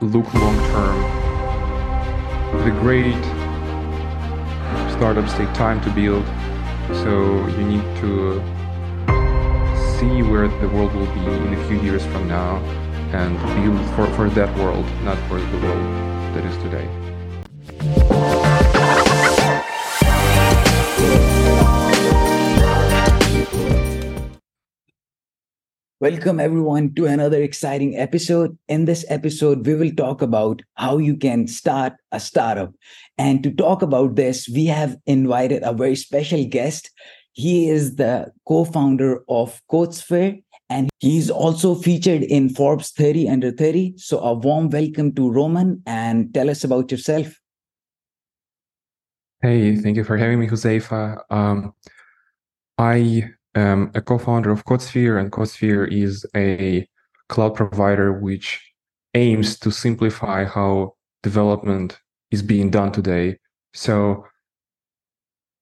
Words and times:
look 0.00 0.32
long 0.34 0.56
term. 0.70 0.98
The 2.64 2.70
great 2.80 3.24
startups 4.92 5.32
take 5.34 5.52
time 5.54 5.80
to 5.82 5.90
build, 5.90 6.24
so 7.02 7.46
you 7.48 7.64
need 7.64 7.84
to 8.00 8.40
see 9.98 10.22
where 10.22 10.48
the 10.48 10.68
world 10.68 10.94
will 10.94 11.12
be 11.14 11.20
in 11.20 11.54
a 11.54 11.68
few 11.68 11.80
years 11.80 12.04
from 12.06 12.28
now 12.28 12.56
and 13.12 13.38
build 13.62 13.88
for, 13.94 14.06
for 14.14 14.28
that 14.30 14.56
world, 14.58 14.84
not 15.02 15.18
for 15.28 15.40
the 15.40 15.58
world 15.58 16.34
that 16.34 16.44
is 16.44 16.56
today. 16.58 17.03
Welcome, 26.04 26.38
everyone, 26.38 26.94
to 26.96 27.06
another 27.06 27.42
exciting 27.42 27.96
episode. 27.96 28.58
In 28.68 28.84
this 28.84 29.06
episode, 29.08 29.66
we 29.66 29.74
will 29.74 29.90
talk 29.90 30.20
about 30.20 30.60
how 30.74 30.98
you 30.98 31.16
can 31.16 31.46
start 31.48 31.94
a 32.12 32.20
startup. 32.20 32.74
And 33.16 33.42
to 33.42 33.50
talk 33.50 33.80
about 33.80 34.14
this, 34.14 34.46
we 34.46 34.66
have 34.66 34.98
invited 35.06 35.62
a 35.62 35.72
very 35.72 35.96
special 35.96 36.44
guest. 36.44 36.90
He 37.32 37.70
is 37.70 37.96
the 37.96 38.30
co 38.46 38.66
founder 38.66 39.24
of 39.30 39.62
CodeSphere, 39.72 40.42
and 40.68 40.90
he's 41.00 41.30
also 41.30 41.74
featured 41.74 42.22
in 42.24 42.50
Forbes 42.50 42.90
30 42.90 43.30
Under 43.30 43.50
30. 43.50 43.94
So, 43.96 44.18
a 44.18 44.34
warm 44.34 44.68
welcome 44.68 45.14
to 45.14 45.30
Roman 45.30 45.82
and 45.86 46.34
tell 46.34 46.50
us 46.50 46.64
about 46.64 46.90
yourself. 46.90 47.40
Hey, 49.40 49.76
thank 49.76 49.96
you 49.96 50.04
for 50.04 50.18
having 50.18 50.38
me, 50.38 50.48
Josefa. 50.48 51.22
Um, 51.30 51.72
I 52.76 53.30
um, 53.54 53.90
a 53.94 54.00
co-founder 54.00 54.50
of 54.50 54.64
CodeSphere, 54.64 55.20
and 55.20 55.30
CodeSphere 55.30 55.90
is 55.90 56.26
a 56.36 56.86
cloud 57.28 57.54
provider 57.54 58.12
which 58.12 58.60
aims 59.14 59.58
to 59.60 59.70
simplify 59.70 60.44
how 60.44 60.94
development 61.22 61.98
is 62.30 62.42
being 62.42 62.70
done 62.70 62.92
today. 62.92 63.38
So 63.72 64.26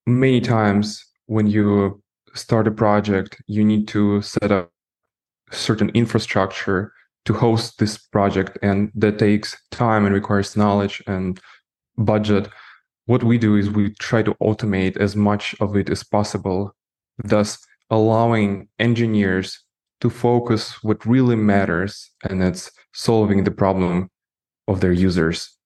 many 0.06 0.40
times 0.40 1.04
when 1.26 1.46
you 1.46 2.02
start 2.34 2.66
a 2.66 2.70
project, 2.70 3.40
you 3.46 3.64
need 3.64 3.88
to 3.88 4.22
set 4.22 4.50
up 4.50 4.70
certain 5.50 5.90
infrastructure 5.90 6.92
to 7.24 7.34
host 7.34 7.78
this 7.78 7.98
project, 7.98 8.58
and 8.62 8.90
that 8.94 9.18
takes 9.18 9.56
time 9.70 10.04
and 10.04 10.14
requires 10.14 10.56
knowledge 10.56 11.02
and 11.06 11.40
budget. 11.96 12.48
What 13.06 13.22
we 13.22 13.38
do 13.38 13.56
is 13.56 13.70
we 13.70 13.94
try 13.94 14.22
to 14.22 14.34
automate 14.34 14.96
as 14.96 15.14
much 15.14 15.54
of 15.60 15.76
it 15.76 15.90
as 15.90 16.02
possible, 16.02 16.74
thus 17.22 17.58
allowing 17.92 18.68
engineers 18.78 19.62
to 20.00 20.10
focus 20.10 20.82
what 20.82 21.04
really 21.06 21.36
matters 21.36 22.10
and 22.24 22.40
that's 22.40 22.70
solving 22.94 23.44
the 23.44 23.50
problem 23.50 24.10
of 24.66 24.80
their 24.80 24.92
users. 24.92 25.56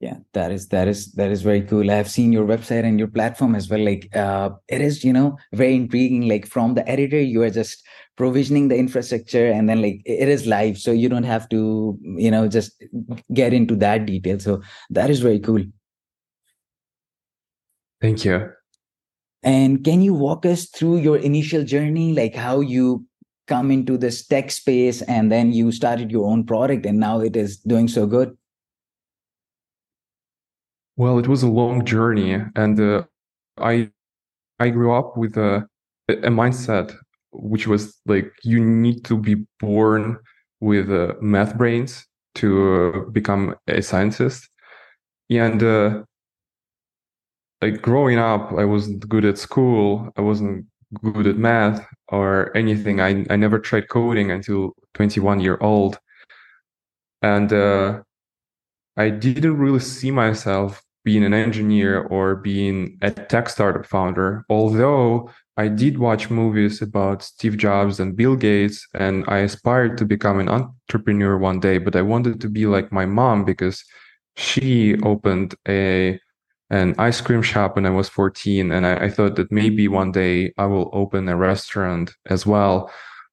Yeah 0.00 0.18
that 0.32 0.50
is 0.50 0.68
that 0.68 0.88
is 0.88 1.12
that 1.12 1.30
is 1.30 1.42
very 1.42 1.62
cool. 1.62 1.90
I've 1.90 2.10
seen 2.10 2.32
your 2.32 2.46
website 2.46 2.84
and 2.84 2.98
your 2.98 3.08
platform 3.08 3.54
as 3.54 3.68
well. 3.68 3.84
Like 3.84 4.08
uh 4.16 4.50
it 4.68 4.80
is 4.80 5.04
you 5.04 5.12
know 5.12 5.36
very 5.52 5.74
intriguing 5.74 6.26
like 6.26 6.46
from 6.46 6.74
the 6.74 6.88
editor 6.88 7.20
you 7.20 7.42
are 7.42 7.50
just 7.50 7.84
provisioning 8.16 8.68
the 8.68 8.76
infrastructure 8.76 9.46
and 9.50 9.68
then 9.68 9.82
like 9.82 10.00
it 10.06 10.28
is 10.28 10.46
live 10.46 10.78
so 10.78 10.92
you 10.92 11.08
don't 11.08 11.24
have 11.24 11.48
to 11.50 11.98
you 12.16 12.30
know 12.30 12.48
just 12.48 12.82
get 13.34 13.52
into 13.52 13.76
that 13.76 14.06
detail. 14.06 14.38
So 14.38 14.62
that 14.90 15.10
is 15.10 15.20
very 15.20 15.40
cool. 15.40 15.64
Thank 18.00 18.24
you 18.24 18.57
and 19.42 19.84
can 19.84 20.02
you 20.02 20.14
walk 20.14 20.44
us 20.44 20.66
through 20.66 20.98
your 20.98 21.16
initial 21.16 21.64
journey, 21.64 22.12
like 22.12 22.34
how 22.34 22.60
you 22.60 23.04
come 23.46 23.70
into 23.70 23.96
this 23.96 24.26
tech 24.26 24.50
space 24.50 25.00
and 25.02 25.32
then 25.32 25.52
you 25.52 25.72
started 25.72 26.10
your 26.10 26.30
own 26.30 26.44
product 26.44 26.84
and 26.84 27.00
now 27.00 27.20
it 27.20 27.34
is 27.34 27.56
doing 27.58 27.88
so 27.88 28.06
good? 28.06 28.36
Well, 30.96 31.18
it 31.18 31.28
was 31.28 31.44
a 31.44 31.48
long 31.48 31.84
journey, 31.84 32.42
and 32.56 32.80
uh, 32.80 33.04
I 33.56 33.90
I 34.58 34.70
grew 34.70 34.92
up 34.92 35.16
with 35.16 35.36
a 35.36 35.64
a 36.08 36.30
mindset 36.30 36.92
which 37.30 37.68
was 37.68 37.96
like 38.06 38.32
you 38.42 38.58
need 38.58 39.04
to 39.04 39.16
be 39.16 39.46
born 39.60 40.18
with 40.60 40.90
uh, 40.90 41.14
math 41.20 41.56
brains 41.56 42.04
to 42.34 42.48
uh, 42.74 43.10
become 43.10 43.54
a 43.68 43.80
scientist, 43.80 44.48
and 45.30 45.62
uh, 45.62 46.02
like 47.62 47.82
growing 47.82 48.18
up, 48.18 48.52
I 48.52 48.64
wasn't 48.64 49.08
good 49.08 49.24
at 49.24 49.38
school. 49.38 50.10
I 50.16 50.20
wasn't 50.20 50.66
good 51.02 51.26
at 51.26 51.36
math 51.36 51.86
or 52.08 52.56
anything. 52.56 53.00
I 53.00 53.26
I 53.30 53.36
never 53.36 53.58
tried 53.58 53.88
coding 53.88 54.30
until 54.30 54.74
21 54.94 55.40
year 55.40 55.58
old, 55.60 55.98
and 57.22 57.52
uh, 57.52 58.02
I 58.96 59.10
didn't 59.10 59.58
really 59.58 59.80
see 59.80 60.10
myself 60.10 60.82
being 61.04 61.24
an 61.24 61.34
engineer 61.34 62.02
or 62.02 62.36
being 62.36 62.98
a 63.02 63.10
tech 63.10 63.48
startup 63.48 63.86
founder. 63.86 64.44
Although 64.50 65.30
I 65.56 65.68
did 65.68 65.98
watch 65.98 66.30
movies 66.30 66.82
about 66.82 67.22
Steve 67.22 67.56
Jobs 67.56 67.98
and 67.98 68.16
Bill 68.16 68.36
Gates, 68.36 68.86
and 68.94 69.24
I 69.28 69.38
aspired 69.38 69.98
to 69.98 70.04
become 70.04 70.38
an 70.38 70.48
entrepreneur 70.48 71.36
one 71.38 71.60
day. 71.60 71.78
But 71.78 71.96
I 71.96 72.02
wanted 72.02 72.40
to 72.42 72.48
be 72.48 72.66
like 72.66 72.92
my 72.92 73.06
mom 73.06 73.44
because 73.44 73.82
she 74.36 74.96
opened 75.02 75.54
a 75.66 76.20
an 76.70 76.94
ice 76.98 77.20
cream 77.20 77.42
shop 77.42 77.76
when 77.76 77.86
I 77.86 77.90
was 77.90 78.08
14, 78.08 78.70
and 78.72 78.86
I, 78.86 79.06
I, 79.06 79.10
thought 79.10 79.36
that 79.36 79.50
maybe 79.50 79.88
one 79.88 80.12
day 80.12 80.52
I 80.58 80.66
will 80.66 80.90
open 80.92 81.28
a 81.28 81.36
restaurant 81.36 82.14
as 82.26 82.44
well. 82.46 82.90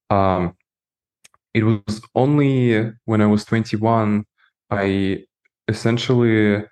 Um, 0.10 0.56
it 1.54 1.64
was 1.64 2.02
only 2.16 2.92
when 3.06 3.22
I 3.22 3.26
was 3.26 3.46
21 3.46 4.26
I 4.72 5.24
essentially 5.68 6.64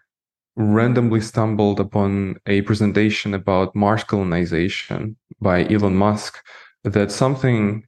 randomly 0.56 1.22
stumbled 1.22 1.79
upon 1.79 2.38
a 2.46 2.62
presentation 2.62 3.34
about 3.34 3.75
Mars 3.75 4.03
colonization 4.03 5.16
by 5.41 5.66
Elon 5.68 5.96
Musk 5.96 6.38
that 6.84 7.12
something 7.12 7.85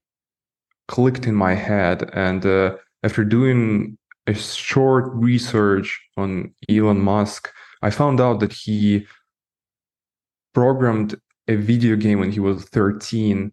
clicked 0.87 1.27
in 1.27 1.35
my 1.35 1.53
head, 1.53 2.09
and 2.13 2.45
uh, 2.45 2.75
after 3.03 3.23
doing 3.23 3.97
a 4.27 4.33
short 4.33 5.11
research 5.13 6.01
on 6.17 6.53
Elon 6.69 6.99
Musk 6.99 7.51
I 7.85 7.91
found 7.91 8.19
out 8.19 8.39
that 8.39 8.51
he 8.51 9.05
programmed 10.55 11.13
a 11.47 11.55
video 11.55 11.95
game 11.95 12.19
when 12.19 12.31
he 12.31 12.39
was 12.39 12.63
13 12.65 13.51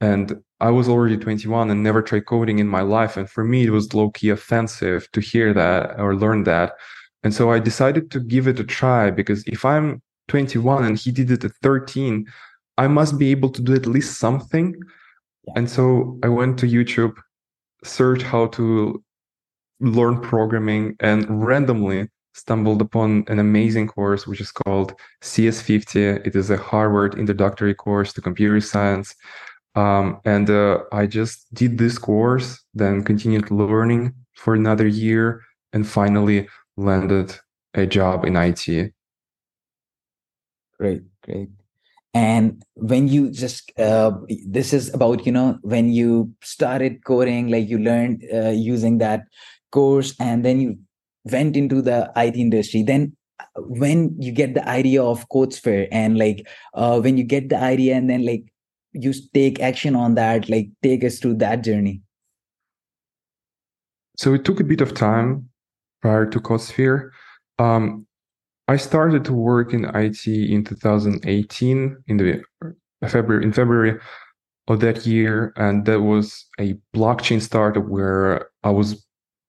and 0.00 0.40
I 0.60 0.70
was 0.70 0.88
already 0.88 1.16
21 1.16 1.70
and 1.70 1.82
never 1.82 2.00
tried 2.00 2.26
coding 2.26 2.60
in 2.60 2.68
my 2.68 2.82
life. 2.82 3.16
And 3.16 3.28
for 3.28 3.42
me, 3.42 3.64
it 3.64 3.70
was 3.70 3.92
low 3.92 4.10
key 4.10 4.30
offensive 4.30 5.10
to 5.10 5.20
hear 5.20 5.52
that 5.54 5.98
or 5.98 6.14
learn 6.14 6.44
that. 6.44 6.74
And 7.24 7.34
so 7.34 7.50
I 7.50 7.58
decided 7.58 8.12
to 8.12 8.20
give 8.20 8.46
it 8.46 8.60
a 8.60 8.64
try 8.64 9.10
because 9.10 9.42
if 9.48 9.64
I'm 9.64 10.00
21 10.28 10.84
and 10.84 10.96
he 10.96 11.10
did 11.10 11.32
it 11.32 11.44
at 11.44 11.56
13, 11.60 12.26
I 12.78 12.86
must 12.86 13.18
be 13.18 13.32
able 13.32 13.50
to 13.50 13.60
do 13.60 13.74
at 13.74 13.86
least 13.86 14.20
something. 14.20 14.76
Yeah. 15.48 15.54
And 15.56 15.68
so 15.68 16.16
I 16.22 16.28
went 16.28 16.60
to 16.60 16.66
YouTube, 16.68 17.16
search 17.82 18.22
how 18.22 18.46
to 18.58 19.02
learn 19.80 20.20
programming, 20.20 20.94
and 21.00 21.44
randomly 21.44 22.08
stumbled 22.34 22.82
upon 22.82 23.24
an 23.28 23.38
amazing 23.38 23.86
course 23.86 24.26
which 24.26 24.40
is 24.40 24.50
called 24.50 24.94
CS50. 25.22 26.26
It 26.26 26.36
is 26.36 26.50
a 26.50 26.56
Harvard 26.56 27.14
introductory 27.18 27.74
course 27.74 28.12
to 28.12 28.20
computer 28.20 28.60
science. 28.60 29.14
Um, 29.76 30.20
and 30.24 30.50
uh, 30.50 30.80
I 30.92 31.06
just 31.06 31.52
did 31.54 31.78
this 31.78 31.98
course, 31.98 32.62
then 32.74 33.02
continued 33.02 33.50
learning 33.50 34.14
for 34.34 34.54
another 34.54 34.86
year, 34.86 35.42
and 35.72 35.86
finally 35.86 36.48
landed 36.76 37.34
a 37.74 37.86
job 37.86 38.24
in 38.24 38.36
IT. 38.36 38.92
Great, 40.78 41.02
great. 41.22 41.48
And 42.12 42.62
when 42.74 43.08
you 43.08 43.30
just, 43.30 43.72
uh, 43.78 44.12
this 44.46 44.72
is 44.72 44.94
about, 44.94 45.26
you 45.26 45.32
know, 45.32 45.58
when 45.62 45.90
you 45.90 46.32
started 46.42 47.04
coding, 47.04 47.48
like 47.48 47.68
you 47.68 47.78
learned 47.78 48.24
uh, 48.32 48.50
using 48.50 48.98
that 48.98 49.24
course, 49.72 50.14
and 50.20 50.44
then 50.44 50.60
you 50.60 50.78
went 51.24 51.56
into 51.56 51.82
the 51.82 52.10
IT 52.16 52.36
industry, 52.36 52.82
then 52.82 53.16
uh, 53.40 53.62
when 53.62 54.14
you 54.20 54.32
get 54.32 54.54
the 54.54 54.66
idea 54.68 55.02
of 55.02 55.28
CodeSphere 55.28 55.88
and 55.90 56.18
like 56.18 56.46
uh, 56.74 57.00
when 57.00 57.16
you 57.16 57.24
get 57.24 57.48
the 57.48 57.58
idea 57.58 57.94
and 57.94 58.08
then 58.08 58.24
like 58.24 58.44
you 58.92 59.12
take 59.32 59.60
action 59.60 59.96
on 59.96 60.14
that, 60.14 60.48
like 60.48 60.68
take 60.82 61.02
us 61.04 61.18
through 61.18 61.34
that 61.34 61.64
journey. 61.64 62.00
So 64.16 64.34
it 64.34 64.44
took 64.44 64.60
a 64.60 64.64
bit 64.64 64.80
of 64.80 64.94
time 64.94 65.48
prior 66.00 66.26
to 66.26 66.38
CodeSphere. 66.38 67.10
Um, 67.58 68.06
I 68.68 68.76
started 68.76 69.24
to 69.26 69.32
work 69.32 69.74
in 69.74 69.84
IT 69.84 70.26
in 70.26 70.64
2018 70.64 71.96
in 72.06 72.16
the 72.16 72.42
uh, 72.64 73.08
February 73.08 73.44
in 73.44 73.52
February 73.52 73.98
of 74.68 74.80
that 74.80 75.04
year, 75.04 75.52
and 75.56 75.84
that 75.84 76.00
was 76.00 76.46
a 76.58 76.74
blockchain 76.94 77.42
startup 77.42 77.84
where 77.86 78.48
I 78.62 78.70
was 78.70 79.04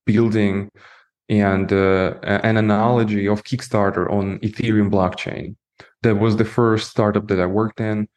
building 0.05 0.69
and 1.29 1.71
uh, 1.73 2.13
an 2.23 2.57
analogy 2.57 3.27
of 3.27 3.43
Kickstarter 3.43 4.11
on 4.11 4.39
Ethereum 4.39 4.89
blockchain. 4.91 5.55
That 6.03 6.15
was 6.15 6.37
the 6.37 6.45
first 6.45 6.91
startup 6.91 7.27
that 7.27 7.39
I 7.39 7.45
worked 7.45 7.79
in. 7.79 8.07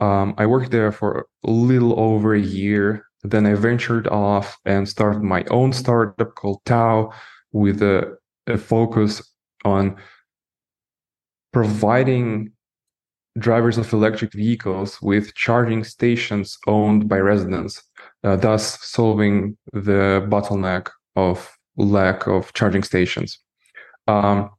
Um, 0.00 0.34
I 0.38 0.46
worked 0.46 0.70
there 0.70 0.92
for 0.92 1.26
a 1.44 1.50
little 1.50 1.98
over 1.98 2.34
a 2.34 2.40
year, 2.40 3.04
then 3.22 3.46
I 3.46 3.54
ventured 3.54 4.08
off 4.08 4.58
and 4.64 4.88
started 4.88 5.22
my 5.22 5.44
own 5.50 5.72
startup 5.72 6.34
called 6.34 6.60
Tau 6.64 7.12
with 7.52 7.82
a, 7.82 8.16
a 8.46 8.56
focus 8.56 9.22
on 9.64 9.96
providing 11.52 12.52
drivers 13.38 13.78
of 13.78 13.92
electric 13.92 14.32
vehicles 14.32 15.00
with 15.02 15.34
charging 15.34 15.84
stations 15.84 16.58
owned 16.66 17.08
by 17.08 17.18
residents, 17.18 17.82
uh, 18.24 18.36
thus 18.36 18.82
solving 18.82 19.56
the 19.72 20.26
bottleneck 20.28 20.88
of 21.16 21.50
lack 21.80 22.26
of 22.26 22.52
charging 22.52 22.82
stations. 22.82 23.38
Um, 24.06 24.50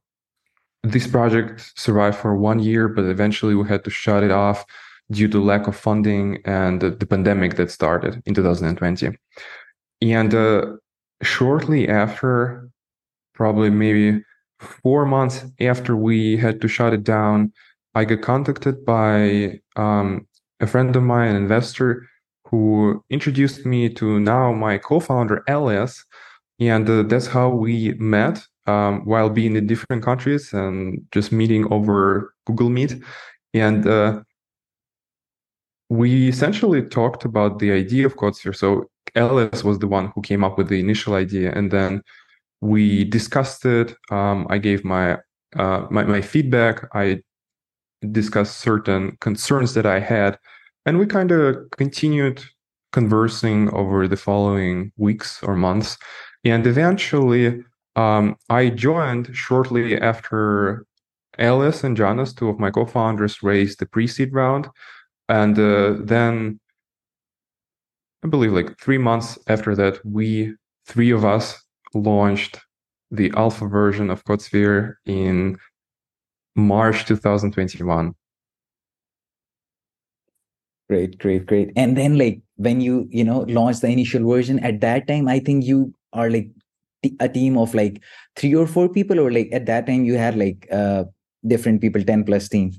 this 0.83 1.07
project 1.07 1.71
survived 1.75 2.17
for 2.17 2.35
one 2.35 2.59
year, 2.59 2.87
but 2.87 3.05
eventually 3.05 3.55
we 3.55 3.67
had 3.67 3.83
to 3.83 3.89
shut 3.89 4.23
it 4.23 4.31
off 4.31 4.65
due 5.11 5.27
to 5.27 5.43
lack 5.43 5.67
of 5.67 5.75
funding 5.75 6.41
and 6.45 6.81
the 6.81 7.05
pandemic 7.05 7.55
that 7.55 7.69
started 7.69 8.21
in 8.25 8.33
2020. 8.33 9.17
And 10.01 10.33
uh, 10.33 10.77
shortly 11.21 11.87
after, 11.87 12.69
probably 13.33 13.69
maybe 13.69 14.23
four 14.59 15.05
months 15.05 15.45
after 15.59 15.95
we 15.95 16.37
had 16.37 16.61
to 16.61 16.67
shut 16.67 16.93
it 16.93 17.03
down, 17.03 17.51
I 17.93 18.05
got 18.05 18.21
contacted 18.21 18.85
by 18.85 19.59
um, 19.75 20.27
a 20.59 20.67
friend 20.67 20.95
of 20.95 21.03
mine, 21.03 21.29
an 21.29 21.35
investor, 21.35 22.07
who 22.45 23.03
introduced 23.09 23.65
me 23.65 23.89
to 23.89 24.19
now 24.19 24.53
my 24.53 24.77
co-founder 24.77 25.43
Elias, 25.47 26.05
and 26.61 26.89
uh, 26.89 27.03
that's 27.03 27.27
how 27.27 27.49
we 27.49 27.93
met 27.95 28.41
um, 28.67 29.03
while 29.05 29.29
being 29.29 29.55
in 29.55 29.65
different 29.67 30.03
countries 30.03 30.53
and 30.53 31.03
just 31.11 31.31
meeting 31.31 31.71
over 31.73 32.33
Google 32.45 32.69
Meet, 32.69 33.03
and 33.53 33.87
uh, 33.87 34.21
we 35.89 36.29
essentially 36.29 36.83
talked 36.83 37.25
about 37.25 37.59
the 37.59 37.71
idea 37.71 38.05
of 38.05 38.15
CodeSphere. 38.15 38.55
So 38.55 38.89
Elias 39.15 39.63
was 39.63 39.79
the 39.79 39.87
one 39.87 40.11
who 40.15 40.21
came 40.21 40.43
up 40.43 40.57
with 40.57 40.69
the 40.69 40.79
initial 40.79 41.15
idea, 41.15 41.51
and 41.51 41.71
then 41.71 42.01
we 42.61 43.03
discussed 43.05 43.65
it. 43.65 43.95
Um, 44.11 44.45
I 44.49 44.59
gave 44.59 44.85
my, 44.85 45.17
uh, 45.57 45.87
my 45.89 46.03
my 46.03 46.21
feedback. 46.21 46.85
I 46.93 47.21
discussed 48.11 48.59
certain 48.59 49.17
concerns 49.19 49.73
that 49.73 49.85
I 49.85 49.99
had, 49.99 50.37
and 50.85 50.99
we 50.99 51.07
kind 51.07 51.31
of 51.31 51.57
continued 51.75 52.43
conversing 52.91 53.69
over 53.73 54.07
the 54.07 54.17
following 54.17 54.91
weeks 54.97 55.41
or 55.43 55.55
months. 55.55 55.97
And 56.43 56.65
eventually, 56.65 57.63
um, 57.95 58.35
I 58.49 58.69
joined 58.69 59.35
shortly 59.35 59.99
after 59.99 60.85
Elias 61.37 61.83
and 61.83 61.95
Jonas, 61.95 62.33
two 62.33 62.49
of 62.49 62.59
my 62.59 62.71
co-founders, 62.71 63.43
raised 63.43 63.79
the 63.79 63.85
pre-seed 63.85 64.33
round, 64.33 64.67
and 65.29 65.57
uh, 65.57 65.95
then 65.99 66.59
I 68.23 68.27
believe 68.27 68.51
like 68.51 68.77
three 68.79 68.97
months 68.97 69.37
after 69.47 69.75
that, 69.75 70.05
we 70.05 70.55
three 70.85 71.11
of 71.11 71.25
us 71.25 71.63
launched 71.93 72.59
the 73.09 73.31
alpha 73.35 73.67
version 73.67 74.09
of 74.09 74.23
CodeSphere 74.23 74.95
in 75.05 75.57
March 76.55 77.05
2021. 77.05 78.13
Great, 80.89 81.17
great, 81.17 81.45
great. 81.45 81.71
And 81.75 81.97
then 81.97 82.17
like 82.17 82.41
when 82.57 82.81
you, 82.81 83.07
you 83.09 83.23
know, 83.23 83.41
launched 83.41 83.81
the 83.81 83.87
initial 83.87 84.27
version 84.27 84.59
at 84.59 84.81
that 84.81 85.07
time, 85.07 85.27
I 85.27 85.39
think 85.39 85.65
you 85.65 85.93
are 86.13 86.29
like 86.29 86.49
a 87.19 87.27
team 87.27 87.57
of 87.57 87.73
like 87.73 88.01
three 88.35 88.53
or 88.53 88.67
four 88.67 88.87
people 88.87 89.19
or 89.19 89.31
like 89.31 89.49
at 89.51 89.65
that 89.65 89.87
time 89.87 90.05
you 90.05 90.17
had 90.17 90.35
like 90.35 90.67
uh 90.71 91.03
different 91.47 91.81
people 91.81 92.03
10 92.03 92.23
plus 92.23 92.47
team? 92.47 92.71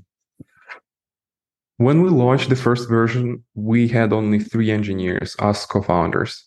When 1.77 2.01
we 2.01 2.09
launched 2.09 2.49
the 2.49 2.55
first 2.55 2.87
version 2.87 3.43
we 3.55 3.87
had 3.87 4.13
only 4.13 4.39
three 4.39 4.71
engineers 4.71 5.35
us 5.39 5.65
co-founders 5.65 6.45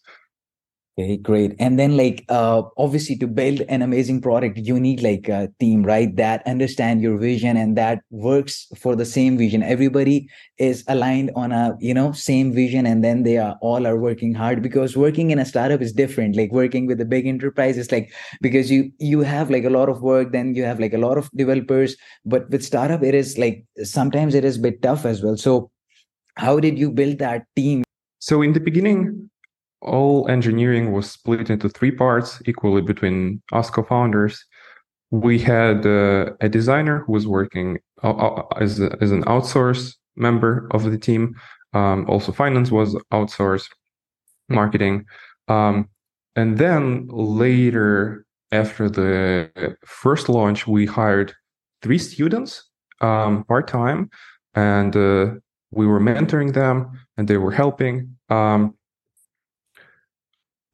Okay, 0.99 1.19
great. 1.19 1.55
And 1.59 1.79
then 1.79 1.95
like 1.95 2.25
uh 2.31 2.63
obviously 2.79 3.17
to 3.17 3.27
build 3.27 3.61
an 3.69 3.83
amazing 3.83 4.23
product, 4.23 4.57
you 4.57 4.81
need 4.81 5.03
like 5.03 5.29
a 5.29 5.51
team, 5.61 5.83
right? 5.83 6.17
That 6.17 6.43
understand 6.47 7.03
your 7.03 7.19
vision 7.19 7.59
and 7.59 7.77
that 7.77 8.01
works 8.09 8.67
for 8.79 8.97
the 8.97 9.05
same 9.05 9.37
vision. 9.37 9.63
Everybody 9.63 10.27
is 10.57 10.85
aligned 10.89 11.33
on 11.37 11.53
a 11.53 11.77
you 11.81 11.93
know 11.93 12.13
same 12.13 12.51
vision 12.51 12.87
and 12.87 13.05
then 13.05 13.25
they 13.25 13.37
are 13.37 13.59
all 13.61 13.87
are 13.87 13.99
working 13.99 14.33
hard 14.33 14.63
because 14.63 14.97
working 14.97 15.31
in 15.31 15.39
a 15.39 15.45
startup 15.45 15.83
is 15.83 15.93
different. 15.93 16.35
Like 16.35 16.51
working 16.51 16.87
with 16.87 16.99
a 17.03 17.05
big 17.05 17.27
enterprise 17.27 17.77
is 17.77 17.93
like 17.93 18.11
because 18.41 18.71
you 18.71 18.91
you 18.99 19.21
have 19.21 19.51
like 19.51 19.65
a 19.65 19.71
lot 19.79 19.91
of 19.91 20.01
work, 20.01 20.33
then 20.33 20.55
you 20.55 20.65
have 20.65 20.81
like 20.81 20.95
a 20.95 20.99
lot 21.07 21.19
of 21.19 21.29
developers. 21.37 21.95
But 22.25 22.49
with 22.49 22.65
startup, 22.65 23.03
it 23.03 23.15
is 23.15 23.37
like 23.37 23.67
sometimes 23.83 24.35
it 24.35 24.47
is 24.47 24.57
a 24.57 24.61
bit 24.61 24.81
tough 24.81 25.05
as 25.05 25.23
well. 25.23 25.37
So 25.37 25.71
how 26.37 26.61
did 26.61 26.79
you 26.79 26.91
build 26.91 27.19
that 27.19 27.45
team? 27.55 27.85
So 28.19 28.43
in 28.43 28.53
the 28.53 28.61
beginning, 28.61 29.31
all 29.83 30.29
engineering 30.29 30.93
was 30.93 31.11
split 31.11 31.51
into 31.51 31.69
three 31.69 31.91
parts 31.91 32.43
equally 32.47 32.83
between 32.83 33.43
us 33.53 33.71
co-founders. 33.71 34.45
We 35.11 35.39
had 35.39 35.87
uh, 35.87 36.33
a 36.41 36.49
designer 36.49 37.05
who 37.05 37.13
was 37.13 37.27
working 37.27 37.79
uh, 38.03 38.11
uh, 38.11 38.43
as, 38.61 38.81
a, 38.81 38.97
as 39.01 39.13
an 39.13 39.25
outsource 39.25 39.95
member 40.17 40.69
of 40.73 40.85
the 40.85 40.99
team. 40.99 41.35
Um, 41.73 42.07
also, 42.09 42.33
finance 42.33 42.71
was 42.71 42.95
outsourced, 43.13 43.69
marketing. 44.49 45.05
Um, 45.49 45.89
and 46.35 46.59
then 46.59 47.07
later, 47.09 48.25
after 48.53 48.89
the 48.89 49.77
first 49.85 50.29
launch, 50.29 50.67
we 50.67 50.87
hired 50.87 51.33
three 51.83 51.99
students 51.99 52.69
um, 53.01 53.45
part 53.45 53.69
time, 53.69 54.11
and 54.55 54.97
uh, 54.97 55.31
we 55.71 55.87
were 55.87 56.01
mentoring 56.01 56.53
them, 56.53 56.91
and 57.17 57.29
they 57.29 57.37
were 57.37 57.53
helping. 57.53 58.17
Um, 58.29 58.75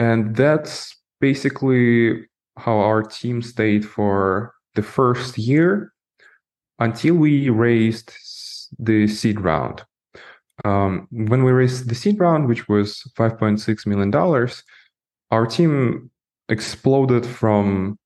and 0.02 0.34
that's 0.34 0.96
basically 1.20 2.26
how 2.58 2.76
our 2.78 3.04
team 3.04 3.40
stayed 3.40 3.84
for 3.87 4.52
the 4.75 4.82
first 4.82 5.38
year 5.38 5.93
until 6.81 7.14
we 7.14 7.49
raised 7.50 8.10
the 8.81 9.06
seed 9.06 9.40
round. 9.40 9.84
Um, 10.64 11.06
when 11.12 11.44
we 11.44 11.52
raised 11.52 11.88
the 11.88 11.94
seed 11.94 12.19
round, 12.19 12.49
which 12.49 12.69
was 12.69 13.04
$5.6 13.16 13.87
million, 13.87 14.12
our 15.31 15.46
team 15.46 16.10
exploded 16.48 17.25
from 17.25 17.96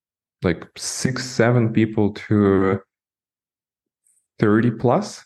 like 0.43 0.67
six, 0.77 1.25
seven 1.25 1.73
people 1.73 2.13
to 2.13 2.79
30 4.37 4.71
plus. 4.71 5.25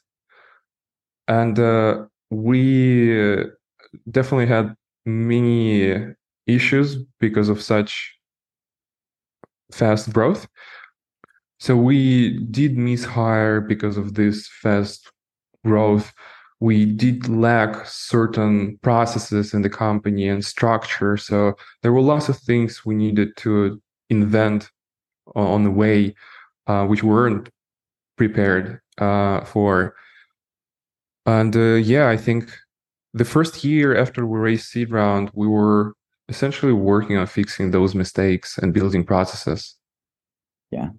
And 1.27 1.59
uh, 1.59 2.05
we 2.29 3.43
definitely 4.09 4.47
had 4.47 4.73
many 5.05 6.15
issues 6.47 6.97
because 7.19 7.49
of 7.49 7.61
such 7.61 8.15
fast 9.71 10.11
growth. 10.11 10.47
So 11.59 11.75
we 11.75 12.39
did 12.45 12.77
miss 12.77 13.05
hire 13.05 13.61
because 13.61 13.97
of 13.97 14.15
this 14.15 14.47
fast 14.61 15.11
growth. 15.63 16.11
We 16.59 16.85
did 16.85 17.27
lack 17.27 17.85
certain 17.85 18.77
processes 18.81 19.53
in 19.53 19.61
the 19.61 19.69
company 19.69 20.27
and 20.27 20.43
structure. 20.43 21.17
So 21.17 21.53
there 21.81 21.93
were 21.93 22.01
lots 22.01 22.29
of 22.29 22.37
things 22.37 22.85
we 22.85 22.95
needed 22.95 23.35
to 23.37 23.81
invent 24.09 24.69
on 25.35 25.63
the 25.63 25.71
way, 25.71 26.15
uh, 26.67 26.85
which 26.85 27.03
weren't 27.03 27.49
prepared 28.17 28.81
uh, 28.97 29.45
for. 29.45 29.95
And 31.25 31.55
uh, 31.55 31.75
yeah, 31.75 32.09
I 32.09 32.17
think 32.17 32.51
the 33.13 33.25
first 33.25 33.63
year 33.63 33.95
after 33.95 34.25
we 34.25 34.39
raised 34.39 34.65
seed 34.65 34.91
round, 34.91 35.31
we 35.33 35.47
were 35.47 35.93
essentially 36.31 36.71
working 36.71 37.17
on 37.17 37.27
fixing 37.27 37.71
those 37.71 37.93
mistakes 37.93 38.57
and 38.57 38.73
building 38.73 39.03
processes. 39.03 39.75
Yeah. 40.71 40.89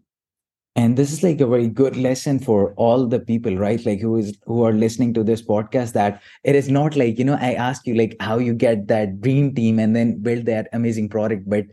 And 0.75 0.97
this 0.97 1.13
is 1.13 1.23
like 1.23 1.41
a 1.41 1.47
very 1.47 1.69
good 1.69 1.97
lesson 1.97 2.39
for 2.39 2.73
all 2.75 3.07
the 3.07 3.21
people, 3.21 3.57
right? 3.57 3.85
Like 3.85 4.01
who 4.01 4.17
is 4.17 4.39
who 4.47 4.63
are 4.65 4.73
listening 4.73 5.13
to 5.15 5.25
this 5.25 5.43
podcast 5.43 5.93
that 5.93 6.23
it 6.45 6.55
is 6.55 6.69
not 6.71 6.97
like, 6.97 7.19
you 7.19 7.27
know, 7.27 7.37
I 7.39 7.53
ask 7.55 7.87
you 7.87 7.95
like 7.95 8.17
how 8.21 8.39
you 8.39 8.55
get 8.55 8.89
that 8.89 9.21
dream 9.21 9.55
team 9.55 9.79
and 9.79 9.95
then 9.95 10.23
build 10.23 10.47
that 10.47 10.69
amazing 10.73 11.11
product, 11.11 11.49
but 11.49 11.67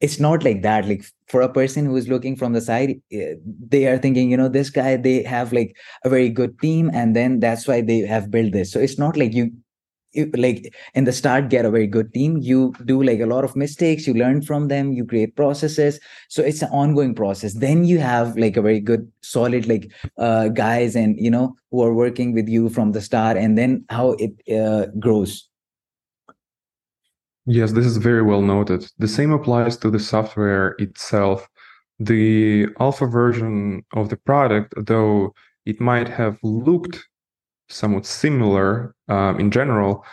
it's 0.00 0.20
not 0.20 0.44
like 0.44 0.62
that. 0.62 0.86
Like 0.86 1.04
for 1.26 1.40
a 1.40 1.52
person 1.52 1.84
who 1.84 1.96
is 1.96 2.06
looking 2.06 2.36
from 2.36 2.52
the 2.52 2.60
side, 2.60 3.00
eh, 3.10 3.34
they 3.74 3.86
are 3.86 3.98
thinking, 3.98 4.30
you 4.30 4.36
know, 4.36 4.48
this 4.48 4.70
guy, 4.70 4.96
they 4.96 5.24
have 5.24 5.52
like 5.52 5.76
a 6.04 6.08
very 6.08 6.28
good 6.28 6.56
team 6.60 6.90
and 6.94 7.16
then 7.16 7.40
that's 7.40 7.66
why 7.66 7.80
they 7.80 8.00
have 8.00 8.30
built 8.30 8.52
this. 8.52 8.70
So 8.70 8.78
it's 8.78 8.98
not 8.98 9.16
like 9.16 9.34
you 9.34 9.44
you, 9.44 9.63
like 10.36 10.74
in 10.94 11.04
the 11.04 11.12
start 11.12 11.48
get 11.48 11.64
a 11.64 11.70
very 11.70 11.86
good 11.86 12.12
team. 12.12 12.38
You 12.38 12.74
do 12.84 13.02
like 13.02 13.20
a 13.20 13.26
lot 13.26 13.44
of 13.44 13.56
mistakes. 13.56 14.06
You 14.06 14.14
learn 14.14 14.42
from 14.42 14.68
them. 14.68 14.92
You 14.92 15.04
create 15.04 15.36
processes. 15.36 16.00
So 16.28 16.42
it's 16.42 16.62
an 16.62 16.70
ongoing 16.70 17.14
process. 17.14 17.54
Then 17.54 17.84
you 17.84 17.98
have 17.98 18.36
like 18.36 18.56
a 18.56 18.62
very 18.62 18.80
good 18.80 19.10
solid 19.22 19.66
like 19.66 19.90
uh, 20.18 20.48
guys 20.48 20.96
and 20.96 21.18
you 21.18 21.30
know 21.30 21.54
who 21.70 21.82
are 21.82 21.94
working 21.94 22.32
with 22.32 22.48
you 22.48 22.68
from 22.68 22.92
the 22.92 23.00
start 23.00 23.36
and 23.36 23.58
then 23.58 23.84
how 23.90 24.16
it 24.18 24.32
uh, 24.52 24.86
grows. 24.98 25.48
Yes 27.46 27.72
this 27.72 27.86
is 27.86 27.96
very 27.98 28.22
well 28.22 28.42
noted. 28.42 28.86
The 28.98 29.08
same 29.08 29.32
applies 29.32 29.76
to 29.78 29.90
the 29.90 30.00
software 30.00 30.74
itself. 30.78 31.46
The 32.00 32.66
alpha 32.80 33.06
version 33.06 33.84
of 33.94 34.08
the 34.08 34.16
product 34.16 34.74
though 34.76 35.34
it 35.66 35.80
might 35.80 36.08
have 36.08 36.38
looked 36.42 37.06
somewhat 37.74 38.06
similar 38.06 38.94
um, 39.08 39.38
in 39.40 39.50
general. 39.50 40.04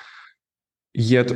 Yet 0.93 1.31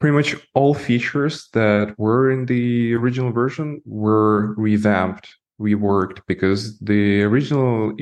pretty 0.00 0.16
much 0.16 0.36
all 0.54 0.74
features 0.74 1.48
that 1.52 1.94
were 1.98 2.30
in 2.30 2.46
the 2.46 2.94
original 2.94 3.30
version 3.30 3.80
were 3.84 4.54
revamped, 4.54 5.28
reworked 5.60 6.20
because 6.26 6.78
the 6.80 7.22
original 7.22 7.94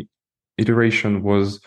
iteration 0.56 1.22
was 1.22 1.60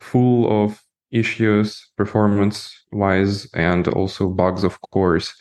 full 0.00 0.64
of 0.64 0.82
issues 1.12 1.90
performance 1.96 2.72
wise 2.90 3.46
and 3.54 3.86
also 3.88 4.28
bugs 4.28 4.64
of 4.64 4.80
course 4.80 5.34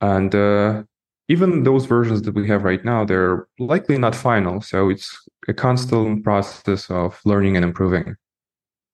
and 0.00 0.34
uh, 0.34 0.82
even 1.28 1.64
those 1.64 1.86
versions 1.86 2.22
that 2.22 2.34
we 2.34 2.46
have 2.46 2.62
right 2.62 2.84
now 2.84 3.04
they're 3.04 3.48
likely 3.58 3.98
not 3.98 4.14
final 4.14 4.60
so 4.60 4.88
it's 4.88 5.28
a 5.48 5.52
constant 5.52 6.22
process 6.22 6.88
of 6.88 7.20
learning 7.24 7.56
and 7.56 7.64
improving 7.64 8.16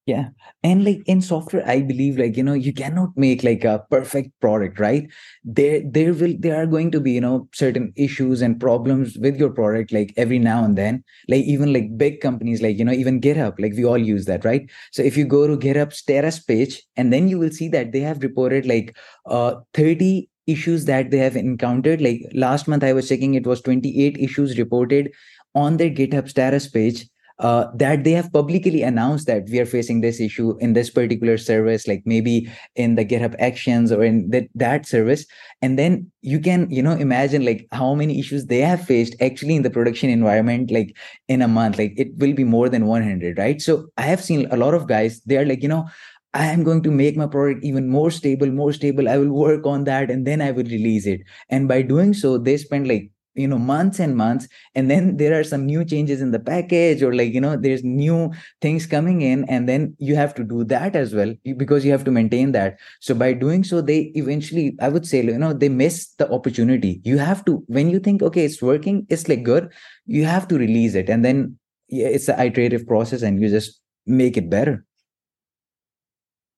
yeah. 0.07 0.31
And 0.65 0.85
like 0.85 1.01
in 1.07 1.23
software 1.23 1.63
i 1.69 1.81
believe 1.81 2.19
like 2.19 2.37
you 2.37 2.43
know 2.43 2.55
you 2.55 2.73
cannot 2.73 3.11
make 3.17 3.45
like 3.45 3.63
a 3.63 3.85
perfect 3.89 4.33
product 4.41 4.81
right? 4.81 5.09
There 5.45 5.81
there 5.85 6.13
will 6.13 6.35
there 6.39 6.61
are 6.61 6.67
going 6.67 6.91
to 6.91 7.01
be 7.01 7.13
you 7.13 7.21
know 7.21 7.49
certain 7.55 7.93
issues 7.97 8.43
and 8.43 8.59
problems 8.59 9.17
with 9.19 9.37
your 9.37 9.51
product 9.51 9.93
like 9.93 10.13
every 10.17 10.41
now 10.41 10.65
and 10.65 10.77
then. 10.77 11.05
Like 11.29 11.45
even 11.45 11.73
like 11.73 11.97
big 11.97 12.21
companies 12.21 12.61
like 12.61 12.79
you 12.79 12.85
know 12.85 12.93
even 12.93 13.21
github 13.21 13.61
like 13.61 13.75
we 13.75 13.85
all 13.85 13.99
use 13.99 14.25
that 14.25 14.45
right? 14.45 14.69
So 14.91 15.03
if 15.03 15.17
you 15.17 15.25
go 15.25 15.47
to 15.47 15.57
github's 15.57 15.99
status 15.99 16.41
page 16.41 16.83
and 16.97 17.13
then 17.13 17.29
you 17.29 17.39
will 17.39 17.51
see 17.51 17.69
that 17.69 17.93
they 17.93 18.01
have 18.01 18.23
reported 18.25 18.67
like 18.67 18.97
uh 19.27 19.55
30 19.75 20.29
issues 20.49 20.87
that 20.87 21.13
they 21.13 21.19
have 21.19 21.37
encountered. 21.37 22.01
Like 22.01 22.23
last 22.35 22.67
month 22.67 22.83
i 22.83 22.93
was 22.93 23.09
checking 23.09 23.35
it 23.35 23.47
was 23.47 23.61
28 23.61 24.19
issues 24.19 24.59
reported 24.59 25.13
on 25.55 25.77
their 25.77 25.91
github 25.91 26.29
status 26.29 26.67
page 26.69 27.07
uh, 27.39 27.67
that 27.75 28.05
they 28.05 28.13
have 28.13 28.33
publicly 28.33 28.83
announced 28.83 29.27
that 29.27 29.49
we 29.49 29.59
are 29.59 29.67
facing 29.67 30.01
this 30.01 30.21
issue 30.21 30.57
in 30.59 30.73
this 30.73 30.91
particular 30.91 31.37
service 31.39 31.87
like 31.89 32.03
maybe 32.05 32.51
in 32.77 32.95
the 32.95 33.05
github 33.05 33.35
actions 33.39 33.91
or 33.91 34.05
in 34.05 34.31
that 34.31 34.49
that 34.55 34.87
service 34.87 35.27
and 35.61 35.79
then 35.79 36.11
you 36.21 36.39
can 36.39 36.71
you 36.71 36.83
know 36.83 36.93
imagine 36.93 37.45
like 37.45 37.67
how 37.73 37.95
many 37.95 38.19
issues 38.19 38.47
they 38.47 38.61
have 38.61 38.85
faced 38.85 39.15
actually 39.21 39.57
in 39.57 39.63
the 39.63 39.71
production 39.71 40.11
environment 40.11 40.71
like 40.71 40.97
in 41.29 41.43
a 41.43 41.49
month 41.49 41.79
like 41.79 41.93
it 41.97 42.09
will 42.19 42.33
be 42.33 42.45
more 42.45 42.69
than 42.69 42.87
100 42.87 43.39
right 43.39 43.61
so 43.61 43.87
i 43.97 44.03
have 44.03 44.23
seen 44.23 44.47
a 44.51 44.57
lot 44.57 44.75
of 44.75 44.87
guys 44.87 45.21
they 45.27 45.37
are 45.37 45.47
like 45.47 45.63
you 45.63 45.69
know 45.69 45.87
I 46.35 46.47
am 46.47 46.65
going 46.65 46.83
to 46.85 46.91
make 46.91 47.15
my 47.15 47.27
product 47.27 47.63
even 47.63 47.91
more 47.91 48.11
stable, 48.11 48.51
more 48.51 48.73
stable. 48.73 49.07
I 49.07 49.19
will 49.19 49.33
work 49.33 49.67
on 49.67 49.85
that 49.85 50.11
and 50.11 50.27
then 50.27 50.41
I 50.41 50.51
will 50.51 50.65
release 50.65 51.07
it. 51.07 51.21
And 51.51 51.69
by 51.69 51.83
doing 51.83 52.15
so, 52.15 52.39
they 52.39 52.57
spend 52.57 52.89
like 52.89 53.11
you 53.35 53.49
know 53.49 53.59
months 53.59 53.99
and 53.99 54.17
months 54.17 54.47
and 54.75 54.91
then 54.91 55.17
there 55.17 55.39
are 55.39 55.45
some 55.45 55.65
new 55.65 55.85
changes 55.85 56.21
in 56.21 56.31
the 56.31 56.39
package 56.39 57.03
or 57.03 57.15
like 57.15 57.33
you 57.33 57.41
know 57.41 57.57
there's 57.57 57.83
new 57.83 58.31
things 58.61 58.87
coming 58.87 59.23
in 59.23 59.45
and 59.49 59.69
then 59.69 59.95
you 59.99 60.15
have 60.15 60.35
to 60.35 60.45
do 60.45 60.65
that 60.65 60.95
as 60.95 61.15
well 61.15 61.35
because 61.57 61.85
you 61.85 61.91
have 61.91 62.05
to 62.05 62.11
maintain 62.11 62.53
that. 62.53 62.79
So 63.01 63.15
by 63.15 63.33
doing 63.33 63.65
so 63.65 63.81
they 63.81 64.13
eventually 64.15 64.77
i 64.81 64.89
would 64.89 65.07
say 65.07 65.23
you 65.23 65.39
know 65.39 65.53
they 65.53 65.69
miss 65.69 66.09
the 66.15 66.31
opportunity. 66.31 67.01
You 67.05 67.19
have 67.19 67.45
to 67.47 67.65
when 67.67 67.89
you 67.89 67.99
think 67.99 68.23
okay 68.23 68.45
it's 68.45 68.61
working 68.61 69.07
it's 69.09 69.29
like 69.29 69.43
good 69.43 69.73
you 70.07 70.25
have 70.25 70.49
to 70.49 70.59
release 70.59 70.95
it 70.95 71.09
and 71.09 71.25
then 71.25 71.59
yeah, 71.89 72.09
it's 72.09 72.29
an 72.29 72.41
iterative 72.41 72.87
process 72.87 73.23
and 73.23 73.41
you 73.41 73.49
just 73.49 73.81
make 74.07 74.37
it 74.37 74.51
better. 74.51 74.85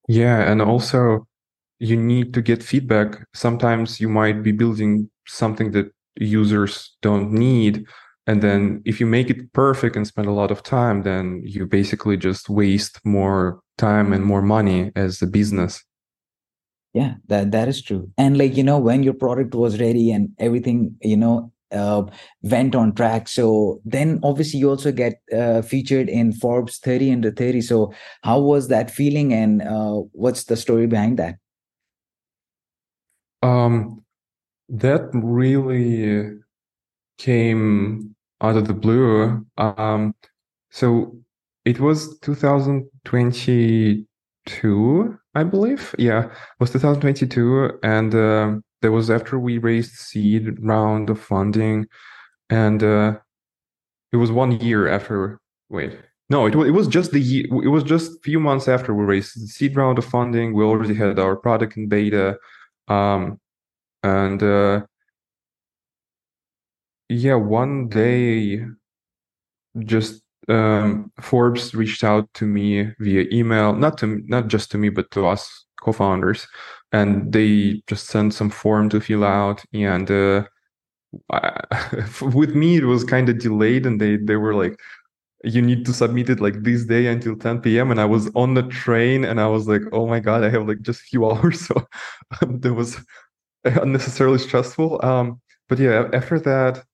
Yeah 0.09 0.51
and 0.51 0.61
also 0.61 1.27
you 1.79 1.97
need 1.97 2.33
to 2.35 2.43
get 2.43 2.63
feedback. 2.63 3.25
Sometimes 3.35 4.01
you 4.01 4.09
might 4.09 4.43
be 4.43 4.53
building 4.53 5.11
something 5.27 5.73
that 5.73 5.94
users 6.17 6.97
don't 7.03 7.33
need. 7.33 7.87
And 8.27 8.43
then 8.43 8.83
if 8.85 9.01
you 9.01 9.07
make 9.07 9.29
it 9.29 9.53
perfect 9.53 9.97
and 9.97 10.07
spend 10.07 10.29
a 10.29 10.33
lot 10.33 10.51
of 10.51 10.63
time 10.63 11.03
then 11.03 11.43
you 11.45 11.67
basically 11.67 12.17
just 12.17 12.49
waste 12.49 13.01
more 13.05 13.61
time 13.77 14.13
and 14.13 14.25
more 14.25 14.43
money 14.43 14.93
as 14.97 15.21
a 15.21 15.27
business. 15.27 15.85
Yeah 16.93 17.15
that 17.27 17.51
that 17.51 17.69
is 17.69 17.83
true. 17.83 18.11
And 18.17 18.39
like 18.39 18.57
you 18.57 18.63
know 18.63 18.79
when 18.79 19.03
your 19.03 19.15
product 19.15 19.55
was 19.55 19.81
ready 19.81 20.11
and 20.11 20.31
everything 20.39 20.97
you 21.03 21.17
know 21.17 21.53
uh, 21.73 22.05
went 22.43 22.75
on 22.75 22.95
track 22.95 23.27
so 23.27 23.81
then 23.85 24.21
obviously 24.23 24.61
you 24.61 24.71
also 24.71 24.93
get 24.93 25.21
uh, 25.37 25.61
featured 25.61 26.09
in 26.09 26.33
forbes 26.33 26.79
30 26.79 27.13
under 27.13 27.31
30 27.33 27.61
so 27.63 27.93
how 28.23 28.39
was 28.39 28.69
that 28.69 28.91
feeling 28.91 29.33
and 29.33 29.61
uh, 29.63 29.95
what's 30.13 30.45
the 30.45 30.57
story 30.57 30.87
behind 30.87 31.19
that? 31.19 31.37
Um 33.43 34.04
that 34.69 35.09
really 35.13 36.39
came 37.19 38.15
out 38.41 38.57
of 38.57 38.67
the 38.67 38.75
blue. 38.75 39.47
Um, 39.57 40.15
so 40.71 41.17
it 41.65 41.79
was 41.81 42.19
2022, 42.21 45.19
I 45.35 45.45
believe. 45.45 45.95
Yeah, 45.99 46.27
it 46.27 46.61
was 46.61 46.71
2022, 46.71 47.79
and 47.83 48.15
uh, 48.15 48.57
that 48.83 48.93
was 48.93 49.11
after 49.11 49.39
we 49.39 49.57
raised 49.59 49.95
seed 49.95 50.59
round 50.61 51.09
of 51.11 51.21
funding, 51.21 51.87
and 52.51 52.83
uh, 52.83 53.15
it 54.13 54.17
was 54.17 54.31
one 54.31 54.61
year 54.61 54.89
after. 54.89 55.41
Wait, 55.71 55.99
no, 56.29 56.45
it 56.47 56.55
was 56.55 56.69
it 56.69 56.73
was 56.73 56.87
just 56.87 57.13
the 57.13 57.21
year, 57.21 57.47
it 57.47 57.69
was 57.69 57.83
just 57.83 58.13
a 58.13 58.21
few 58.23 58.39
months 58.39 58.69
after 58.69 58.95
we 58.95 59.05
raised 59.05 59.43
the 59.43 59.47
seed 59.47 59.75
round 59.77 59.97
of 59.99 60.05
funding. 60.05 60.53
We 60.53 60.65
already 60.65 60.95
had 60.95 61.19
our 61.19 61.37
product 61.37 61.79
in 61.79 61.89
beta. 61.89 62.37
Um, 62.89 63.41
and 64.05 64.43
uh, 64.45 64.87
yeah, 67.09 67.35
one 67.37 67.89
day, 67.89 68.65
just 69.81 70.23
um, 70.49 71.11
Forbes 71.21 71.75
reached 71.75 72.05
out 72.05 72.29
to 72.35 72.45
me 72.47 72.89
via 73.01 73.25
email, 73.33 73.73
not 73.75 73.99
to 73.99 74.21
not 74.27 74.49
just 74.49 74.71
to 74.73 74.79
me, 74.79 74.89
but 74.89 75.11
to 75.13 75.27
us 75.27 75.65
co-founders, 75.83 76.47
and 76.93 77.33
they 77.33 77.83
just 77.87 78.07
sent 78.09 78.35
some 78.35 78.51
form 78.51 78.89
to 78.91 79.01
fill 79.01 79.25
out. 79.25 79.63
And 79.73 80.11
uh, 80.11 80.45
I, 81.33 81.61
with 82.35 82.55
me, 82.57 82.77
it 82.79 82.85
was 82.85 83.05
kind 83.05 83.29
of 83.31 83.39
delayed, 83.39 83.87
and 83.87 84.01
they 84.01 84.17
they 84.19 84.37
were 84.37 84.55
like, 84.55 84.79
"You 85.45 85.63
need 85.63 85.87
to 85.87 85.95
submit 85.95 86.31
it 86.31 86.41
like 86.41 86.63
this 86.63 86.87
day 86.87 87.07
until 87.09 87.37
10 87.37 87.79
p.m." 87.81 87.91
And 87.93 88.01
I 88.01 88.07
was 88.07 88.31
on 88.37 88.55
the 88.55 88.65
train, 88.65 89.25
and 89.25 89.41
I 89.41 89.49
was 89.49 89.69
like, 89.69 89.83
"Oh 89.93 90.07
my 90.09 90.21
god, 90.21 90.45
I 90.45 90.51
have 90.51 90.69
like 90.69 90.83
just 90.83 91.03
a 91.03 91.05
few 91.05 91.27
hours." 91.31 91.67
So 91.67 91.87
there 92.49 92.75
was 92.75 92.99
unnecessarily 93.83 94.39
stressful. 94.39 95.05
Um, 95.05 95.41
but 95.69 95.79
yeah, 95.79 96.09
after 96.13 96.39
that, 96.41 96.85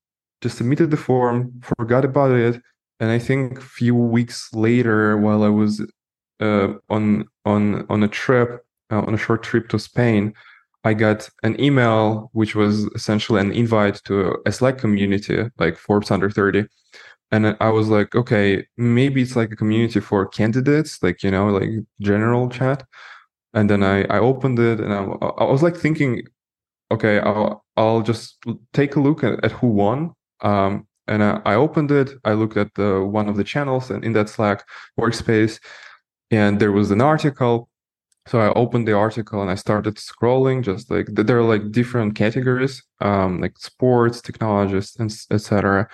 just 0.40 0.58
submitted 0.58 0.90
the 0.90 0.96
form, 0.96 1.60
forgot 1.78 2.04
about 2.04 2.32
it, 2.32 2.60
and 3.00 3.10
I 3.10 3.18
think 3.18 3.58
a 3.58 3.62
few 3.62 3.94
weeks 3.94 4.52
later, 4.52 5.16
while 5.16 5.42
I 5.42 5.48
was 5.48 5.82
uh, 6.40 6.74
on 6.88 7.26
on 7.44 7.86
on 7.88 8.02
a 8.02 8.08
trip, 8.08 8.64
uh, 8.90 9.00
on 9.00 9.14
a 9.14 9.18
short 9.18 9.42
trip 9.42 9.68
to 9.70 9.78
Spain, 9.78 10.34
I 10.84 10.94
got 10.94 11.28
an 11.42 11.60
email 11.60 12.30
which 12.32 12.54
was 12.54 12.84
essentially 12.94 13.40
an 13.40 13.52
invite 13.52 14.02
to 14.04 14.36
a 14.46 14.52
Slack 14.52 14.78
community, 14.78 15.44
like 15.58 15.76
Forbes 15.76 16.10
Under 16.10 16.30
30. 16.30 16.66
And 17.32 17.56
I 17.60 17.70
was 17.70 17.88
like, 17.88 18.14
okay, 18.14 18.66
maybe 18.76 19.22
it's 19.22 19.36
like 19.36 19.52
a 19.52 19.56
community 19.56 20.00
for 20.00 20.26
candidates, 20.26 21.02
like, 21.02 21.22
you 21.22 21.30
know, 21.30 21.48
like 21.48 21.70
general 22.00 22.48
chat. 22.48 22.84
And 23.54 23.70
then 23.70 23.82
I, 23.84 24.04
I 24.04 24.18
opened 24.18 24.58
it 24.58 24.80
and 24.80 24.92
I, 24.92 25.02
I 25.38 25.44
was 25.44 25.62
like 25.62 25.76
thinking, 25.76 26.22
okay, 26.90 27.20
I'll 27.20 27.64
I'll 27.76 28.02
just 28.02 28.36
take 28.72 28.96
a 28.96 29.00
look 29.00 29.24
at, 29.24 29.42
at 29.44 29.52
who 29.52 29.68
won. 29.68 30.14
Um, 30.42 30.86
and 31.06 31.22
I, 31.24 31.40
I, 31.44 31.54
opened 31.54 31.90
it. 31.90 32.12
I 32.24 32.32
looked 32.32 32.56
at 32.56 32.74
the 32.74 33.04
one 33.04 33.28
of 33.28 33.36
the 33.36 33.44
channels 33.44 33.90
and 33.90 34.04
in 34.04 34.12
that 34.12 34.28
Slack 34.28 34.64
workspace, 34.98 35.60
and 36.30 36.60
there 36.60 36.72
was 36.72 36.90
an 36.90 37.00
article. 37.00 37.68
So 38.26 38.38
I 38.40 38.52
opened 38.52 38.86
the 38.86 38.92
article 38.92 39.42
and 39.42 39.50
I 39.50 39.56
started 39.56 39.96
scrolling. 39.96 40.62
Just 40.62 40.90
like 40.90 41.06
there 41.10 41.38
are 41.38 41.42
like 41.42 41.72
different 41.72 42.14
categories, 42.14 42.82
um, 43.00 43.40
like 43.40 43.58
sports, 43.58 44.20
technologists, 44.20 44.96
and 44.96 45.10
etc. 45.30 45.88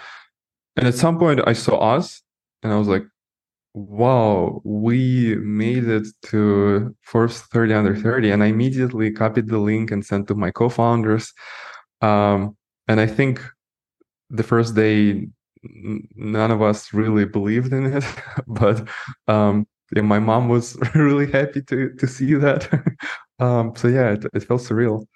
And 0.76 0.86
at 0.86 0.94
some 0.94 1.18
point, 1.18 1.40
I 1.46 1.54
saw 1.54 1.78
us, 1.96 2.22
and 2.62 2.72
I 2.72 2.76
was 2.76 2.88
like, 2.88 3.04
wow, 3.76 4.62
we 4.64 5.36
made 5.36 5.84
it 5.84 6.06
to 6.22 6.96
Forbes 7.02 7.42
30 7.42 7.74
under 7.74 7.94
30. 7.94 8.30
And 8.30 8.42
I 8.42 8.46
immediately 8.46 9.10
copied 9.10 9.48
the 9.48 9.58
link 9.58 9.90
and 9.90 10.04
sent 10.04 10.28
to 10.28 10.34
my 10.34 10.50
co 10.50 10.70
founders. 10.70 11.32
Um, 12.00 12.56
and 12.88 13.00
I 13.00 13.06
think 13.06 13.42
the 14.30 14.42
first 14.42 14.74
day, 14.74 15.26
none 16.14 16.50
of 16.50 16.62
us 16.62 16.94
really 16.94 17.26
believed 17.26 17.72
in 17.74 17.92
it. 17.92 18.04
but 18.46 18.88
um, 19.28 19.66
yeah, 19.94 20.02
my 20.02 20.20
mom 20.20 20.48
was 20.48 20.78
really 20.94 21.30
happy 21.30 21.60
to, 21.62 21.92
to 21.96 22.06
see 22.06 22.32
that. 22.32 22.72
um, 23.38 23.74
so 23.76 23.88
yeah, 23.88 24.12
it, 24.12 24.24
it 24.32 24.44
felt 24.44 24.62
surreal. 24.62 25.06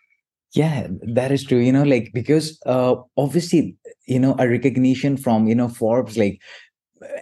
Yeah, 0.53 0.89
that 1.15 1.33
is 1.33 1.45
true. 1.45 1.59
You 1.59 1.73
know, 1.73 1.85
like 1.85 2.11
because 2.13 2.61
uh, 2.67 2.97
obviously, 3.17 3.77
you 4.07 4.19
know, 4.19 4.35
a 4.39 4.49
recognition 4.49 5.17
from 5.17 5.47
you 5.47 5.55
know 5.55 5.69
Forbes, 5.69 6.19
like 6.19 6.41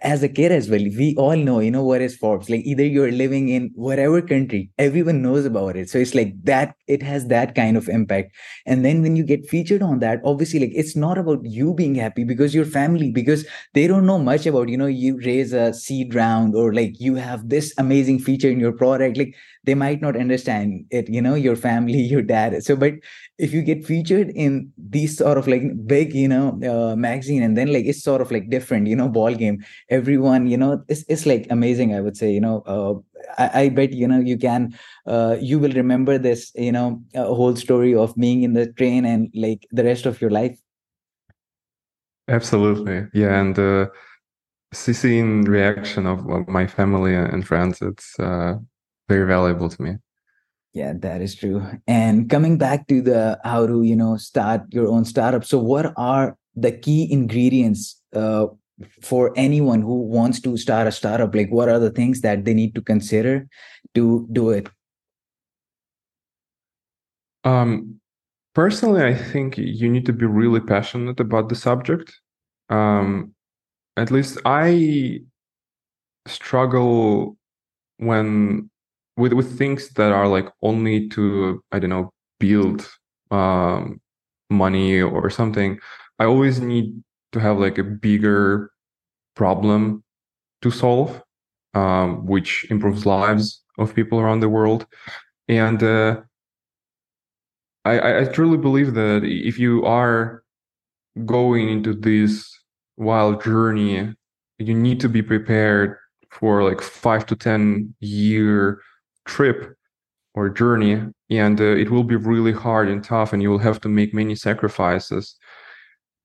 as 0.02 0.22
a 0.22 0.28
kid 0.28 0.50
as 0.50 0.68
well 0.68 0.80
we 0.80 1.14
all 1.16 1.36
know 1.36 1.60
you 1.60 1.70
know 1.70 1.84
what 1.84 2.00
is 2.00 2.16
forbes. 2.16 2.50
Like 2.50 2.64
either 2.64 2.84
you're 2.84 3.12
living 3.12 3.48
in 3.48 3.70
whatever 3.74 4.20
country 4.20 4.70
everyone 4.78 5.22
knows 5.22 5.44
about 5.44 5.76
it. 5.76 5.88
So 5.88 5.98
it's 5.98 6.14
like 6.14 6.34
that 6.44 6.74
it 6.86 7.02
has 7.02 7.26
that 7.28 7.54
kind 7.54 7.76
of 7.76 7.88
impact. 7.88 8.34
And 8.66 8.84
then 8.84 9.02
when 9.02 9.14
you 9.16 9.24
get 9.24 9.48
featured 9.48 9.82
on 9.82 10.00
that 10.00 10.20
obviously 10.24 10.60
like 10.60 10.72
it's 10.74 10.96
not 10.96 11.18
about 11.18 11.44
you 11.44 11.74
being 11.74 11.94
happy 11.94 12.24
because 12.24 12.54
your 12.54 12.64
family 12.64 13.10
because 13.12 13.46
they 13.74 13.86
don't 13.86 14.06
know 14.06 14.18
much 14.18 14.46
about 14.46 14.68
you 14.68 14.76
know 14.76 14.86
you 14.86 15.20
raise 15.24 15.52
a 15.52 15.72
seed 15.72 16.14
round 16.14 16.54
or 16.56 16.74
like 16.74 17.00
you 17.00 17.14
have 17.14 17.48
this 17.48 17.72
amazing 17.78 18.18
feature 18.18 18.50
in 18.50 18.58
your 18.60 18.72
product. 18.72 19.16
Like 19.16 19.34
they 19.68 19.74
might 19.74 20.00
not 20.00 20.16
understand 20.16 20.86
it 20.90 21.10
you 21.10 21.20
know 21.20 21.34
your 21.34 21.54
family 21.54 22.00
your 22.14 22.22
dad. 22.22 22.64
So 22.64 22.74
but 22.74 22.94
if 23.36 23.52
you 23.52 23.60
get 23.60 23.84
featured 23.84 24.30
in 24.30 24.72
these 24.78 25.18
sort 25.18 25.36
of 25.36 25.46
like 25.46 25.64
big 25.86 26.14
you 26.14 26.28
know 26.34 26.46
uh, 26.72 26.96
magazine 26.96 27.42
and 27.42 27.54
then 27.56 27.70
like 27.70 27.84
it's 27.84 28.02
sort 28.02 28.22
of 28.22 28.30
like 28.30 28.48
different 28.48 28.86
you 28.86 28.96
know 28.96 29.08
ball 29.08 29.34
game. 29.34 29.62
Everyone 29.90 30.46
you 30.46 30.56
know 30.56 30.82
it's, 30.88 31.04
it's 31.08 31.26
like 31.26 31.46
amazing 31.50 31.94
i 31.94 32.00
would 32.00 32.16
say 32.16 32.32
you 32.32 32.40
know 32.40 32.56
uh, 32.74 32.94
I, 33.36 33.62
I, 33.62 33.68
bet 33.68 33.92
you 33.92 34.08
know 34.08 34.20
you 34.20 34.38
can 34.38 34.74
uh, 35.06 35.36
you 35.50 35.58
will 35.58 35.72
remember 35.72 36.16
this 36.16 36.50
you 36.54 36.72
know 36.72 37.02
a 37.14 37.34
whole 37.40 37.56
story 37.56 37.94
of 37.94 38.16
being 38.16 38.42
in 38.42 38.54
the 38.54 38.72
train 38.72 39.04
and 39.04 39.30
like 39.34 39.66
the 39.70 39.84
rest 39.84 40.06
of 40.06 40.20
your 40.22 40.30
life. 40.30 40.58
Absolutely. 42.28 43.06
Yeah 43.12 43.40
and 43.40 43.58
uh, 43.58 43.86
seeing 44.72 45.42
reaction 45.42 46.06
of, 46.06 46.26
my 46.48 46.66
family 46.66 47.14
and 47.14 47.46
friends 47.46 47.82
it's 47.82 48.18
uh, 48.20 48.56
very 49.08 49.26
valuable 49.26 49.68
to 49.68 49.82
me. 49.82 49.96
Yeah 50.72 50.92
that 51.00 51.22
is 51.22 51.34
true. 51.34 51.66
And 51.86 52.28
coming 52.28 52.58
back 52.58 52.86
to 52.88 53.00
the 53.02 53.38
how 53.44 53.66
to 53.66 53.82
you 53.82 53.96
know 53.96 54.16
start 54.16 54.62
your 54.70 54.88
own 54.88 55.04
startup 55.04 55.44
so 55.44 55.58
what 55.58 55.92
are 55.96 56.36
the 56.54 56.72
key 56.72 57.10
ingredients 57.10 58.00
uh, 58.14 58.46
for 59.02 59.32
anyone 59.36 59.80
who 59.80 60.02
wants 60.02 60.40
to 60.40 60.56
start 60.56 60.86
a 60.86 60.92
startup? 60.92 61.34
Like 61.34 61.50
what 61.50 61.68
are 61.68 61.78
the 61.78 61.90
things 61.90 62.20
that 62.20 62.44
they 62.44 62.54
need 62.54 62.74
to 62.74 62.82
consider 62.82 63.48
to 63.94 64.28
do 64.32 64.50
it? 64.50 64.68
Um 67.44 68.00
personally 68.54 69.04
i 69.04 69.14
think 69.14 69.56
you 69.56 69.88
need 69.88 70.04
to 70.04 70.12
be 70.12 70.26
really 70.26 70.60
passionate 70.60 71.20
about 71.20 71.48
the 71.48 71.54
subject. 71.54 72.12
Um 72.68 73.34
at 73.96 74.10
least 74.10 74.38
i 74.44 75.20
struggle 76.26 77.36
when 77.98 78.70
with 79.18 79.32
with 79.32 79.58
things 79.58 79.90
that 79.90 80.12
are 80.12 80.28
like 80.28 80.48
only 80.62 81.08
to 81.08 81.62
i 81.72 81.78
don't 81.78 81.90
know 81.90 82.10
build 82.40 82.88
um 83.30 84.00
money 84.48 85.00
or 85.02 85.28
something 85.28 85.78
i 86.18 86.24
always 86.24 86.60
need 86.60 87.02
to 87.32 87.40
have 87.40 87.58
like 87.58 87.76
a 87.76 87.84
bigger 87.84 88.70
problem 89.34 90.02
to 90.62 90.70
solve 90.70 91.22
um, 91.74 92.26
which 92.26 92.66
improves 92.70 93.06
lives 93.06 93.62
of 93.78 93.94
people 93.94 94.18
around 94.18 94.40
the 94.40 94.48
world. 94.48 94.86
And 95.48 95.82
uh, 95.82 96.20
I, 97.84 98.20
I 98.20 98.24
truly 98.24 98.58
believe 98.58 98.94
that 98.94 99.22
if 99.24 99.58
you 99.58 99.84
are 99.84 100.42
going 101.24 101.68
into 101.68 101.94
this 101.94 102.52
wild 102.96 103.42
journey 103.42 104.14
you 104.58 104.74
need 104.74 105.00
to 105.00 105.08
be 105.08 105.22
prepared 105.22 105.96
for 106.30 106.64
like 106.64 106.80
five 106.80 107.24
to 107.26 107.36
ten 107.36 107.94
year 108.00 108.80
trip 109.28 109.74
or 110.34 110.48
journey 110.48 110.94
and 111.30 111.60
uh, 111.60 111.76
it 111.82 111.90
will 111.90 112.04
be 112.04 112.16
really 112.16 112.52
hard 112.52 112.88
and 112.88 113.04
tough 113.04 113.32
and 113.32 113.42
you 113.42 113.50
will 113.50 113.64
have 113.68 113.80
to 113.80 113.88
make 113.88 114.12
many 114.14 114.34
sacrifices. 114.34 115.36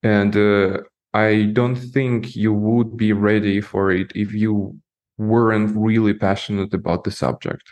And 0.02 0.36
uh, 0.36 0.80
i 1.16 1.44
don't 1.60 1.76
think 1.96 2.36
you 2.36 2.52
would 2.52 2.98
be 2.98 3.14
ready 3.14 3.62
for 3.62 3.92
it 3.92 4.10
if 4.16 4.34
you 4.34 4.54
weren't 5.18 5.72
really 5.88 6.16
passionate 6.28 6.74
about 6.74 7.04
the 7.04 7.12
subject. 7.12 7.66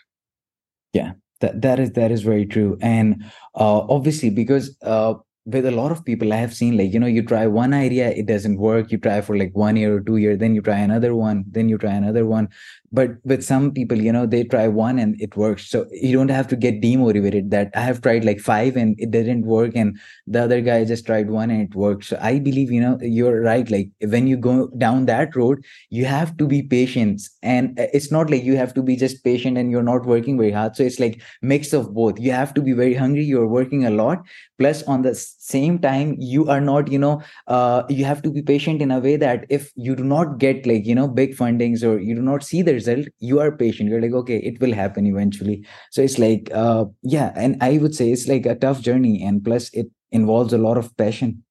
Yeah 0.93 1.13
that, 1.41 1.61
that 1.61 1.79
is 1.79 1.91
that 1.93 2.11
is 2.11 2.21
very 2.21 2.45
true. 2.45 2.77
And 2.81 3.23
uh, 3.55 3.79
obviously 3.95 4.29
because 4.29 4.77
uh, 4.83 5.15
with 5.45 5.65
a 5.65 5.71
lot 5.71 5.91
of 5.91 6.05
people 6.05 6.31
i 6.33 6.35
have 6.35 6.53
seen 6.53 6.77
like 6.77 6.93
you 6.93 6.99
know 6.99 7.07
you 7.07 7.23
try 7.23 7.47
one 7.47 7.73
idea 7.73 8.11
it 8.11 8.27
doesn't 8.27 8.59
work 8.59 8.91
you 8.91 8.97
try 8.99 9.21
for 9.21 9.35
like 9.35 9.49
one 9.55 9.75
year 9.75 9.95
or 9.95 9.99
two 9.99 10.17
years 10.17 10.37
then 10.37 10.53
you 10.53 10.61
try 10.61 10.77
another 10.77 11.15
one 11.15 11.43
then 11.49 11.67
you 11.67 11.79
try 11.79 11.93
another 11.93 12.27
one 12.27 12.47
but 12.91 13.11
with 13.23 13.43
some 13.43 13.71
people 13.71 13.97
you 13.97 14.11
know 14.11 14.25
they 14.25 14.43
try 14.43 14.67
one 14.67 14.99
and 14.99 15.19
it 15.21 15.35
works. 15.35 15.69
So 15.69 15.85
you 15.91 16.15
don't 16.17 16.29
have 16.29 16.47
to 16.49 16.55
get 16.55 16.81
demotivated 16.81 17.49
that 17.51 17.71
i 17.75 17.81
have 17.81 18.01
tried 18.01 18.25
like 18.25 18.39
five 18.39 18.75
and 18.75 18.95
it 18.99 19.11
didn't 19.11 19.45
work 19.45 19.75
and 19.75 19.97
the 20.27 20.43
other 20.43 20.61
guy 20.61 20.83
just 20.85 21.05
tried 21.05 21.29
one 21.29 21.49
and 21.49 21.61
it 21.61 21.75
worked. 21.75 22.05
So 22.05 22.17
i 22.21 22.39
believe 22.39 22.71
you 22.71 22.81
know 22.81 22.97
you're 23.01 23.41
right. 23.41 23.69
Like 23.69 23.89
when 24.01 24.27
you 24.27 24.37
go 24.37 24.67
down 24.77 25.05
that 25.05 25.35
road 25.35 25.63
you 25.89 26.05
have 26.05 26.35
to 26.37 26.47
be 26.47 26.61
patient. 26.63 27.21
And 27.41 27.79
uh, 27.79 27.87
it's 27.93 28.11
not 28.11 28.29
like 28.29 28.43
you 28.43 28.55
have 28.57 28.73
to 28.75 28.83
be 28.83 28.95
just 28.95 29.23
patient 29.23 29.57
and 29.57 29.71
you're 29.71 29.83
not 29.83 30.05
working 30.05 30.37
very 30.37 30.51
hard. 30.51 30.75
So 30.75 30.83
it's 30.83 30.99
like 30.99 31.21
mix 31.41 31.73
of 31.73 31.93
both. 31.93 32.19
You 32.19 32.31
have 32.31 32.53
to 32.55 32.61
be 32.61 32.73
very 32.73 32.93
hungry. 32.93 33.23
You're 33.23 33.47
working 33.47 33.85
a 33.85 33.89
lot. 33.91 34.19
Plus 34.59 34.83
on 34.83 35.01
the 35.01 35.15
same 35.41 35.79
time 35.79 36.15
you 36.19 36.47
are 36.47 36.61
not 36.61 36.87
you 36.91 36.99
know 36.99 37.19
uh, 37.47 37.81
you 37.89 38.05
have 38.05 38.21
to 38.21 38.29
be 38.29 38.43
patient 38.43 38.79
in 38.79 38.91
a 38.91 38.99
way 38.99 39.15
that 39.15 39.45
if 39.49 39.71
you 39.75 39.95
do 39.95 40.03
not 40.03 40.37
get 40.37 40.67
like 40.67 40.85
you 40.85 40.93
know 40.93 41.07
big 41.07 41.35
fundings 41.35 41.83
or 41.83 41.99
you 41.99 42.13
do 42.13 42.21
not 42.21 42.43
see 42.43 42.61
the 42.61 42.73
result 42.73 43.07
you 43.17 43.39
are 43.39 43.51
patient. 43.51 43.89
You're 43.89 44.01
like 44.01 44.13
okay 44.13 44.37
it 44.37 44.61
will 44.61 44.73
happen 44.73 45.07
eventually. 45.07 45.65
So 45.89 46.03
it's 46.03 46.19
like 46.19 46.51
uh 46.53 46.85
yeah 47.01 47.33
and 47.35 47.57
i 47.61 47.79
would 47.79 47.95
say 47.95 48.11
it's 48.11 48.27
like 48.27 48.45
a 48.45 48.55
tough 48.55 48.81
journey 48.81 49.23
and 49.23 49.43
plus 49.43 49.69
it 49.73 49.87
involves 50.11 50.53
a 50.53 50.59
lot 50.59 50.77
of 50.77 50.95
passion. 50.95 51.43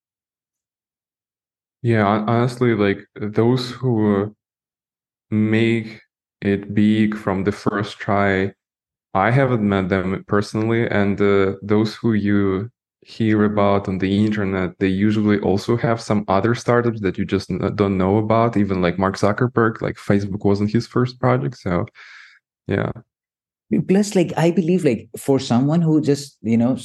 Yeah 1.83 2.07
honestly 2.07 2.75
like 2.75 3.07
those 3.15 3.73
who 3.73 4.37
make 5.31 6.01
it 6.41 6.75
big 6.75 7.17
from 7.17 7.45
the 7.45 7.53
first 7.53 7.99
try 7.99 8.53
i 9.15 9.31
haven't 9.31 9.69
met 9.69 9.89
them 9.89 10.25
personally 10.27 10.89
and 10.89 11.21
uh, 11.21 11.55
those 11.63 11.95
who 11.95 12.13
you 12.13 12.71
hear 13.03 13.45
about 13.45 13.89
on 13.89 13.99
the 13.99 14.25
internet 14.25 14.79
they 14.79 14.87
usually 14.87 15.39
also 15.41 15.77
have 15.77 16.01
some 16.01 16.25
other 16.29 16.55
startups 16.55 17.01
that 17.01 17.17
you 17.17 17.25
just 17.25 17.49
don't 17.75 17.97
know 17.97 18.19
about 18.19 18.57
even 18.57 18.83
like 18.83 18.99
mark 18.99 19.17
zuckerberg 19.17 19.81
like 19.81 19.97
facebook 19.97 20.45
wasn't 20.45 20.71
his 20.71 20.87
first 20.87 21.19
project 21.19 21.57
so 21.59 21.87
yeah. 22.67 22.93
Plus 23.89 24.15
like 24.15 24.33
i 24.37 24.51
believe 24.51 24.85
like 24.85 25.09
for 25.17 25.39
someone 25.39 25.81
who 25.81 26.01
just 26.01 26.37
you 26.43 26.59
know 26.59 26.77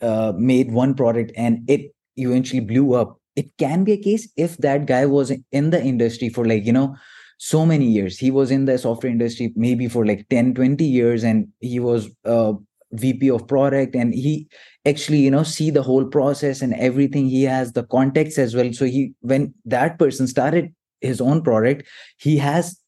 uh, 0.00 0.32
made 0.36 0.70
one 0.70 0.94
product 0.94 1.32
and 1.36 1.68
it 1.68 1.92
eventually 2.16 2.60
blew 2.60 2.94
up 2.94 3.18
it 3.36 3.46
can 3.58 3.84
be 3.84 3.92
a 3.92 3.96
case 3.96 4.30
if 4.36 4.56
that 4.58 4.86
guy 4.86 5.06
was 5.06 5.32
in 5.50 5.70
the 5.70 5.82
industry 5.82 6.28
for 6.28 6.44
like 6.44 6.64
you 6.64 6.72
know 6.72 6.94
so 7.40 7.64
many 7.64 7.86
years. 7.86 8.18
He 8.18 8.30
was 8.30 8.50
in 8.50 8.66
the 8.66 8.76
software 8.76 9.10
industry 9.10 9.52
maybe 9.56 9.88
for 9.88 10.04
like 10.04 10.28
10 10.28 10.54
20 10.54 10.84
years 10.84 11.24
and 11.24 11.48
he 11.60 11.80
was 11.80 12.08
uh, 12.26 12.52
vp 12.92 13.30
of 13.30 13.46
product 13.46 13.94
and 13.94 14.14
he 14.14 14.48
actually 14.86 15.18
you 15.18 15.30
know 15.30 15.42
see 15.42 15.70
the 15.70 15.82
whole 15.82 16.04
process 16.04 16.62
and 16.62 16.74
everything. 16.74 17.28
He 17.28 17.44
has 17.44 17.72
the 17.72 17.84
context 17.84 18.38
as 18.38 18.54
well. 18.54 18.72
So 18.72 18.84
he 18.84 19.14
when 19.20 19.54
that 19.64 19.98
person 19.98 20.26
started 20.26 20.74
his 21.00 21.20
own 21.20 21.42
product 21.42 21.86
he 22.18 22.36
has 22.36 22.78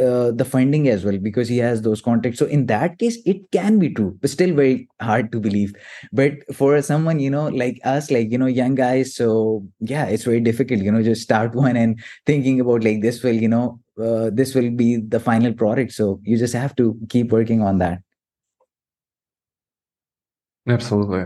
uh, 0.00 0.30
the 0.30 0.46
funding 0.48 0.88
as 0.88 1.04
well 1.04 1.18
because 1.18 1.48
he 1.48 1.58
has 1.58 1.82
those 1.82 2.00
contacts. 2.00 2.38
So 2.38 2.46
in 2.46 2.66
that 2.66 2.98
case 2.98 3.18
it 3.26 3.50
can 3.50 3.78
be 3.78 3.92
true. 3.92 4.16
But 4.20 4.30
still 4.30 4.54
very 4.54 4.88
hard 5.00 5.32
to 5.32 5.40
believe. 5.40 5.74
But 6.12 6.32
for 6.54 6.80
someone 6.82 7.20
you 7.20 7.30
know 7.30 7.48
like 7.48 7.80
us 7.84 8.10
like 8.10 8.30
you 8.30 8.38
know 8.38 8.46
young 8.46 8.74
guys 8.74 9.14
so 9.14 9.66
yeah 9.80 10.06
it's 10.06 10.24
very 10.24 10.40
difficult 10.40 10.80
you 10.80 10.92
know 10.92 11.02
just 11.02 11.22
start 11.22 11.54
one 11.66 11.76
and 11.76 12.00
thinking 12.26 12.60
about 12.60 12.84
like 12.84 13.02
this 13.02 13.22
will 13.22 13.34
you 13.34 13.48
know 13.48 13.80
uh, 14.02 14.30
this 14.32 14.54
will 14.54 14.70
be 14.70 14.96
the 14.96 15.20
final 15.20 15.52
product. 15.52 15.92
So 15.92 16.20
you 16.22 16.38
just 16.38 16.54
have 16.54 16.76
to 16.76 16.96
keep 17.08 17.32
working 17.32 17.62
on 17.62 17.78
that 17.78 18.00
Absolutely. 20.68 21.24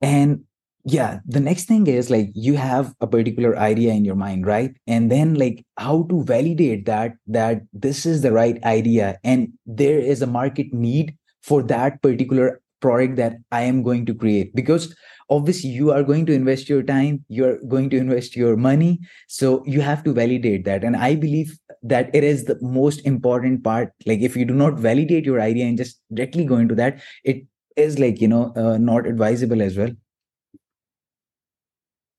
And 0.00 0.44
yeah, 0.84 1.20
the 1.26 1.40
next 1.40 1.64
thing 1.64 1.86
is 1.86 2.10
like 2.10 2.30
you 2.34 2.56
have 2.56 2.94
a 3.00 3.06
particular 3.06 3.56
idea 3.56 3.92
in 3.92 4.04
your 4.04 4.16
mind, 4.16 4.46
right? 4.46 4.74
And 4.86 5.10
then 5.10 5.34
like 5.34 5.64
how 5.78 6.02
to 6.10 6.22
validate 6.24 6.84
that 6.86 7.14
that 7.26 7.62
this 7.72 8.04
is 8.04 8.20
the 8.22 8.32
right 8.32 8.62
idea 8.64 9.18
and 9.24 9.52
there 9.64 9.98
is 9.98 10.20
a 10.20 10.26
market 10.26 10.72
need 10.72 11.16
for 11.42 11.62
that 11.64 12.02
particular 12.02 12.60
product 12.80 13.16
that 13.16 13.36
I 13.50 13.62
am 13.62 13.82
going 13.82 14.04
to 14.06 14.14
create 14.14 14.54
because 14.54 14.94
obviously 15.30 15.70
you 15.70 15.90
are 15.90 16.02
going 16.02 16.26
to 16.26 16.34
invest 16.34 16.68
your 16.68 16.82
time 16.82 17.24
you're 17.28 17.58
going 17.66 17.88
to 17.88 17.96
invest 17.96 18.36
your 18.36 18.56
money 18.56 19.00
so 19.26 19.64
you 19.64 19.80
have 19.80 20.04
to 20.04 20.12
validate 20.12 20.64
that 20.64 20.84
and 20.84 20.96
i 20.96 21.14
believe 21.14 21.56
that 21.82 22.14
it 22.14 22.22
is 22.24 22.44
the 22.44 22.58
most 22.60 23.00
important 23.06 23.64
part 23.64 23.90
like 24.06 24.20
if 24.20 24.36
you 24.36 24.44
do 24.44 24.54
not 24.54 24.74
validate 24.74 25.24
your 25.24 25.40
idea 25.40 25.64
and 25.64 25.78
just 25.78 26.00
directly 26.12 26.44
go 26.44 26.56
into 26.56 26.74
that 26.74 27.00
it 27.24 27.42
is 27.76 27.98
like 27.98 28.20
you 28.20 28.28
know 28.28 28.52
uh, 28.56 28.78
not 28.78 29.06
advisable 29.06 29.62
as 29.62 29.76
well. 29.76 29.90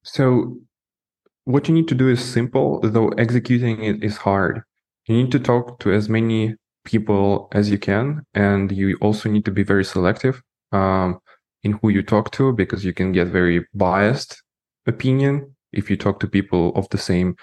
So 0.03 0.57
what 1.45 1.67
you 1.67 1.73
need 1.73 1.87
to 1.87 1.95
do 1.95 2.09
is 2.09 2.23
simple 2.23 2.79
though 2.81 3.09
executing 3.09 3.83
it 3.83 4.03
is 4.03 4.17
hard. 4.17 4.61
You 5.07 5.15
need 5.15 5.31
to 5.31 5.39
talk 5.39 5.79
to 5.79 5.93
as 5.93 6.09
many 6.09 6.55
people 6.83 7.47
as 7.51 7.69
you 7.69 7.77
can 7.77 8.23
and 8.33 8.71
you 8.71 8.97
also 9.01 9.29
need 9.29 9.45
to 9.45 9.51
be 9.51 9.63
very 9.63 9.83
selective 9.83 10.41
um, 10.71 11.19
in 11.63 11.73
who 11.73 11.89
you 11.89 12.03
talk 12.03 12.31
to 12.31 12.53
because 12.53 12.85
you 12.85 12.93
can 12.93 13.11
get 13.11 13.27
very 13.27 13.65
biased 13.73 14.41
opinion 14.85 15.55
if 15.73 15.89
you 15.89 15.97
talk 15.97 16.19
to 16.19 16.27
people 16.27 16.71
of 16.75 16.87
the 16.89 16.97
same 16.97 17.35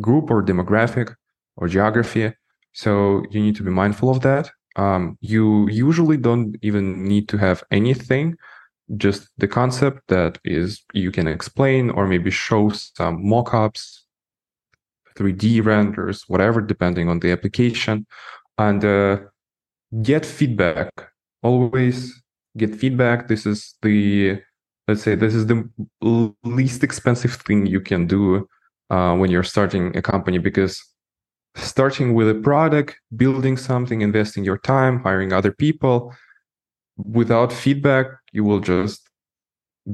group 0.00 0.30
or 0.30 0.42
demographic 0.42 1.14
or 1.56 1.68
geography. 1.68 2.32
So 2.72 3.24
you 3.30 3.40
need 3.40 3.56
to 3.56 3.62
be 3.62 3.70
mindful 3.70 4.10
of 4.10 4.20
that 4.20 4.50
um, 4.76 5.18
you 5.20 5.68
usually 5.68 6.16
don't 6.16 6.56
even 6.62 7.04
need 7.04 7.28
to 7.28 7.36
have 7.38 7.62
anything 7.70 8.36
just 8.96 9.28
the 9.38 9.48
concept 9.48 10.00
that 10.08 10.38
is 10.44 10.84
you 10.92 11.10
can 11.10 11.26
explain 11.26 11.90
or 11.90 12.06
maybe 12.06 12.30
show 12.30 12.68
some 12.68 13.24
mockups 13.24 14.02
3d 15.16 15.64
renders 15.64 16.24
whatever 16.28 16.60
depending 16.60 17.08
on 17.08 17.18
the 17.18 17.32
application 17.32 18.06
and 18.58 18.84
uh, 18.84 19.18
get 20.02 20.24
feedback. 20.24 20.90
Always 21.42 22.22
get 22.56 22.74
feedback. 22.74 23.28
This 23.28 23.46
is 23.46 23.74
the 23.82 24.40
let's 24.88 25.02
say 25.02 25.14
this 25.14 25.34
is 25.34 25.46
the 25.46 25.68
least 26.44 26.84
expensive 26.84 27.34
thing 27.34 27.66
you 27.66 27.80
can 27.80 28.06
do 28.06 28.48
uh, 28.90 29.16
when 29.16 29.30
you're 29.30 29.42
starting 29.42 29.96
a 29.96 30.02
company 30.02 30.38
because 30.38 30.82
starting 31.56 32.14
with 32.14 32.28
a 32.28 32.34
product, 32.34 32.98
building 33.16 33.56
something, 33.56 34.00
investing 34.00 34.44
your 34.44 34.58
time, 34.58 35.00
hiring 35.00 35.32
other 35.32 35.52
people, 35.52 36.14
without 36.96 37.52
feedback, 37.52 38.06
you 38.32 38.44
will 38.44 38.60
just 38.60 39.08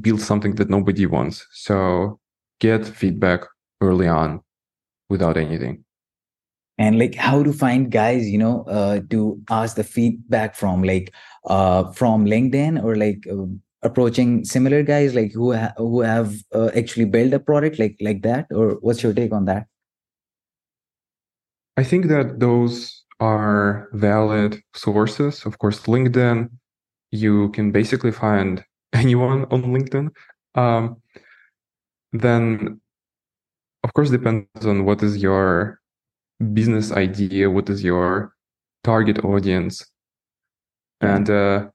build 0.01 0.21
something 0.21 0.55
that 0.57 0.71
nobody 0.71 1.07
wants. 1.07 1.47
So 1.53 2.21
get 2.61 2.87
feedback 2.87 3.41
early 3.81 4.09
on 4.09 4.41
without 5.09 5.37
anything. 5.37 5.85
And 6.79 6.99
like 6.99 7.15
how 7.15 7.43
to 7.43 7.53
find 7.53 7.91
guys, 7.91 8.29
you 8.29 8.39
know, 8.39 8.65
uh, 8.65 9.01
to 9.11 9.41
ask 9.51 9.77
the 9.77 9.85
feedback 9.85 10.57
from 10.57 10.83
like 10.83 11.13
uh 11.47 11.91
from 11.93 12.25
LinkedIn 12.25 12.83
or 12.83 12.97
like 12.97 13.27
uh, 13.31 13.47
approaching 13.83 14.45
similar 14.45 14.83
guys 14.83 15.15
like 15.15 15.33
who 15.33 15.53
ha- 15.53 15.75
who 15.77 16.01
have 16.01 16.35
uh, 16.55 16.71
actually 16.77 17.05
built 17.05 17.33
a 17.33 17.41
product 17.41 17.79
like 17.79 17.97
like 18.01 18.23
that 18.23 18.47
or 18.53 18.79
what's 18.81 19.03
your 19.03 19.13
take 19.13 19.33
on 19.33 19.45
that 19.45 19.67
I 21.77 21.85
think 21.85 22.07
that 22.07 22.41
those 22.41 23.05
are 23.21 23.89
valid 23.93 24.61
sources. 24.75 25.45
Of 25.47 25.59
course, 25.59 25.81
LinkedIn, 25.83 26.51
you 27.11 27.51
can 27.51 27.73
basically 27.73 28.13
find 28.13 28.65
anyone 28.93 29.47
on 29.51 29.63
LinkedIn. 29.63 30.11
Um, 30.55 30.97
then, 32.13 32.81
of 33.85 33.95
course, 33.95 34.11
depends 34.11 34.67
on 34.67 34.85
what 34.85 35.03
is 35.03 35.23
your 35.23 35.81
business 36.53 36.93
idea, 36.93 37.51
what 37.51 37.71
is 37.71 37.83
your 37.83 38.35
target 38.85 39.25
audience, 39.25 39.87
and 41.01 41.29
uh, 41.31 41.69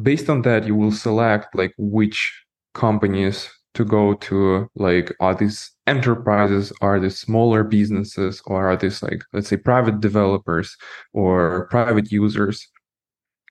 based 0.00 0.30
on 0.30 0.42
that, 0.42 0.66
you 0.66 0.74
will 0.74 0.92
select 0.92 1.54
like 1.54 1.74
which 1.78 2.44
companies 2.74 3.50
to 3.74 3.84
go 3.84 4.14
to 4.14 4.68
like 4.74 5.14
are 5.20 5.34
these 5.34 5.71
enterprises 5.86 6.72
are 6.80 7.00
these 7.00 7.18
smaller 7.18 7.64
businesses 7.64 8.40
or 8.46 8.68
are 8.68 8.76
these 8.76 9.02
like 9.02 9.22
let's 9.32 9.48
say 9.48 9.56
private 9.56 10.00
developers 10.00 10.76
or 11.12 11.66
private 11.70 12.12
users. 12.12 12.68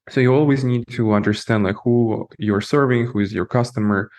So 0.10 0.20
you 0.22 0.34
always 0.34 0.64
need 0.64 0.88
to 0.90 1.14
understand 1.14 1.64
like 1.64 1.76
who 1.84 2.28
you're 2.40 2.62
serving 2.62 3.08
who 3.08 3.20
is 3.20 3.34
your 3.34 3.46
customer 3.46 4.10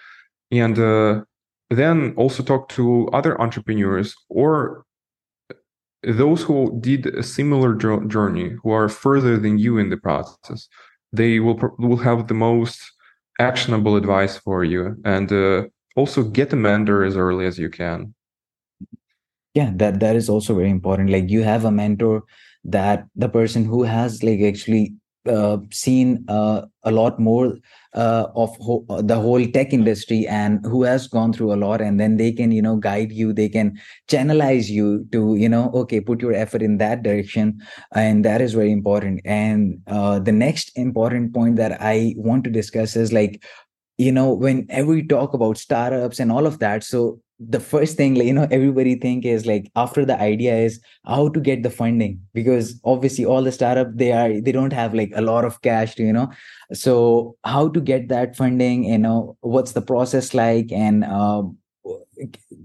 and 0.50 0.78
uh, 0.78 1.22
then 1.70 2.14
also 2.16 2.42
talk 2.42 2.68
to 2.70 3.08
other 3.08 3.40
entrepreneurs 3.40 4.14
or 4.28 4.84
those 6.02 6.42
who 6.42 6.78
did 6.80 7.06
a 7.06 7.22
similar 7.22 7.74
journey 7.74 8.56
who 8.62 8.70
are 8.70 8.88
further 8.88 9.38
than 9.38 9.58
you 9.58 9.78
in 9.78 9.88
the 9.88 9.96
process. 9.96 10.68
They 11.12 11.40
will 11.40 11.58
will 11.78 11.98
have 11.98 12.28
the 12.28 12.34
most 12.34 12.78
actionable 13.38 13.96
advice 13.96 14.36
for 14.36 14.64
you 14.64 14.96
and 15.04 15.32
uh, 15.32 15.64
also 15.96 16.22
get 16.22 16.52
a 16.52 16.56
mentor 16.56 17.04
as 17.04 17.16
early 17.16 17.46
as 17.46 17.58
you 17.58 17.70
can. 17.70 18.14
Yeah 19.54 19.70
that 19.74 20.00
that 20.00 20.16
is 20.16 20.28
also 20.28 20.54
very 20.54 20.70
important. 20.70 21.10
Like 21.10 21.28
you 21.28 21.42
have 21.42 21.64
a 21.64 21.70
mentor 21.70 22.24
that 22.64 23.06
the 23.16 23.28
person 23.28 23.64
who 23.64 23.82
has 23.82 24.22
like 24.22 24.40
actually 24.40 24.94
uh, 25.28 25.58
seen 25.70 26.24
uh, 26.28 26.62
a 26.82 26.90
lot 26.90 27.20
more 27.20 27.56
uh, 27.94 28.26
of 28.34 28.56
ho- 28.56 28.84
the 29.02 29.14
whole 29.14 29.44
tech 29.46 29.72
industry 29.72 30.26
and 30.26 30.64
who 30.64 30.82
has 30.82 31.06
gone 31.06 31.32
through 31.32 31.52
a 31.52 31.56
lot 31.56 31.80
and 31.80 32.00
then 32.00 32.16
they 32.16 32.32
can 32.32 32.50
you 32.50 32.62
know 32.62 32.76
guide 32.76 33.12
you 33.12 33.32
they 33.32 33.48
can 33.48 33.78
channelize 34.10 34.68
you 34.68 35.06
to 35.12 35.36
you 35.36 35.48
know 35.48 35.70
okay 35.74 36.00
put 36.00 36.20
your 36.20 36.32
effort 36.32 36.62
in 36.62 36.78
that 36.78 37.02
direction 37.02 37.60
and 37.94 38.24
that 38.24 38.40
is 38.40 38.54
very 38.54 38.72
important. 38.72 39.20
And 39.24 39.80
uh, 39.86 40.18
the 40.18 40.32
next 40.32 40.72
important 40.76 41.34
point 41.34 41.56
that 41.56 41.80
i 41.80 42.14
want 42.16 42.44
to 42.44 42.50
discuss 42.50 42.96
is 42.96 43.12
like 43.12 43.44
you 44.02 44.12
know 44.12 44.32
whenever 44.32 44.92
we 44.92 45.02
talk 45.06 45.34
about 45.34 45.58
startups 45.58 46.18
and 46.18 46.32
all 46.32 46.46
of 46.46 46.58
that 46.58 46.84
so 46.84 47.20
the 47.48 47.60
first 47.60 47.96
thing 47.96 48.14
like, 48.14 48.26
you 48.26 48.32
know 48.32 48.46
everybody 48.50 48.94
think 48.94 49.24
is 49.24 49.46
like 49.46 49.70
after 49.74 50.04
the 50.04 50.18
idea 50.20 50.54
is 50.56 50.80
how 51.06 51.28
to 51.28 51.40
get 51.40 51.62
the 51.62 51.70
funding 51.70 52.20
because 52.34 52.80
obviously 52.84 53.24
all 53.24 53.42
the 53.42 53.52
startup 53.52 53.88
they 53.94 54.12
are 54.12 54.40
they 54.40 54.52
don't 54.52 54.72
have 54.72 54.94
like 54.94 55.10
a 55.14 55.22
lot 55.22 55.44
of 55.44 55.60
cash 55.62 55.94
to 55.96 56.04
you 56.04 56.12
know. 56.12 56.30
So 56.72 57.36
how 57.44 57.68
to 57.68 57.80
get 57.80 58.08
that 58.08 58.36
funding 58.36 58.84
you 58.84 58.98
know 58.98 59.36
what's 59.40 59.72
the 59.72 59.82
process 59.82 60.34
like? 60.34 60.70
And 60.70 61.04
uh, 61.04 61.42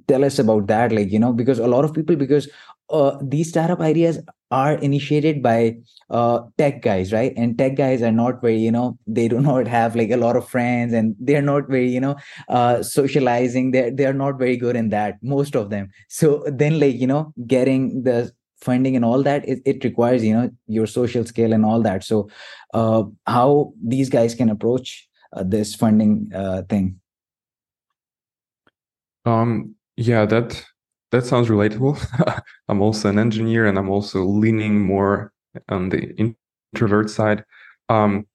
tell 0.07 0.23
us 0.23 0.39
about 0.39 0.67
that 0.67 0.91
like 0.91 1.11
you 1.11 1.19
know 1.19 1.33
because 1.33 1.59
a 1.59 1.67
lot 1.67 1.85
of 1.85 1.93
people 1.93 2.15
because 2.15 2.47
uh, 2.89 3.17
these 3.21 3.49
startup 3.49 3.79
ideas 3.79 4.19
are 4.49 4.75
initiated 4.75 5.43
by 5.43 5.75
uh, 6.09 6.39
tech 6.57 6.81
guys 6.81 7.11
right? 7.11 7.33
And 7.35 7.57
tech 7.57 7.75
guys 7.75 8.01
are 8.01 8.11
not 8.11 8.41
very 8.41 8.57
you 8.57 8.71
know 8.71 8.97
they 9.05 9.27
do 9.27 9.39
not 9.49 9.67
have 9.67 9.95
like 9.95 10.11
a 10.11 10.17
lot 10.17 10.35
of 10.35 10.47
friends 10.47 10.93
and 10.93 11.15
they're 11.19 11.41
not 11.41 11.67
very 11.67 11.89
you 11.89 11.99
know 11.99 12.15
uh, 12.49 12.81
socializing. 12.83 13.71
They're 13.71 13.91
they're 13.91 14.13
not 14.13 14.37
very 14.37 14.57
good 14.57 14.75
in 14.75 14.89
that 14.89 15.17
most 15.21 15.55
of 15.55 15.69
them. 15.69 15.89
So 16.07 16.43
then 16.47 16.79
like 16.79 16.95
you 16.95 17.07
know 17.07 17.33
getting 17.45 18.03
the 18.03 18.31
funding 18.61 18.95
and 18.95 19.05
all 19.05 19.21
that 19.21 19.47
it, 19.47 19.59
it 19.65 19.83
requires 19.83 20.23
you 20.23 20.33
know 20.33 20.49
your 20.67 20.87
social 20.87 21.25
scale 21.25 21.53
and 21.53 21.65
all 21.65 21.81
that. 21.81 22.03
So 22.03 22.29
uh, 22.73 23.03
how 23.25 23.73
these 23.83 24.09
guys 24.09 24.33
can 24.33 24.49
approach 24.49 25.07
uh, 25.33 25.43
this 25.43 25.75
funding 25.75 26.31
uh, 26.33 26.63
thing. 26.63 26.99
Um 29.25 29.75
yeah 29.97 30.25
that 30.25 30.63
that 31.11 31.25
sounds 31.25 31.47
relatable. 31.47 31.95
I'm 32.67 32.81
also 32.81 33.09
an 33.09 33.19
engineer 33.19 33.65
and 33.65 33.77
I'm 33.77 33.89
also 33.89 34.23
leaning 34.23 34.81
more 34.81 35.31
on 35.69 35.89
the 35.89 36.13
introvert 36.73 37.09
side. 37.09 37.43
Um, 37.89 38.27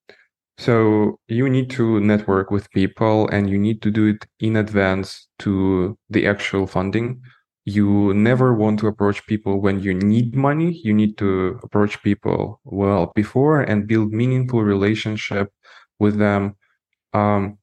so 0.59 1.19
you 1.29 1.49
need 1.49 1.71
to 1.71 2.01
network 2.01 2.51
with 2.51 2.71
people 2.71 3.29
and 3.29 3.51
you 3.51 3.59
need 3.59 3.83
to 3.83 3.91
do 3.91 4.07
it 4.09 4.27
in 4.41 4.57
advance 4.57 5.29
to 5.41 5.99
the 6.11 6.27
actual 6.27 6.67
funding. 6.67 7.21
You 7.65 8.13
never 8.15 8.55
want 8.55 8.81
to 8.81 8.89
approach 8.89 9.25
people 9.27 9.61
when 9.61 9.81
you 9.81 9.95
need 9.95 10.35
money. 10.35 10.81
You 10.85 10.93
need 10.95 11.17
to 11.19 11.61
approach 11.63 12.03
people 12.03 12.61
well 12.65 13.13
before 13.15 13.61
and 13.63 13.87
build 13.87 14.13
meaningful 14.13 14.63
relationship 14.63 15.53
with 15.99 16.19
them. 16.19 16.57
Um, 17.13 17.59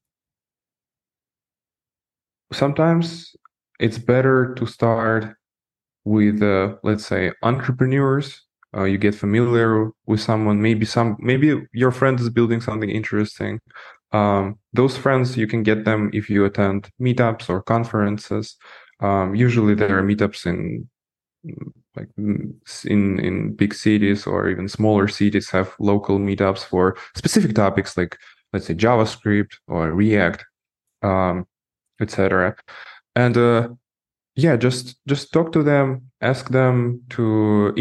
sometimes 2.51 3.35
it's 3.79 3.97
better 3.97 4.53
to 4.55 4.65
start 4.65 5.35
with 6.05 6.41
uh, 6.41 6.75
let's 6.83 7.05
say 7.05 7.31
entrepreneurs 7.43 8.45
uh, 8.75 8.83
you 8.83 8.97
get 8.97 9.15
familiar 9.15 9.89
with 10.05 10.21
someone 10.21 10.61
maybe 10.61 10.85
some 10.85 11.17
maybe 11.19 11.65
your 11.73 11.91
friend 11.91 12.19
is 12.19 12.29
building 12.29 12.61
something 12.61 12.89
interesting. 12.89 13.59
Um, 14.11 14.59
those 14.73 14.97
friends 14.97 15.37
you 15.37 15.47
can 15.47 15.63
get 15.63 15.85
them 15.85 16.09
if 16.13 16.29
you 16.29 16.45
attend 16.45 16.89
meetups 17.01 17.49
or 17.49 17.61
conferences. 17.63 18.55
Um, 18.99 19.33
usually 19.33 19.75
there 19.75 19.97
are 19.97 20.03
meetups 20.03 20.45
in 20.45 20.87
like 21.95 22.09
in 22.17 23.19
in 23.19 23.55
big 23.55 23.73
cities 23.73 24.27
or 24.27 24.49
even 24.49 24.67
smaller 24.67 25.07
cities 25.07 25.49
have 25.49 25.73
local 25.79 26.19
meetups 26.19 26.63
for 26.63 26.97
specific 27.15 27.55
topics 27.55 27.95
like 27.97 28.17
let's 28.51 28.65
say 28.65 28.75
javascript 28.75 29.53
or 29.67 29.91
react 29.93 30.45
um, 31.01 31.47
etc 32.01 32.55
and 33.21 33.35
uh, 33.37 33.67
yeah 34.35 34.55
just 34.55 34.85
just 35.11 35.33
talk 35.35 35.51
to 35.51 35.61
them 35.71 35.85
ask 36.21 36.43
them 36.49 37.01
to 37.09 37.25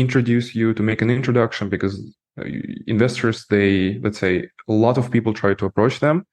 introduce 0.05 0.55
you 0.55 0.75
to 0.75 0.83
make 0.83 1.01
an 1.03 1.11
introduction 1.11 1.69
because 1.69 1.95
uh, 2.41 2.45
investors 2.87 3.47
they 3.51 3.99
let's 4.05 4.19
say 4.19 4.35
a 4.69 4.73
lot 4.73 4.99
of 4.99 5.11
people 5.11 5.33
try 5.33 5.53
to 5.55 5.67
approach 5.67 6.01
them 6.01 6.27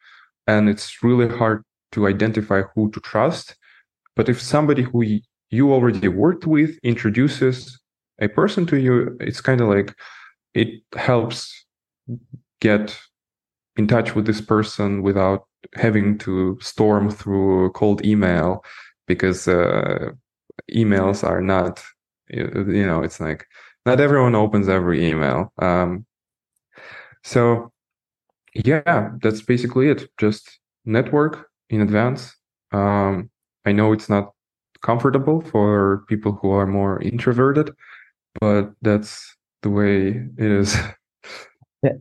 and 0.47 0.69
it's 0.69 1.03
really 1.03 1.29
hard 1.39 1.63
to 1.91 2.07
identify 2.07 2.61
who 2.73 2.91
to 2.91 2.99
trust. 2.99 3.55
But 4.15 4.29
if 4.29 4.41
somebody 4.41 4.83
who 4.83 5.03
you 5.49 5.73
already 5.73 6.07
worked 6.07 6.45
with 6.45 6.71
introduces 6.83 7.79
a 8.19 8.27
person 8.27 8.65
to 8.65 8.77
you 8.85 9.17
it's 9.19 9.41
kind 9.41 9.61
of 9.61 9.67
like 9.67 9.93
it 10.53 10.69
helps 10.95 11.65
get 12.61 12.97
in 13.77 13.87
touch 13.87 14.15
with 14.15 14.25
this 14.25 14.41
person 14.41 15.01
without 15.01 15.41
having 15.75 16.17
to 16.19 16.57
storm 16.61 17.09
through 17.09 17.71
cold 17.71 18.05
email 18.05 18.63
because 19.07 19.47
uh, 19.47 20.11
emails 20.71 21.23
are 21.23 21.41
not 21.41 21.83
you 22.29 22.85
know 22.85 23.03
it's 23.03 23.19
like 23.19 23.45
not 23.85 23.99
everyone 23.99 24.35
opens 24.35 24.67
every 24.67 25.07
email 25.07 25.53
um, 25.59 26.05
so 27.23 27.71
yeah 28.53 29.09
that's 29.21 29.41
basically 29.41 29.89
it. 29.89 30.09
Just 30.17 30.59
network 30.85 31.47
in 31.69 31.81
advance. 31.81 32.35
Um, 32.71 33.29
i 33.65 33.71
know 33.71 33.93
it's 33.93 34.09
not 34.09 34.33
comfortable 34.81 35.41
for 35.41 36.03
people 36.07 36.33
who 36.33 36.51
are 36.51 36.67
more 36.67 37.01
introverted 37.01 37.71
but 38.39 38.71
that's 38.81 39.35
the 39.61 39.69
way 39.69 40.07
it 40.37 40.51
is. 40.51 40.75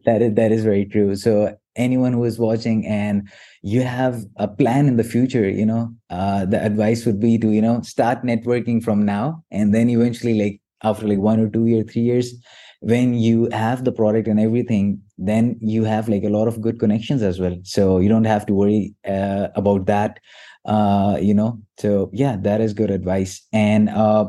That 0.07 0.23
is 0.23 0.35
that 0.35 0.53
is 0.53 0.65
very 0.65 0.87
true. 0.87 1.15
So 1.15 1.57
anyone 1.77 2.13
who 2.13 2.25
is 2.25 2.39
watching 2.39 2.87
and 2.87 3.29
you 3.63 3.83
have 3.83 4.25
a 4.37 4.47
plan 4.47 4.87
in 4.87 4.97
the 4.97 5.05
future 5.05 5.49
you 5.49 5.67
know? 5.67 5.93
Uh, 6.11 6.45
the 6.45 6.63
advice 6.65 7.05
would 7.07 7.21
be 7.21 7.39
to 7.39 7.51
you 7.51 7.63
know 7.63 7.81
start 7.83 8.23
networking 8.23 8.83
from 8.83 9.05
now 9.05 9.43
and 9.51 9.75
then 9.75 9.89
eventually 9.89 10.41
like 10.41 10.61
after 10.83 11.09
like 11.09 11.19
one 11.19 11.41
or 11.41 11.49
two 11.49 11.67
year 11.67 11.83
three 11.83 12.03
years 12.03 12.35
when 12.81 13.15
you 13.15 13.49
have 13.51 13.85
the 13.85 13.93
product 13.93 14.29
and 14.29 14.39
everything 14.39 15.01
then 15.17 15.57
you 15.61 15.85
have 15.85 16.09
like 16.09 16.23
a 16.23 16.29
lot 16.29 16.47
of 16.47 16.61
good 16.61 16.79
connections 16.79 17.23
as 17.23 17.41
well. 17.41 17.57
So 17.63 17.99
you 17.99 18.09
don't 18.09 18.25
have 18.25 18.45
to 18.47 18.53
worry 18.53 18.95
uh, 19.09 19.49
about 19.55 19.87
that 19.87 20.21
uh, 20.67 21.19
you 21.21 21.35
know? 21.35 21.61
So 21.79 22.11
yeah 22.13 22.37
that 22.43 22.61
is 22.61 22.75
good 22.75 22.91
advice. 22.91 23.43
And 23.53 23.89
uh, 23.89 24.27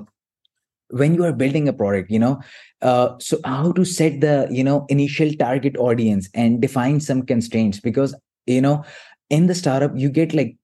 when 0.89 1.13
you 1.15 1.23
are 1.23 1.33
building 1.33 1.67
a 1.67 1.73
product 1.73 2.11
you 2.11 2.19
know 2.19 2.39
uh, 2.85 3.15
so 3.19 3.39
how 3.45 3.71
to 3.73 3.83
set 3.83 4.21
the 4.21 4.47
you 4.51 4.63
know 4.63 4.85
initial 4.89 5.33
target 5.33 5.75
audience 5.77 6.29
and 6.33 6.61
define 6.61 6.99
some 6.99 7.23
constraints? 7.23 7.79
Because 7.79 8.15
you 8.45 8.61
know 8.61 8.83
in 9.29 9.47
the 9.47 9.55
startup 9.55 9.91
you 9.95 10.09
get 10.09 10.33
like 10.33 10.55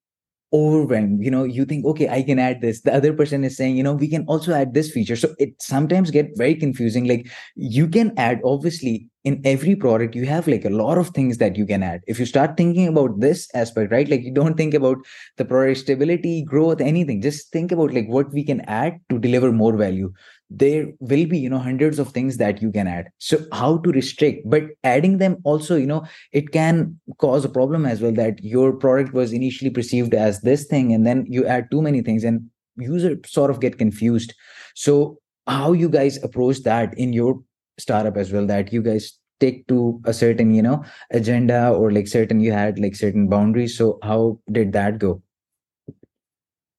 overwhelmed. 0.54 1.24
You 1.24 1.32
know 1.32 1.44
you 1.44 1.66
think 1.66 1.86
okay 1.86 2.10
i 2.10 2.22
can 2.22 2.38
add 2.38 2.62
this. 2.62 2.82
The 2.82 2.94
other 2.94 3.14
person 3.14 3.44
is 3.44 3.56
saying 3.58 3.78
you 3.78 3.84
know 3.84 3.94
we 3.94 4.08
can 4.08 4.26
also 4.28 4.54
add 4.54 4.74
this 4.74 4.92
feature. 4.92 5.16
So 5.16 5.34
it 5.40 5.62
sometimes 5.62 6.12
get 6.12 6.38
very 6.38 6.56
confusing. 6.56 7.08
Like 7.08 7.30
you 7.56 7.88
can 7.88 8.14
add 8.18 8.42
obviously 8.44 9.08
in 9.24 9.40
every 9.46 9.76
product 9.76 10.16
you 10.16 10.26
have 10.26 10.48
like 10.48 10.66
a 10.66 10.70
lot 10.70 10.98
of 10.98 11.10
things 11.10 11.38
that 11.38 11.56
you 11.56 11.66
can 11.66 11.84
add. 11.84 12.02
If 12.08 12.20
you 12.20 12.26
start 12.26 12.58
thinking 12.58 12.88
about 12.88 13.20
this 13.20 13.48
aspect 13.54 13.92
right 13.92 14.10
like 14.10 14.24
you 14.24 14.34
don't 14.34 14.58
think 14.58 14.74
about 14.74 14.98
the 15.38 15.46
product 15.46 15.80
stability 15.80 16.44
growth 16.44 16.82
anything. 16.82 17.22
Just 17.22 17.52
think 17.52 17.72
about 17.72 17.94
like 17.94 18.08
what 18.08 18.32
we 18.34 18.44
can 18.44 18.62
add 18.62 19.00
to 19.10 19.20
deliver 19.20 19.52
more 19.52 19.76
value 19.78 20.12
there 20.54 20.88
will 21.00 21.26
be 21.26 21.40
you 21.40 21.50
know 21.50 21.58
hundreds 21.58 21.98
of 21.98 22.10
things 22.10 22.38
that 22.38 22.62
you 22.62 22.72
can 22.72 22.88
add. 22.88 23.10
So 23.20 23.46
how 23.54 23.78
to 23.78 23.92
restrict 23.92 24.50
but 24.50 24.64
adding 24.84 25.18
them 25.18 25.38
also 25.44 25.78
you 25.78 25.88
know 25.88 26.06
it 26.34 26.52
can 26.52 27.00
cause 27.18 27.46
a 27.46 27.50
problem 27.50 27.86
as 27.86 28.02
well 28.02 28.12
that 28.14 28.44
your 28.44 28.74
product 28.74 29.14
was 29.14 29.32
initially 29.32 29.70
perceived 29.70 30.14
as 30.14 30.42
this 30.42 30.66
thing 30.66 30.94
and 30.94 31.08
then 31.08 31.26
you 31.28 31.46
add 31.46 31.72
too 31.72 31.82
many 31.82 32.02
things 32.02 32.26
and 32.26 32.50
user 32.78 33.18
sort 33.26 33.50
of 33.50 33.62
get 33.62 33.78
confused. 33.78 34.34
So 34.76 35.20
how 35.48 35.72
you 35.72 35.90
guys 35.90 36.22
approach 36.22 36.64
that 36.64 36.98
in 36.98 37.14
your 37.14 37.42
startup 37.80 38.18
as 38.18 38.32
well 38.32 38.46
that 38.48 38.74
you 38.74 38.82
guys 38.82 39.18
stick 39.38 39.66
to 39.68 40.00
a 40.06 40.14
certain 40.14 40.54
you 40.54 40.62
know 40.62 40.84
agenda 41.12 41.70
or 41.70 41.92
like 41.92 42.08
certain 42.08 42.42
you 42.42 42.52
had 42.52 42.78
like 42.78 42.96
certain 42.96 43.28
boundaries. 43.28 43.78
So 43.78 44.00
how 44.04 44.40
did 44.52 44.74
that 44.74 45.00
go? 45.00 45.22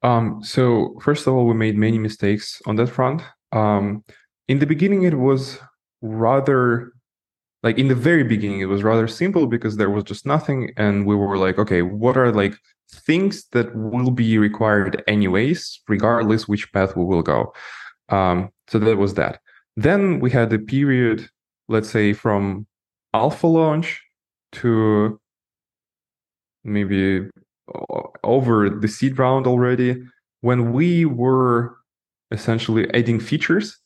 Um 0.03 0.43
so 0.43 0.99
first 1.01 1.27
of 1.27 1.33
all 1.33 1.47
we 1.47 1.55
made 1.55 1.77
many 1.77 1.99
mistakes 1.99 2.61
on 2.67 2.77
that 2.77 2.91
front 2.91 3.23
um, 3.53 4.05
in 4.49 4.59
the 4.59 4.67
beginning, 4.67 5.03
it 5.03 5.19
was 5.19 5.59
rather 6.01 6.93
like 7.63 7.79
in 7.79 7.89
the 7.89 7.95
very 7.95 8.25
beginning, 8.25 8.61
it 8.61 8.67
was 8.67 8.83
rather 8.83 9.07
simple 9.07 9.47
because 9.47 9.77
there 9.77 9.91
was 9.91 10.05
just 10.05 10.27
nothing, 10.27 10.71
and 10.77 11.07
we 11.07 11.15
were 11.15 11.39
like, 11.39 11.59
okay, 11.59 11.83
what 11.83 12.17
are 12.17 12.33
like 12.33 12.55
things 12.91 13.47
that 13.53 13.75
will 13.75 14.11
be 14.11 14.37
required 14.37 15.03
anyways, 15.07 15.81
regardless 15.89 16.49
which 16.49 16.73
path 16.73 16.97
we 16.97 17.05
will 17.05 17.23
go. 17.23 17.53
Um, 18.09 18.51
so 18.69 18.79
that 18.81 18.99
was 18.99 19.15
that. 19.15 19.41
Then 19.77 20.21
we 20.21 20.31
had 20.31 20.53
a 20.53 20.59
period, 20.59 21.29
let's 21.69 21.89
say, 21.89 22.13
from 22.13 22.67
alpha 23.15 23.47
launch 23.47 24.03
to 24.53 25.21
maybe 26.65 27.29
over 28.25 28.69
the 28.69 28.89
seed 28.89 29.19
round 29.19 29.47
already, 29.47 30.03
when 30.41 30.73
we 30.73 31.05
were 31.05 31.77
essentially 32.33 32.93
adding 32.95 33.21
features. 33.21 33.79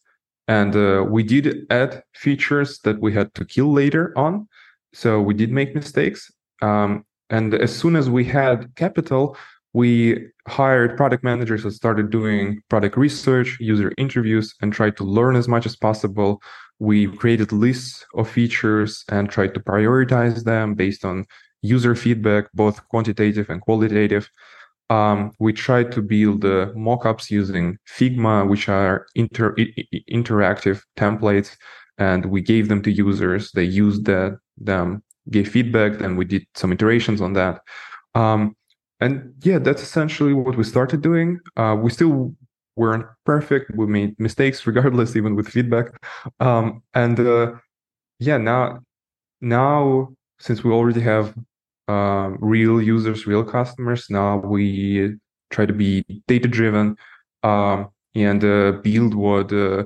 And 0.49 0.77
uh, 0.77 1.05
we 1.09 1.23
did 1.23 1.67
add 1.71 2.03
features 2.15 2.79
that 2.85 3.01
we 3.01 3.13
had 3.13 3.35
to 3.35 3.45
kill 3.45 3.73
later 3.73 4.13
on. 4.17 4.49
So 4.93 5.21
we 5.21 5.35
did 5.35 5.51
make 5.51 5.75
mistakes. 5.75 6.31
Um, 6.63 7.05
and 7.29 7.53
as 7.55 7.77
soon 7.77 7.97
as 7.97 8.09
we 8.09 8.25
had 8.25 8.75
capital, 8.77 9.37
we 9.73 10.27
hired 10.49 10.97
product 10.97 11.23
managers 11.25 11.65
that 11.65 11.73
started 11.73 12.11
doing 12.11 12.63
product 12.71 12.97
research, 12.97 13.59
user 13.61 13.93
interviews, 13.99 14.55
and 14.63 14.73
tried 14.73 14.97
to 14.97 15.05
learn 15.05 15.37
as 15.37 15.49
much 15.49 15.67
as 15.67 15.77
possible. 15.77 16.41
We 16.79 17.09
created 17.09 17.53
lists 17.53 18.07
of 18.15 18.31
features 18.31 19.05
and 19.11 19.29
tried 19.29 19.53
to 19.55 19.61
prioritize 19.61 20.45
them 20.45 20.75
based 20.75 21.05
on 21.05 21.25
user 21.63 21.95
feedback, 21.95 22.45
both 22.55 22.87
quantitative 22.89 23.51
and 23.51 23.61
qualitative 23.61 24.31
um, 24.91 25.33
we 25.39 25.53
tried 25.53 25.91
to 25.93 26.03
build 26.03 26.45
uh, 26.45 26.73
mockups 26.77 27.31
using 27.31 27.79
Figma, 27.89 28.49
which 28.49 28.69
are 28.69 29.07
inter- 29.15 29.55
interactive 30.11 30.81
templates, 30.97 31.57
and 31.99 32.27
we 32.27 32.41
gave 32.41 32.69
them 32.69 32.83
to 32.83 32.91
users. 32.91 33.51
They 33.53 33.65
used 33.65 34.05
that, 34.07 34.39
them, 34.59 35.03
gave 35.31 35.49
feedback, 35.49 36.01
and 36.01 36.17
we 36.17 36.25
did 36.25 36.47
some 36.55 36.73
iterations 36.73 37.21
on 37.21 37.33
that. 37.33 37.61
Um, 38.15 38.57
and 39.01 39.35
yeah, 39.43 39.59
that's 39.59 39.83
essentially 39.83 40.33
what 40.33 40.57
we 40.57 40.65
started 40.65 41.03
doing. 41.03 41.41
Uh, 41.57 41.77
we 41.81 41.91
still 41.91 42.35
weren't 42.77 43.07
perfect. 43.25 43.73
We 43.75 43.87
made 43.87 44.19
mistakes, 44.21 44.67
regardless, 44.67 45.17
even 45.17 45.35
with 45.35 45.49
feedback. 45.49 45.87
Um, 46.41 46.83
and 46.95 47.19
uh, 47.19 47.53
yeah, 48.19 48.39
now 48.39 48.81
now 49.41 50.09
since 50.39 50.63
we 50.63 50.71
already 50.71 51.01
have 51.01 51.35
um, 51.89 52.39
real 52.41 52.81
users, 52.81 53.27
real 53.27 53.45
customers. 53.45 54.07
Now 54.11 54.39
we 54.39 55.17
try 55.51 55.67
to 55.67 55.73
be 55.73 56.05
data 56.27 56.49
driven 56.49 56.97
um, 57.43 57.89
and 58.15 58.45
uh, 58.45 58.73
build 58.83 59.15
what 59.15 59.53
uh, 59.53 59.85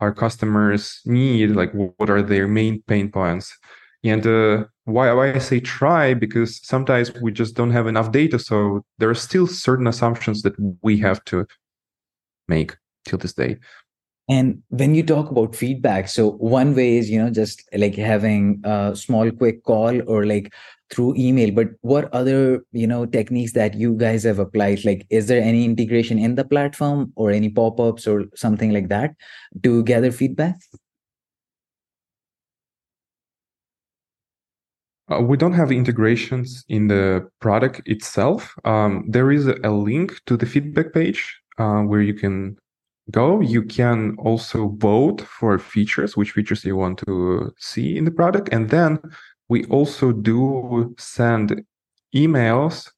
our 0.00 0.12
customers 0.12 1.00
need, 1.04 1.50
like 1.50 1.72
what 1.72 2.10
are 2.10 2.22
their 2.22 2.48
main 2.48 2.82
pain 2.82 3.10
points. 3.10 3.56
And 4.04 4.26
uh, 4.26 4.64
why, 4.84 5.12
why 5.12 5.32
I 5.32 5.38
say 5.38 5.60
try, 5.60 6.14
because 6.14 6.60
sometimes 6.64 7.12
we 7.20 7.32
just 7.32 7.56
don't 7.56 7.72
have 7.72 7.86
enough 7.86 8.12
data. 8.12 8.38
So 8.38 8.84
there 8.98 9.10
are 9.10 9.14
still 9.14 9.46
certain 9.46 9.86
assumptions 9.86 10.42
that 10.42 10.54
we 10.82 10.98
have 10.98 11.24
to 11.26 11.46
make 12.48 12.76
till 13.04 13.18
this 13.18 13.32
day. 13.32 13.58
And 14.28 14.62
when 14.68 14.94
you 14.94 15.04
talk 15.04 15.30
about 15.30 15.54
feedback, 15.54 16.08
so 16.08 16.32
one 16.32 16.74
way 16.74 16.98
is, 16.98 17.08
you 17.08 17.22
know, 17.22 17.30
just 17.30 17.62
like 17.72 17.94
having 17.94 18.60
a 18.64 18.94
small 18.96 19.30
quick 19.30 19.62
call 19.62 20.00
or 20.08 20.26
like 20.26 20.52
through 20.90 21.14
email 21.16 21.50
but 21.50 21.68
what 21.80 22.12
other 22.12 22.64
you 22.72 22.86
know 22.86 23.04
techniques 23.04 23.52
that 23.52 23.74
you 23.74 23.94
guys 23.94 24.24
have 24.24 24.38
applied? 24.38 24.84
Like 24.84 25.06
is 25.10 25.26
there 25.26 25.42
any 25.42 25.64
integration 25.64 26.18
in 26.18 26.34
the 26.34 26.44
platform 26.44 27.12
or 27.16 27.30
any 27.30 27.48
pop-ups 27.48 28.06
or 28.06 28.24
something 28.34 28.72
like 28.72 28.88
that 28.88 29.14
to 29.62 29.82
gather 29.84 30.12
feedback? 30.12 30.56
Uh, 35.08 35.20
we 35.20 35.36
don't 35.36 35.52
have 35.52 35.70
integrations 35.70 36.64
in 36.68 36.88
the 36.88 37.28
product 37.40 37.80
itself. 37.86 38.54
Um, 38.64 39.04
there 39.08 39.30
is 39.30 39.46
a 39.46 39.70
link 39.70 40.20
to 40.26 40.36
the 40.36 40.46
feedback 40.46 40.92
page 40.92 41.40
uh, 41.58 41.82
where 41.82 42.00
you 42.00 42.14
can 42.14 42.56
go. 43.12 43.40
You 43.40 43.62
can 43.62 44.16
also 44.18 44.68
vote 44.78 45.20
for 45.20 45.58
features 45.58 46.16
which 46.16 46.32
features 46.32 46.64
you 46.64 46.76
want 46.76 46.98
to 47.06 47.54
see 47.58 47.96
in 47.96 48.04
the 48.04 48.10
product 48.10 48.48
and 48.50 48.68
then 48.68 48.98
we 49.48 49.64
also 49.66 50.12
do 50.12 50.94
send 50.98 51.62
emails 52.14 52.90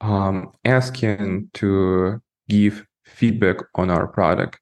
um, 0.00 0.52
asking 0.64 1.50
to 1.54 2.20
give 2.48 2.86
feedback 3.04 3.56
on 3.74 3.90
our 3.90 4.06
product. 4.06 4.58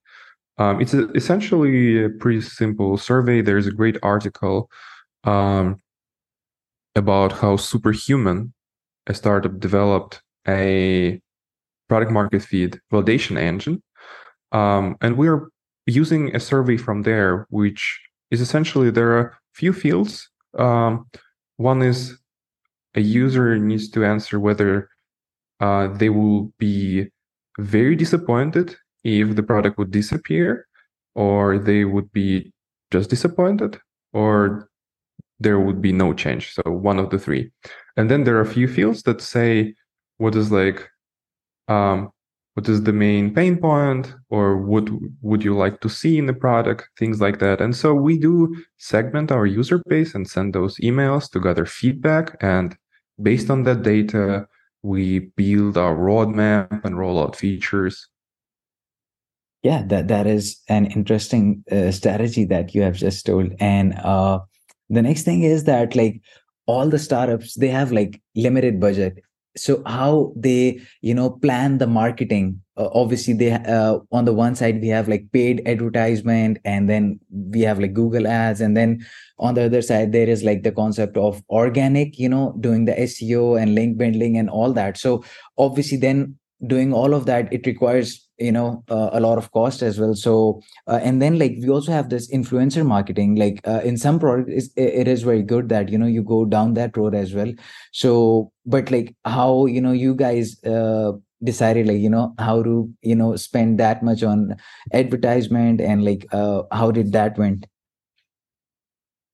Um, 0.59 0.81
it's 0.81 0.95
a, 0.95 1.09
essentially 1.13 2.05
a 2.05 2.09
pretty 2.09 2.41
simple 2.41 2.97
survey. 2.97 3.41
There's 3.41 3.67
a 3.67 3.73
great 3.73 3.97
article 4.03 4.71
um, 5.25 5.77
about 6.97 7.33
how 7.33 7.57
Superhuman, 7.57 8.53
a 9.07 9.15
startup, 9.15 9.61
developed 9.61 10.23
a 10.47 11.21
product 11.89 12.11
market 12.11 12.43
fit 12.43 12.79
validation 12.93 13.39
engine. 13.39 13.83
Um, 14.53 14.97
and 15.01 15.17
we're 15.17 15.49
using 15.87 16.35
a 16.35 16.41
survey 16.41 16.77
from 16.77 17.03
there, 17.03 17.47
which 17.51 18.01
is 18.31 18.41
essentially 18.41 18.91
there 18.91 19.17
are 19.17 19.39
few 19.55 19.73
fields 19.73 20.29
um, 20.57 21.07
one 21.57 21.83
is 21.83 22.19
a 22.95 23.01
user 23.01 23.59
needs 23.59 23.89
to 23.91 24.05
answer 24.05 24.41
whether 24.41 24.89
uh, 25.61 25.89
they 25.89 26.09
will 26.09 26.53
be 26.59 27.07
very 27.59 27.97
disappointed 27.97 28.77
if 29.05 29.35
the 29.35 29.43
product 29.43 29.79
would 29.79 29.91
disappear, 29.91 30.67
or 31.15 31.59
they 31.59 31.85
would 31.85 32.13
be 32.13 32.53
just 32.91 33.11
disappointed, 33.11 33.79
or 34.13 34.69
there 35.41 35.61
would 35.61 35.81
be 35.81 35.93
no 35.93 36.13
change. 36.13 36.53
So 36.53 36.63
one 36.71 36.99
of 36.99 37.11
the 37.11 37.19
three. 37.19 37.51
And 37.97 38.11
then 38.11 38.25
there 38.25 38.37
are 38.37 38.43
a 38.43 38.55
few 38.55 38.69
fields 38.69 39.03
that 39.05 39.21
say 39.21 39.75
what 40.19 40.35
is 40.35 40.51
like 40.51 40.89
um, 41.69 42.11
what 42.59 42.69
is 42.69 42.83
the 42.83 42.93
main 42.93 43.33
pain 43.33 43.57
point 43.57 44.13
or 44.31 44.57
what 44.57 44.89
would 45.23 45.45
you 45.45 45.57
like 45.57 45.81
to 45.81 45.89
see 45.89 46.19
in 46.19 46.27
the 46.27 46.33
product 46.33 46.89
things 46.99 47.21
like 47.21 47.39
that. 47.39 47.61
And 47.61 47.77
so 47.77 47.95
we 47.95 48.19
do 48.19 48.53
segment 48.79 49.31
our 49.31 49.47
user 49.47 49.81
base 49.87 50.13
and 50.13 50.29
send 50.29 50.55
those 50.55 50.77
emails 50.79 51.31
to 51.31 51.39
gather 51.39 51.65
feedback. 51.65 52.37
And 52.41 52.77
based 53.23 53.49
on 53.49 53.63
that 53.63 53.85
data 53.85 54.49
we 54.83 55.21
build 55.37 55.79
our 55.79 55.95
roadmap 55.95 56.85
and 56.85 56.99
roll 56.99 57.23
out 57.23 57.37
features. 57.37 58.09
Yeah 59.63 59.85
that 59.87 60.09
that 60.09 60.27
is 60.27 60.61
an 60.69 60.87
interesting 60.87 61.63
uh, 61.71 61.93
strategy 61.93 62.45
that 62.47 62.75
you 62.75 62.83
have 62.83 62.97
just 62.97 63.25
told. 63.25 63.53
And 63.61 63.95
uh, 64.03 64.41
the 64.91 65.03
next 65.03 65.23
thing 65.23 65.45
is 65.45 65.63
that 65.71 65.95
like 65.95 66.21
all 66.67 66.89
the 66.89 66.99
startups 66.99 67.55
they 67.55 67.69
have 67.69 67.93
like 67.93 68.21
limited 68.35 68.81
budget 68.81 69.23
so 69.59 69.83
how 69.87 70.33
they 70.37 70.81
you 71.01 71.15
know 71.15 71.31
plan 71.31 71.79
the 71.79 71.87
marketing 71.87 72.61
uh, 72.77 72.89
obviously 72.93 73.35
they 73.35 73.53
uh, 73.53 73.99
on 74.13 74.25
the 74.25 74.33
one 74.33 74.55
side 74.55 74.81
we 74.81 74.89
have 74.89 75.09
like 75.09 75.27
paid 75.33 75.63
advertisement 75.67 76.59
and 76.65 76.89
then 76.89 77.19
we 77.31 77.61
have 77.61 77.79
like 77.79 77.93
google 77.93 78.27
ads 78.27 78.61
and 78.61 78.77
then 78.77 79.05
on 79.39 79.55
the 79.55 79.65
other 79.65 79.83
side 79.83 80.13
there 80.13 80.29
is 80.29 80.43
like 80.43 80.63
the 80.63 80.73
concept 80.73 81.17
of 81.17 81.43
organic 81.51 82.19
you 82.19 82.29
know 82.29 82.55
doing 82.61 82.85
the 82.85 82.93
seo 82.93 83.61
and 83.61 83.75
link 83.75 83.97
building 83.97 84.37
and 84.37 84.51
all 84.51 84.73
that. 84.73 84.97
So 84.97 85.25
obviously 85.57 85.99
then 85.99 86.39
doing 86.67 86.93
all 86.93 87.15
of 87.15 87.27
that 87.27 87.53
it 87.53 87.67
requires 87.67 88.29
you 88.39 88.53
know 88.53 88.83
uh, 88.89 89.11
a 89.13 89.21
lot 89.21 89.39
of 89.39 89.51
cost 89.53 89.83
as 89.83 89.99
well. 89.99 90.15
So 90.15 90.61
uh, 90.87 91.01
and 91.03 91.21
then 91.21 91.39
like 91.39 91.57
we 91.61 91.69
also 91.69 91.93
have 91.93 92.09
this 92.09 92.31
influencer 92.33 92.85
marketing 92.87 93.37
like 93.37 93.61
uh, 93.67 93.81
in 93.85 93.97
some 93.97 94.19
products 94.19 94.69
it 94.77 95.09
is 95.09 95.23
very 95.23 95.43
good 95.43 95.69
that 95.69 95.89
you 95.89 95.99
know 95.99 96.07
you 96.07 96.23
go 96.23 96.45
down 96.45 96.75
that 96.75 96.97
road 96.97 97.15
as 97.15 97.35
well. 97.35 97.53
So 97.93 98.53
but 98.67 98.91
like 98.91 99.15
how 99.25 99.67
you 99.67 99.81
know 99.81 99.93
you 99.93 100.15
guys 100.15 100.63
uh, 100.65 101.13
decided 101.43 101.87
like 101.87 101.99
you 101.99 102.11
know 102.11 102.35
how 102.39 102.63
to 102.63 102.93
you 103.03 103.15
know 103.15 103.37
spend 103.37 103.79
that 103.79 104.03
much 104.03 104.23
on 104.23 104.57
advertisement 104.93 105.81
and 105.81 106.05
like 106.05 106.27
uh, 106.33 106.63
how 106.73 106.91
did 106.91 107.13
that 107.13 107.39
went? 107.39 107.67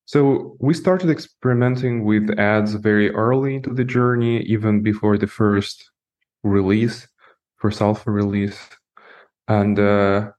So 0.06 0.56
we 0.60 0.74
started 0.74 1.08
experimenting 1.08 2.04
with 2.04 2.38
ads 2.38 2.74
very 2.74 3.10
early 3.10 3.54
into 3.54 3.72
the 3.72 3.84
journey 3.84 4.42
even 4.42 4.82
before 4.82 5.16
the 5.16 5.26
first 5.26 5.90
release 6.42 7.08
for 7.70 7.84
alpha 7.84 8.10
release 8.10 8.68
and 9.48 9.78
uh, 9.78 10.30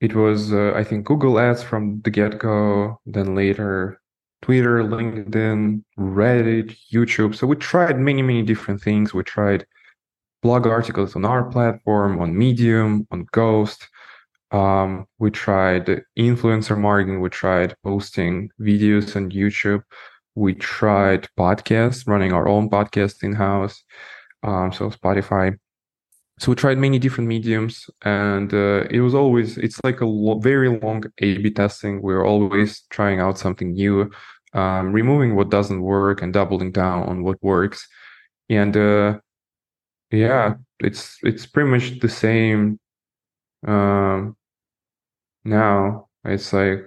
it 0.00 0.14
was 0.14 0.52
uh, 0.52 0.72
I 0.74 0.84
think 0.84 1.04
Google 1.04 1.38
Ads 1.38 1.62
from 1.62 2.00
the 2.02 2.10
get 2.10 2.38
go, 2.38 2.98
then 3.06 3.34
later 3.34 4.00
Twitter, 4.42 4.82
LinkedIn, 4.82 5.84
Reddit, 5.98 6.76
YouTube. 6.92 7.34
So 7.34 7.46
we 7.46 7.56
tried 7.56 7.98
many 7.98 8.22
many 8.22 8.42
different 8.42 8.80
things. 8.82 9.12
We 9.12 9.22
tried 9.22 9.66
blog 10.42 10.66
articles 10.66 11.16
on 11.16 11.24
our 11.24 11.44
platform, 11.44 12.20
on 12.20 12.36
Medium, 12.36 13.06
on 13.10 13.26
Ghost. 13.32 13.88
Um, 14.52 15.06
we 15.18 15.30
tried 15.30 16.02
influencer 16.18 16.78
marketing. 16.78 17.20
We 17.20 17.28
tried 17.28 17.76
posting 17.84 18.50
videos 18.60 19.14
on 19.14 19.30
YouTube. 19.30 19.82
We 20.34 20.54
tried 20.54 21.28
podcasts, 21.38 22.08
running 22.08 22.32
our 22.32 22.48
own 22.48 22.70
podcast 22.70 23.22
in 23.22 23.34
house. 23.34 23.84
Um, 24.42 24.72
so 24.72 24.90
Spotify 24.90 25.58
so 26.40 26.50
we 26.50 26.56
tried 26.56 26.78
many 26.78 26.98
different 26.98 27.28
mediums 27.28 27.90
and 28.02 28.54
uh, 28.54 28.84
it 28.90 29.00
was 29.00 29.14
always 29.14 29.58
it's 29.58 29.78
like 29.84 30.00
a 30.00 30.06
lo- 30.06 30.38
very 30.38 30.70
long 30.80 31.04
a 31.18 31.38
b 31.38 31.50
testing. 31.50 32.00
We're 32.00 32.24
always 32.26 32.82
trying 32.88 33.20
out 33.20 33.38
something 33.38 33.72
new 33.72 34.10
um, 34.54 34.92
removing 34.92 35.36
what 35.36 35.50
doesn't 35.50 35.82
work 35.82 36.22
and 36.22 36.32
doubling 36.32 36.72
down 36.72 37.04
on 37.04 37.22
what 37.24 37.42
works. 37.42 37.86
And 38.48 38.74
uh, 38.76 39.18
yeah 40.10 40.54
it's 40.80 41.18
it's 41.22 41.44
pretty 41.46 41.70
much 41.70 42.00
the 42.00 42.08
same 42.08 42.80
um, 43.66 44.34
now. 45.44 46.08
It's 46.24 46.52
like 46.54 46.86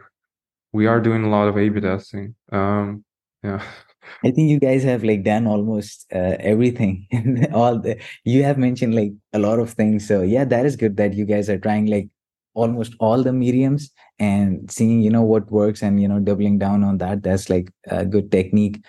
we 0.71 0.87
are 0.87 0.99
doing 0.99 1.23
a 1.23 1.29
lot 1.29 1.47
of 1.47 1.57
a 1.57 1.69
b 1.69 1.79
testing. 1.79 2.35
Um, 2.51 3.05
yeah 3.43 3.63
I 4.23 4.31
think 4.31 4.49
you 4.49 4.59
guys 4.59 4.83
have 4.83 5.03
like 5.03 5.23
done 5.23 5.47
almost 5.47 6.05
uh, 6.13 6.37
everything. 6.39 7.07
all 7.53 7.79
the 7.79 7.99
you 8.23 8.43
have 8.43 8.57
mentioned 8.57 8.95
like 8.95 9.11
a 9.33 9.39
lot 9.39 9.59
of 9.59 9.71
things. 9.71 10.07
So 10.07 10.21
yeah, 10.21 10.45
that 10.45 10.65
is 10.65 10.75
good 10.75 10.97
that 10.97 11.13
you 11.13 11.25
guys 11.25 11.49
are 11.49 11.57
trying 11.57 11.87
like 11.87 12.09
almost 12.53 12.93
all 12.99 13.23
the 13.23 13.33
mediums 13.33 13.91
and 14.19 14.71
seeing 14.71 15.01
you 15.01 15.09
know 15.09 15.23
what 15.23 15.51
works 15.51 15.81
and 15.81 16.01
you 16.01 16.07
know 16.07 16.19
doubling 16.19 16.59
down 16.59 16.83
on 16.83 16.97
that. 16.99 17.23
That's 17.23 17.49
like 17.49 17.71
a 17.87 18.05
good 18.05 18.31
technique. 18.31 18.83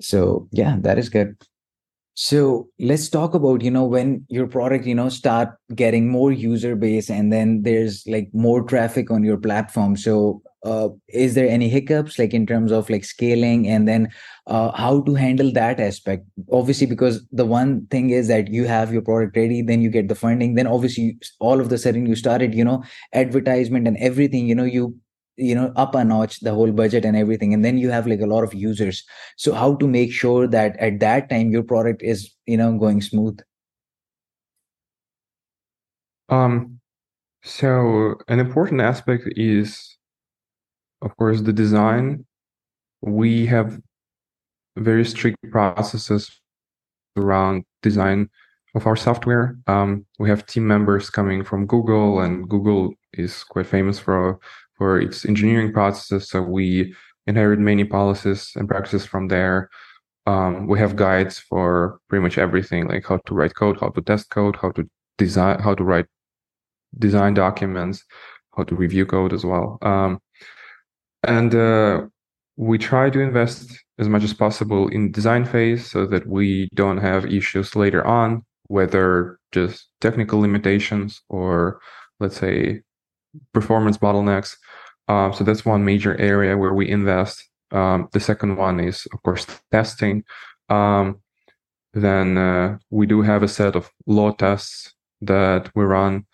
So 0.00 0.48
yeah, 0.52 0.76
that 0.80 0.98
is 0.98 1.08
good. 1.08 1.36
So 2.16 2.68
let's 2.78 3.08
talk 3.08 3.34
about, 3.34 3.62
you 3.62 3.72
know, 3.72 3.84
when 3.84 4.24
your 4.28 4.46
product, 4.46 4.86
you 4.86 4.94
know, 4.94 5.08
start 5.08 5.50
getting 5.74 6.08
more 6.08 6.30
user 6.30 6.76
base 6.76 7.10
and 7.10 7.32
then 7.32 7.62
there's 7.62 8.06
like 8.06 8.28
more 8.32 8.62
traffic 8.62 9.10
on 9.10 9.24
your 9.24 9.36
platform. 9.36 9.96
So 9.96 10.40
uh, 10.64 10.88
is 11.08 11.34
there 11.34 11.48
any 11.48 11.68
hiccups 11.68 12.18
like 12.18 12.32
in 12.32 12.46
terms 12.46 12.72
of 12.72 12.88
like 12.88 13.04
scaling? 13.04 13.68
And 13.68 13.86
then 13.86 14.08
uh, 14.46 14.72
how 14.72 15.02
to 15.02 15.14
handle 15.14 15.52
that 15.52 15.78
aspect? 15.78 16.26
Obviously 16.50 16.86
because 16.86 17.24
the 17.30 17.44
one 17.44 17.86
thing 17.86 18.10
is 18.10 18.28
that 18.28 18.48
you 18.48 18.64
have 18.64 18.92
your 18.92 19.02
product 19.02 19.36
ready 19.36 19.62
then 19.62 19.82
you 19.82 19.90
get 19.90 20.08
the 20.08 20.14
funding 20.14 20.54
then 20.54 20.66
obviously 20.66 21.18
all 21.38 21.60
of 21.60 21.68
the 21.68 21.78
sudden 21.78 22.06
you 22.06 22.16
started 22.16 22.54
you 22.54 22.64
know 22.64 22.82
advertisement 23.12 23.86
and 23.86 23.96
everything 23.98 24.46
you 24.46 24.54
know 24.54 24.64
you 24.64 24.96
you 25.36 25.54
know 25.54 25.72
up 25.76 25.94
a 25.94 26.04
notch 26.04 26.40
the 26.40 26.52
whole 26.52 26.70
budget 26.72 27.04
and 27.04 27.16
everything 27.16 27.52
and 27.52 27.64
then 27.64 27.76
you 27.78 27.90
have 27.90 28.06
like 28.06 28.20
a 28.20 28.26
lot 28.26 28.44
of 28.44 28.54
users. 28.54 29.04
So 29.36 29.52
how 29.52 29.74
to 29.76 29.86
make 29.86 30.12
sure 30.12 30.46
that 30.46 30.76
at 30.78 31.00
that 31.00 31.28
time 31.28 31.50
your 31.50 31.62
product 31.62 32.02
is 32.02 32.32
you 32.46 32.56
know 32.56 32.76
going 32.78 33.02
smooth? 33.02 33.38
Um 36.28 36.80
so 37.42 38.14
an 38.28 38.40
important 38.40 38.80
aspect 38.80 39.24
is 39.36 39.93
of 41.04 41.16
course 41.16 41.40
the 41.40 41.52
design 41.52 42.24
we 43.00 43.46
have 43.46 43.78
very 44.76 45.04
strict 45.04 45.36
processes 45.50 46.40
around 47.16 47.64
design 47.82 48.28
of 48.74 48.86
our 48.86 48.96
software 48.96 49.56
um, 49.68 50.04
we 50.18 50.28
have 50.28 50.46
team 50.46 50.66
members 50.66 51.10
coming 51.10 51.44
from 51.44 51.66
google 51.66 52.20
and 52.20 52.48
google 52.48 52.92
is 53.12 53.44
quite 53.44 53.66
famous 53.66 53.98
for 53.98 54.40
for 54.76 55.00
its 55.00 55.24
engineering 55.24 55.72
processes. 55.72 56.28
So 56.28 56.42
we 56.42 56.94
inherit 57.26 57.58
many 57.58 57.84
policies 57.84 58.52
and 58.56 58.68
practices 58.68 59.06
from 59.06 59.28
there. 59.28 59.70
Um, 60.26 60.66
we 60.66 60.78
have 60.78 60.96
guides 60.96 61.38
for 61.38 62.00
pretty 62.08 62.22
much 62.22 62.38
everything, 62.38 62.88
like 62.88 63.06
how 63.06 63.18
to 63.26 63.34
write 63.34 63.54
code, 63.54 63.78
how 63.80 63.90
to 63.90 64.02
test 64.02 64.30
code, 64.30 64.56
how 64.56 64.70
to 64.72 64.88
design, 65.18 65.60
how 65.60 65.74
to 65.74 65.84
write 65.84 66.06
design 66.98 67.34
documents, 67.34 68.04
how 68.56 68.64
to 68.64 68.74
review 68.74 69.04
code 69.06 69.32
as 69.32 69.44
well. 69.44 69.78
Um, 69.82 70.18
and 71.28 71.54
uh, 71.54 72.02
we 72.56 72.78
try 72.78 73.10
to 73.10 73.20
invest 73.20 73.70
as 73.98 74.08
much 74.08 74.24
as 74.24 74.34
possible 74.34 74.88
in 74.88 75.12
design 75.12 75.44
phase 75.44 75.90
so 75.90 76.06
that 76.06 76.26
we 76.26 76.68
don't 76.74 76.98
have 76.98 77.26
issues 77.26 77.76
later 77.76 78.04
on, 78.06 78.44
whether 78.68 79.38
just 79.52 79.88
technical 80.00 80.40
limitations 80.40 81.20
or 81.28 81.80
let's 82.20 82.36
say 82.36 82.82
performance 83.52 83.98
bottlenecks. 83.98 84.56
Um, 85.08 85.32
so 85.32 85.44
that's 85.44 85.64
one 85.64 85.84
major 85.84 86.16
area 86.20 86.56
where 86.56 86.74
we 86.74 86.88
invest. 86.88 87.48
Um, 87.70 88.08
the 88.12 88.20
second 88.20 88.56
one 88.56 88.80
is, 88.80 89.06
of 89.12 89.22
course, 89.22 89.46
testing. 89.70 90.24
Um, 90.68 91.20
then 91.92 92.38
uh, 92.38 92.78
we 92.90 93.06
do 93.06 93.22
have 93.22 93.42
a 93.42 93.48
set 93.48 93.76
of 93.76 93.90
load 94.06 94.38
tests 94.38 94.94
that 95.20 95.70
we 95.74 95.84
run 95.84 96.26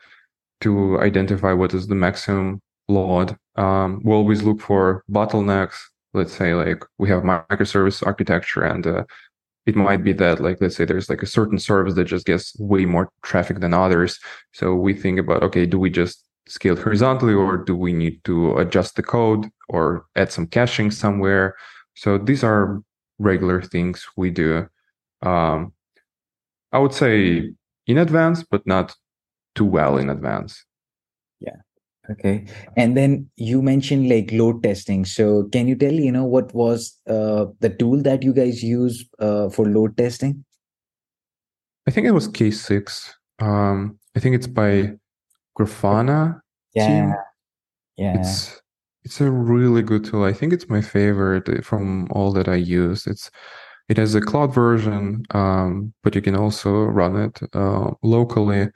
to 0.61 0.99
identify 1.01 1.53
what 1.53 1.75
is 1.75 1.87
the 1.87 1.95
maximum 1.95 2.61
load. 2.89 3.37
Um, 3.61 4.01
we 4.05 4.13
always 4.15 4.43
look 4.43 4.61
for 4.61 5.05
bottlenecks. 5.11 5.77
Let's 6.15 6.33
say 6.33 6.55
like 6.55 6.83
we 6.99 7.09
have 7.11 7.23
microservice 7.23 8.05
architecture 8.05 8.65
and 8.65 8.87
uh, 8.87 9.05
it 9.67 9.77
might 9.77 10.03
be 10.03 10.15
that 10.15 10.41
like 10.41 10.59
let's 10.61 10.77
say 10.77 10.85
there's 10.85 11.11
like 11.11 11.23
a 11.23 11.35
certain 11.39 11.59
service 11.59 11.95
that 11.95 12.07
just 12.07 12.27
gets 12.27 12.59
way 12.59 12.85
more 12.87 13.11
traffic 13.23 13.61
than 13.61 13.75
others. 13.75 14.19
So 14.53 14.75
we 14.75 14.95
think 14.95 15.19
about 15.21 15.43
okay 15.43 15.67
do 15.67 15.79
we 15.79 15.91
just 15.91 16.25
scale 16.49 16.77
horizontally 16.77 17.35
or 17.35 17.59
do 17.59 17.77
we 17.77 17.93
need 17.93 18.25
to 18.25 18.57
adjust 18.59 18.97
the 18.97 19.03
code 19.03 19.49
or 19.69 20.07
add 20.17 20.33
some 20.33 20.47
caching 20.47 20.91
somewhere? 20.91 21.55
So 21.95 22.19
these 22.19 22.43
are 22.43 22.83
regular 23.19 23.61
things 23.63 24.07
we 24.17 24.31
do. 24.31 24.67
Um, 25.23 25.75
i 26.73 26.79
would 26.79 26.95
say 26.95 27.53
in 27.87 27.99
advance 27.99 28.43
but 28.43 28.67
not 28.67 28.95
too 29.55 29.65
well 29.65 29.99
in 29.99 30.09
advance 30.09 30.65
okay 32.11 32.45
and 32.77 32.97
then 32.97 33.29
you 33.37 33.63
mentioned 33.63 34.09
like 34.09 34.31
load 34.33 34.63
testing 34.63 35.05
so 35.05 35.45
can 35.53 35.69
you 35.69 35.77
tell 35.77 35.93
you 35.93 36.11
know 36.11 36.25
what 36.25 36.53
was 36.55 36.99
uh, 37.09 37.47
the 37.61 37.71
tool 37.71 38.03
that 38.03 38.23
you 38.23 38.33
guys 38.33 38.63
use 38.63 39.05
uh, 39.19 39.49
for 39.49 39.67
load 39.67 39.97
testing 39.97 40.45
i 41.87 41.91
think 41.91 42.07
it 42.07 42.13
was 42.13 42.29
k6 42.29 43.11
um, 43.41 43.99
i 44.17 44.21
think 44.21 44.35
it's 44.35 44.47
by 44.47 44.93
Grafana. 45.61 46.41
Yeah. 46.75 46.87
Team. 46.87 47.15
Yeah. 47.97 48.19
It's 48.19 48.61
it's 49.05 49.21
a 49.21 49.31
really 49.31 49.83
good 49.83 50.05
tool. 50.05 50.25
I 50.25 50.33
think 50.33 50.53
it's 50.53 50.69
my 50.69 50.81
favorite 50.81 51.49
eh, 51.49 51.61
from 51.63 52.07
all 52.11 52.33
that 52.33 52.49
I 52.49 52.57
use. 52.57 53.07
It's 53.07 53.31
it 53.89 53.97
has 53.97 54.15
a 54.15 54.21
cloud 54.21 54.55
version, 54.55 55.25
um, 55.33 55.93
but 56.03 56.15
you 56.15 56.23
can 56.23 56.37
also 56.37 56.71
run 56.85 57.17
it 57.17 57.41
uh, 57.55 57.91
locally, 58.03 58.69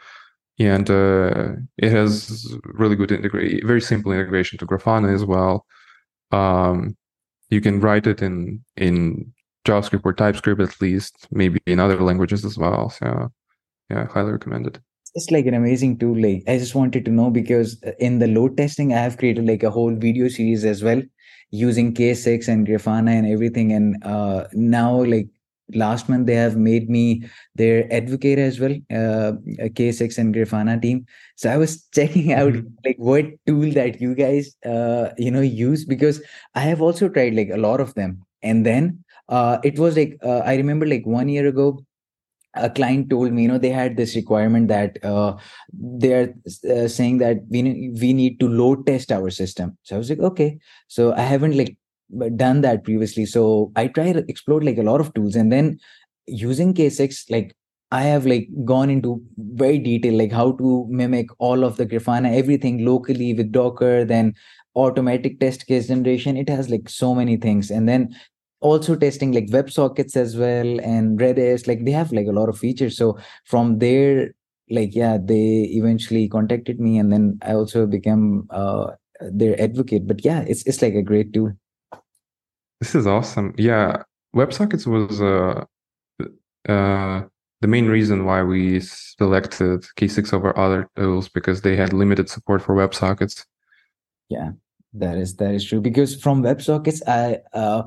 and 0.59 0.89
uh, 0.89 1.53
it 1.79 1.91
has 1.91 2.57
really 2.65 2.97
good 2.97 3.11
integrate, 3.11 3.67
very 3.67 3.81
simple 3.81 4.13
integration 4.13 4.59
to 4.59 4.67
Grafana 4.67 5.13
as 5.13 5.25
well. 5.25 5.67
Um, 6.31 6.97
you 7.51 7.61
can 7.61 7.81
write 7.81 8.07
it 8.07 8.23
in 8.23 8.65
in 8.77 9.33
JavaScript 9.67 10.03
or 10.05 10.13
TypeScript 10.13 10.61
at 10.61 10.81
least, 10.81 11.27
maybe 11.31 11.61
in 11.67 11.81
other 11.81 12.01
languages 12.01 12.45
as 12.45 12.59
well. 12.59 12.91
So, 12.91 13.33
yeah, 13.91 14.07
highly 14.07 14.33
recommend 14.33 14.67
it 14.67 14.79
just 15.15 15.31
like 15.31 15.47
an 15.47 15.55
amazing 15.55 15.97
tool 15.99 16.21
like 16.21 16.43
i 16.49 16.59
just 16.59 16.75
wanted 16.75 17.05
to 17.05 17.11
know 17.11 17.31
because 17.31 17.81
uh, 17.87 17.93
in 18.01 18.19
the 18.19 18.27
load 18.27 18.57
testing 18.57 18.93
i 18.93 18.99
have 18.99 19.17
created 19.17 19.47
like 19.47 19.63
a 19.63 19.71
whole 19.71 19.95
video 19.95 20.29
series 20.29 20.65
as 20.65 20.83
well 20.83 21.01
using 21.51 21.95
k6 21.95 22.49
and 22.49 22.67
grafana 22.67 23.11
and 23.11 23.27
everything 23.27 23.73
and 23.73 23.97
uh, 24.05 24.45
now 24.53 25.05
like 25.05 25.29
last 25.73 26.09
month 26.09 26.27
they 26.27 26.35
have 26.35 26.57
made 26.57 26.91
me 26.91 27.25
their 27.55 27.93
advocate 27.93 28.39
as 28.39 28.61
well 28.61 28.73
uh, 28.91 29.33
k6 29.77 30.19
and 30.19 30.35
grafana 30.35 30.81
team. 30.81 31.07
So 31.37 31.51
i 31.51 31.57
was 31.57 31.87
checking 31.95 32.33
out 32.33 32.53
mm-hmm. 32.53 32.69
like 32.85 32.97
what 32.99 33.27
tool 33.47 33.71
that 33.73 34.01
you 34.01 34.15
guys 34.15 34.55
uh, 34.65 35.11
you 35.19 35.31
know 35.31 35.41
use 35.41 35.85
because 35.85 36.23
i 36.55 36.61
have 36.61 36.83
also 36.83 37.09
tried 37.09 37.35
like 37.35 37.51
a 37.51 37.57
lot 37.57 37.81
of 37.81 37.95
them. 37.95 38.23
And 38.43 38.67
then 38.67 39.03
uh, 39.31 39.59
it 39.65 39.79
was 39.79 39.97
like 39.97 40.19
uh, 40.23 40.41
i 40.41 40.55
remember 40.57 40.87
like 40.87 41.07
one 41.07 41.29
year 41.29 41.47
ago 41.47 41.81
a 42.57 42.71
client 42.71 43.11
told 43.11 43.33
me 43.33 43.43
you 43.43 43.49
know 43.49 43.59
they 43.59 43.71
had 43.71 43.97
this 43.97 44.15
requirement 44.15 44.69
that 44.69 45.03
uh, 45.05 45.37
they're 45.73 46.35
uh, 46.71 46.87
saying 46.89 47.19
that 47.19 47.39
we 47.49 47.91
we 48.01 48.13
need 48.13 48.39
to 48.41 48.49
load 48.49 48.87
test 48.87 49.11
our 49.11 49.31
system. 49.31 49.77
So 49.83 49.97
i 49.97 49.99
was 49.99 50.11
like 50.11 50.21
okay. 50.21 50.59
So 50.89 51.13
i 51.15 51.23
haven't 51.23 51.57
like 51.57 51.77
done 52.37 52.61
that 52.61 52.85
previously 52.85 53.25
so 53.27 53.73
i 53.77 53.87
try 53.87 54.13
to 54.13 54.25
explore 54.29 54.61
like 54.61 54.79
a 54.79 54.83
lot 54.83 55.01
of 55.01 55.13
tools 55.15 55.37
and 55.37 55.51
then 55.51 55.79
using 56.27 56.73
k6 56.75 57.31
like 57.31 57.55
i 57.91 58.03
have 58.03 58.27
like 58.27 58.49
gone 58.65 58.91
into 58.91 59.21
very 59.37 59.79
detail 59.79 60.17
like 60.17 60.33
how 60.33 60.53
to 60.53 60.87
mimic 60.89 61.27
all 61.39 61.65
of 61.65 61.77
the 61.77 61.87
grafana 61.87 62.37
everything 62.37 62.85
locally 62.85 63.35
with 63.35 63.51
docker 63.53 64.05
then 64.05 64.35
automatic 64.77 65.39
test 65.41 65.67
case 65.67 65.89
generation 65.89 66.37
it 66.37 66.49
has 66.49 66.69
like 66.69 66.89
so 66.89 67.15
many 67.15 67.37
things 67.37 67.71
and 67.71 67.89
then 67.89 68.15
also 68.65 68.97
testing 68.97 69.33
like 69.33 69.47
WebSockets 69.47 70.17
as 70.17 70.37
well 70.37 70.81
and 70.81 71.19
Redis. 71.21 71.69
Like 71.69 71.85
they 71.85 71.91
have 71.91 72.13
like 72.13 72.27
a 72.27 72.33
lot 72.33 72.49
of 72.49 72.59
features. 72.59 72.97
So 72.97 73.19
from 73.45 73.79
there, 73.79 74.35
like 74.71 74.95
yeah, 74.95 75.19
they 75.23 75.69
eventually 75.73 76.29
contacted 76.29 76.81
me, 76.81 76.99
and 76.99 77.13
then 77.13 77.39
I 77.43 77.53
also 77.53 77.87
became 77.87 78.47
uh, 78.49 78.93
their 79.21 79.61
advocate. 79.61 80.07
But 80.07 80.25
yeah, 80.25 80.41
it's 80.49 80.63
it's 80.67 80.81
like 80.81 80.95
a 80.95 81.03
great 81.03 81.35
tool. 81.35 81.53
This 82.81 82.95
is 82.95 83.07
awesome. 83.07 83.55
Yeah, 83.57 84.03
WebSockets 84.35 84.87
was 84.87 85.21
uh, 85.21 85.65
uh, 86.69 87.23
the 87.61 87.69
main 87.69 87.87
reason 87.87 88.25
why 88.25 88.43
we 88.43 88.81
selected 88.81 89.87
K6 89.97 90.33
over 90.33 90.59
other 90.59 90.89
tools 90.97 91.29
because 91.29 91.63
they 91.63 91.77
had 91.77 91.93
limited 91.93 92.29
support 92.29 92.61
for 92.61 92.75
WebSockets. 92.75 93.45
Yeah, 94.29 94.53
that 94.95 95.17
is 95.17 95.37
that 95.37 95.55
is 95.55 95.65
true. 95.65 95.81
Because 95.81 96.21
from 96.21 96.43
WebSockets, 96.43 97.01
I 97.07 97.41
uh, 97.57 97.85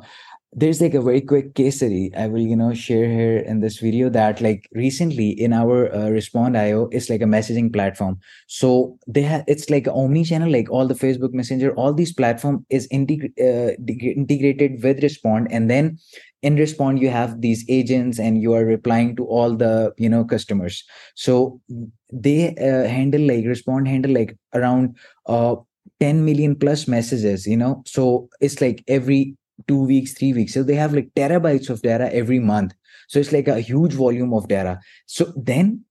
there's 0.60 0.82
like 0.82 0.96
a 0.96 1.02
very 1.02 1.22
quick 1.22 1.54
case 1.54 1.76
study 1.78 2.12
i 2.18 2.26
will 2.28 2.42
you 2.52 2.56
know 2.56 2.74
share 2.74 3.08
here 3.08 3.38
in 3.38 3.60
this 3.60 3.78
video 3.78 4.10
that 4.10 4.42
like 4.42 4.68
recently 4.74 5.30
in 5.30 5.54
our 5.54 5.94
uh, 5.94 6.10
respond.io 6.10 6.90
it's 6.92 7.10
like 7.10 7.22
a 7.22 7.26
messaging 7.26 7.72
platform. 7.72 8.20
So 8.48 8.98
they 9.08 9.22
have 9.22 9.44
it's 9.48 9.70
like 9.70 9.88
omni 9.88 10.24
channel 10.24 10.52
like 10.52 10.70
all 10.72 10.88
the 10.88 10.96
facebook 10.96 11.34
messenger 11.34 11.74
all 11.76 11.94
these 11.94 12.14
platform 12.14 12.66
is 12.72 12.88
integ- 12.90 13.34
uh, 13.40 13.76
integrated 14.02 14.84
with 14.84 15.04
respond. 15.04 15.48
And 15.52 15.70
then 15.70 16.00
in 16.42 16.56
respond 16.56 17.00
you 17.02 17.10
have 17.10 17.42
these 17.42 17.64
agents 17.70 18.20
and 18.20 18.42
you 18.42 18.54
are 18.54 18.66
replying 18.66 19.16
to 19.18 19.26
all 19.26 19.56
the 19.56 19.94
you 19.98 20.10
know 20.10 20.24
customers. 20.26 20.84
So 21.16 21.62
they 22.12 22.56
uh, 22.56 22.88
handle 22.88 23.22
like 23.22 23.46
respond 23.46 23.88
handle 23.88 24.14
like 24.14 24.38
around 24.54 24.96
uh 25.28 25.56
10 26.00 26.24
million 26.26 26.56
plus 26.56 26.88
messages 26.88 27.46
you 27.48 27.58
know? 27.58 27.84
So 27.86 28.30
it's 28.42 28.62
like 28.62 28.84
every 28.88 29.37
two 29.68 29.84
weeks, 29.86 30.14
three 30.14 30.34
weeks. 30.34 30.54
So 30.54 30.64
they 30.64 30.76
have 30.76 30.94
like 30.94 31.12
terabytes 31.16 31.70
of 31.70 31.82
data 31.82 32.14
every 32.14 32.40
month. 32.40 32.74
So 33.08 33.20
it's 33.20 33.32
like 33.32 33.48
a 33.48 33.60
huge 33.60 33.94
volume 33.94 34.34
of 34.34 34.48
data. 34.48 34.80
So 35.06 35.34
then 35.36 35.86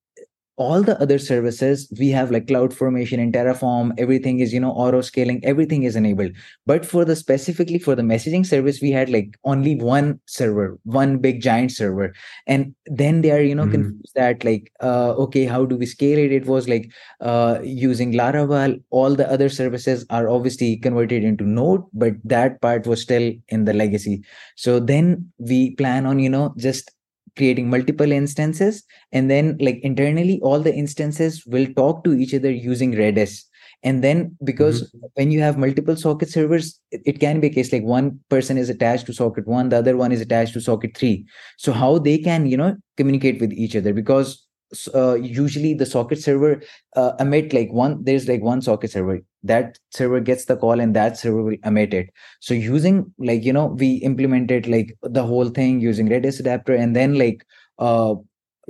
all 0.57 0.82
the 0.82 1.00
other 1.00 1.18
services 1.18 1.92
we 1.98 2.09
have 2.09 2.30
like 2.30 2.46
cloud 2.46 2.72
formation 2.72 3.20
and 3.20 3.32
Terraform, 3.32 3.92
everything 3.98 4.40
is, 4.40 4.52
you 4.52 4.61
know, 4.61 4.72
auto 4.72 5.02
scaling, 5.02 5.44
everything 5.44 5.82
is 5.82 5.96
enabled. 5.96 6.32
But 6.64 6.86
for 6.86 7.04
the 7.04 7.14
specifically 7.14 7.78
for 7.78 7.94
the 7.94 8.02
messaging 8.02 8.46
service, 8.46 8.80
we 8.80 8.90
had 8.90 9.11
like 9.11 9.36
only 9.44 9.76
one 9.76 10.18
server, 10.26 10.78
one 10.84 11.18
big 11.18 11.42
giant 11.42 11.72
server. 11.72 12.14
And 12.46 12.74
then 12.86 13.20
they 13.20 13.32
are, 13.32 13.42
you 13.42 13.54
know, 13.54 13.64
mm-hmm. 13.64 13.72
confused 13.72 14.12
that 14.14 14.44
like, 14.44 14.72
uh, 14.82 15.12
okay, 15.16 15.44
how 15.44 15.66
do 15.66 15.76
we 15.76 15.84
scale 15.84 16.18
it? 16.18 16.32
It 16.32 16.46
was 16.46 16.68
like 16.68 16.90
uh, 17.20 17.59
using 17.62 18.12
Laravel. 18.12 18.82
All 18.90 19.14
the 19.14 19.30
other 19.30 19.50
services 19.50 20.07
are 20.09 20.28
obviously 20.28 20.78
converted 20.78 21.22
into 21.22 21.44
Node, 21.44 21.82
but 21.92 22.14
that 22.24 22.62
part 22.62 22.86
was 22.86 23.02
still 23.02 23.32
in 23.48 23.66
the 23.66 23.74
legacy. 23.74 24.24
So 24.57 24.80
then 24.80 25.30
we 25.38 25.74
plan 25.76 26.07
on, 26.07 26.18
you 26.18 26.30
know, 26.30 26.54
just 26.57 26.90
creating 27.37 27.68
multiple 27.70 28.12
instances 28.12 28.84
and 29.12 29.30
then 29.30 29.57
like 29.61 29.78
internally 29.82 30.41
all 30.43 30.61
the 30.61 30.74
instances 30.74 31.45
will 31.47 31.66
talk 31.74 32.05
to 32.05 32.12
each 32.12 32.34
other 32.34 32.51
using 32.51 32.93
redis 32.93 33.45
and 33.82 34.03
then 34.03 34.37
because 34.43 34.82
mm-hmm. 34.82 35.07
when 35.14 35.30
you 35.30 35.41
have 35.41 35.59
multiple 35.59 35.97
socket 35.97 36.30
servers 36.30 36.80
it, 36.91 37.03
it, 37.05 37.20
can 37.20 37.41
be 37.41 37.49
a 37.49 37.51
case 37.51 37.72
like 37.72 37.82
one 37.82 38.18
person 38.30 38.57
is 38.57 38.70
attached 38.70 39.07
to 39.07 39.12
socket 39.12 39.47
one 39.47 39.68
the 39.68 39.76
other 39.76 39.97
one 39.97 40.12
is 40.12 40.20
attached 40.20 40.55
to 40.55 40.61
socket 40.61 40.97
three 40.97 41.26
so 41.59 41.72
how 41.72 41.99
they 41.99 42.18
can 42.18 42.47
you 42.47 42.57
know 42.57 42.74
communicate 42.97 43.41
with 43.41 43.53
each 43.53 43.76
other 43.76 43.93
because 43.93 44.45
uh, 44.94 45.14
usually 45.14 45.74
the 45.74 45.86
socket 45.86 46.18
server 46.20 46.60
uh, 46.96 47.12
emit 47.20 47.52
like 47.52 47.72
one 47.72 48.02
there's 48.02 48.28
like 48.28 48.42
one 48.42 48.60
socket 48.62 48.90
server. 48.90 49.20
That 49.42 49.78
server 49.92 50.20
gets 50.20 50.46
the 50.46 50.56
call 50.56 50.80
and 50.80 50.94
that 50.96 51.16
server 51.16 51.42
will 51.42 51.56
emit 51.64 51.94
it. 51.94 52.10
So 52.40 52.54
using 52.54 53.12
like 53.18 53.44
you 53.44 53.52
know 53.52 53.66
we 53.66 53.94
implemented 53.96 54.66
like 54.66 54.96
the 55.02 55.24
whole 55.24 55.48
thing 55.48 55.80
using 55.80 56.08
redis 56.08 56.40
adapter 56.40 56.74
and 56.74 56.96
then 56.96 57.14
like 57.18 57.44
uh 57.78 58.14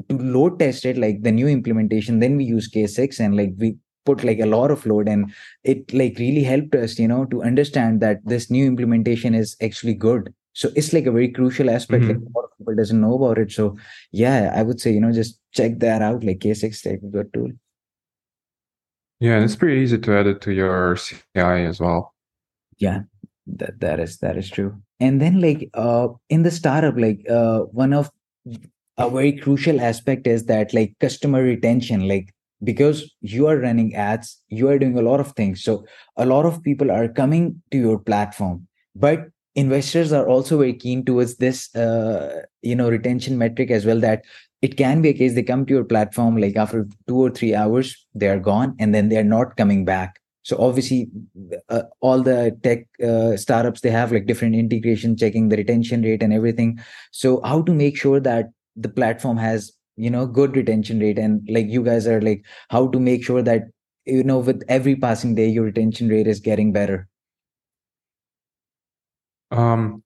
to 0.09 0.19
load 0.19 0.59
test 0.59 0.85
it 0.85 0.99
like 0.99 1.23
the 1.23 1.33
new 1.33 1.49
implementation 1.49 2.21
then 2.21 2.37
we 2.37 2.45
use 2.45 2.69
k6 2.69 3.19
and 3.21 3.37
like 3.37 3.53
we 3.59 3.77
put 4.05 4.23
like 4.25 4.39
a 4.41 4.47
lot 4.47 4.71
of 4.71 4.85
load 4.87 5.09
and 5.09 5.33
it 5.65 5.93
like 5.95 6.19
really 6.19 6.43
helped 6.43 6.75
us 6.75 6.99
you 6.99 7.09
know 7.09 7.25
to 7.27 7.43
understand 7.43 8.01
that 8.01 8.19
this 8.25 8.51
new 8.51 8.67
implementation 8.67 9.35
is 9.35 9.57
actually 9.63 9.95
good 9.95 10.33
so 10.57 10.71
it's 10.75 10.95
like 10.95 11.05
a 11.05 11.13
very 11.13 11.29
crucial 11.29 11.69
aspect 11.69 12.05
mm-hmm. 12.05 12.13
like 12.13 12.29
a 12.35 12.39
lot 12.39 12.45
of 12.45 12.59
people 12.59 12.75
doesn't 12.75 13.01
know 13.01 13.15
about 13.15 13.39
it. 13.39 13.53
So 13.53 13.77
yeah 14.13 14.53
i 14.57 14.63
would 14.63 14.81
say 14.81 14.93
you 14.93 15.01
know 15.01 15.13
just 15.13 15.39
check 15.53 15.79
that 15.81 16.03
out 16.03 16.25
like 16.25 16.39
k6 16.39 16.87
like 16.87 17.03
a 17.03 17.13
good 17.17 17.33
tool 17.35 17.51
yeah 19.21 19.35
and 19.37 19.45
it's 19.45 19.57
pretty 19.57 19.81
easy 19.81 19.99
to 19.99 20.17
add 20.19 20.27
it 20.27 20.41
to 20.43 20.53
your 20.53 20.97
ci 20.97 21.21
as 21.35 21.81
well. 21.81 22.15
Yeah 22.79 23.03
that 23.47 23.81
that 23.81 24.01
is 24.01 24.19
that 24.19 24.37
is 24.37 24.51
true. 24.51 24.75
And 24.99 25.21
then 25.21 25.41
like 25.41 25.69
uh 25.75 26.09
in 26.31 26.43
the 26.43 26.51
startup 26.51 26.97
like 26.97 27.21
uh 27.29 27.61
one 27.85 27.93
of 27.93 28.11
a 28.97 29.11
very 29.11 29.33
crucial 29.33 29.81
aspect 29.81 30.27
is 30.27 30.47
that 30.47 30.73
like 30.73 30.97
customer 31.01 31.43
retention 31.43 32.09
like 32.09 32.33
because 32.65 33.15
you 33.21 33.47
are 33.47 33.59
running 33.59 33.95
ads 33.95 34.43
you 34.49 34.69
are 34.69 34.79
doing 34.79 34.99
a 34.99 35.03
lot 35.03 35.21
of 35.21 35.33
things. 35.33 35.63
So 35.63 35.85
a 36.17 36.27
lot 36.27 36.47
of 36.47 36.63
people 36.63 36.91
are 36.91 37.09
coming 37.09 37.63
to 37.71 37.79
your 37.79 37.99
platform 37.99 38.67
but 38.95 39.29
investors 39.57 40.13
are 40.13 40.29
also 40.29 40.59
very 40.59 40.75
keen 40.75 41.05
towards 41.05 41.37
this 41.37 41.75
uh, 41.75 42.43
you 42.63 42.77
know 42.77 42.89
retention 42.89 43.37
metric 43.39 43.71
as 43.71 43.87
well 43.87 43.99
that 43.99 44.23
it 44.63 44.77
can 44.77 45.03
be 45.03 45.09
a 45.09 45.15
case 45.15 45.35
they 45.35 45.43
come 45.43 45.65
to 45.67 45.75
your 45.75 45.85
platform 45.85 46.37
like 46.37 46.57
after 46.57 46.87
two 47.09 47.17
or 47.17 47.31
three 47.31 47.55
hours 47.55 48.07
they 48.15 48.29
are 48.29 48.39
gone 48.39 48.77
and 48.79 48.95
then 48.95 49.09
they 49.09 49.17
are 49.17 49.25
not 49.25 49.57
coming 49.57 49.85
back. 49.85 50.21
So 50.43 50.57
obviously 50.61 51.09
uh, 51.71 51.83
all 52.01 52.23
the 52.23 52.57
tech 52.63 52.87
uh, 53.03 53.37
startups 53.37 53.81
they 53.81 53.91
have 53.91 54.13
like 54.13 54.27
different 54.27 54.55
integration 54.55 55.17
checking 55.17 55.49
the 55.49 55.57
retention 55.57 56.03
rate 56.03 56.23
and 56.23 56.33
everything. 56.33 56.79
So 57.11 57.41
how 57.43 57.63
to 57.63 57.73
make 57.73 57.97
sure 57.97 58.21
that 58.21 58.51
the 58.77 58.89
platform 58.89 59.39
has 59.39 59.73
you 59.97 60.11
know 60.11 60.27
good 60.27 60.55
retention 60.55 61.01
rate? 61.01 61.19
And 61.19 61.47
like 61.51 61.67
you 61.67 61.83
guys 61.83 62.07
are 62.07 62.21
like 62.21 62.45
how 62.69 62.89
to 62.89 63.01
make 63.01 63.25
sure 63.25 63.43
that 63.43 63.63
you 64.05 64.23
know 64.23 64.39
with 64.39 64.63
every 64.69 64.97
passing 64.97 65.35
day 65.35 65.49
your 65.49 65.65
retention 65.65 66.09
rate 66.09 66.27
is 66.27 66.41
getting 66.41 66.73
better 66.73 67.09
um, 69.51 70.03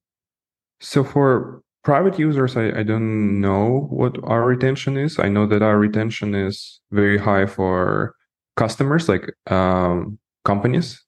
so 0.80 1.04
for 1.04 1.62
private 1.82 2.18
users, 2.18 2.56
I, 2.56 2.80
I 2.80 2.82
don't 2.82 3.40
know 3.40 3.86
what 3.90 4.16
our 4.24 4.44
retention 4.44 4.96
is. 4.96 5.18
I 5.18 5.28
know 5.28 5.46
that 5.46 5.62
our 5.62 5.78
retention 5.78 6.34
is 6.34 6.80
very 6.90 7.18
high 7.18 7.46
for 7.46 8.14
customers, 8.56 9.08
like 9.08 9.32
um, 9.50 10.18
companies, 10.44 11.02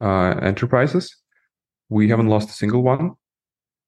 uh, 0.00 0.34
enterprises. 0.42 1.14
We 1.88 2.08
haven't 2.08 2.28
lost 2.28 2.50
a 2.50 2.52
single 2.52 2.82
one 2.82 3.12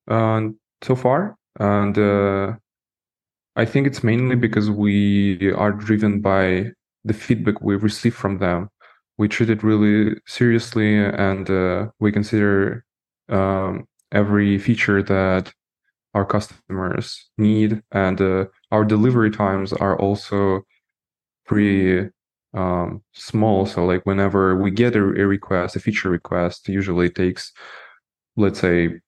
uh, 0.08 0.42
so 0.82 0.94
far, 0.94 1.36
and 1.58 1.98
uh, 1.98 2.52
I 3.56 3.64
think 3.64 3.86
it's 3.86 4.04
mainly 4.04 4.36
because 4.36 4.70
we 4.70 5.52
are 5.52 5.72
driven 5.72 6.20
by 6.20 6.70
the 7.04 7.14
feedback 7.14 7.60
we 7.60 7.74
receive 7.76 8.14
from 8.14 8.38
them. 8.38 8.68
We 9.16 9.26
treat 9.26 9.50
it 9.50 9.64
really 9.64 10.14
seriously, 10.26 10.96
and 10.96 11.50
uh, 11.50 11.88
we 11.98 12.12
consider 12.12 12.84
um, 13.28 13.86
every 14.12 14.58
feature 14.58 15.02
that 15.02 15.52
our 16.14 16.24
customers 16.24 17.28
need, 17.36 17.82
and 17.92 18.20
uh, 18.20 18.46
our 18.70 18.84
delivery 18.84 19.30
times 19.30 19.72
are 19.72 19.98
also 19.98 20.62
pretty 21.46 22.08
um, 22.54 23.02
small. 23.12 23.66
So, 23.66 23.84
like 23.84 24.04
whenever 24.04 24.56
we 24.56 24.70
get 24.70 24.96
a, 24.96 25.00
a 25.00 25.26
request, 25.26 25.76
a 25.76 25.80
feature 25.80 26.10
request, 26.10 26.68
usually 26.68 27.10
takes, 27.10 27.52
let's 28.36 28.60
say, 28.60 29.00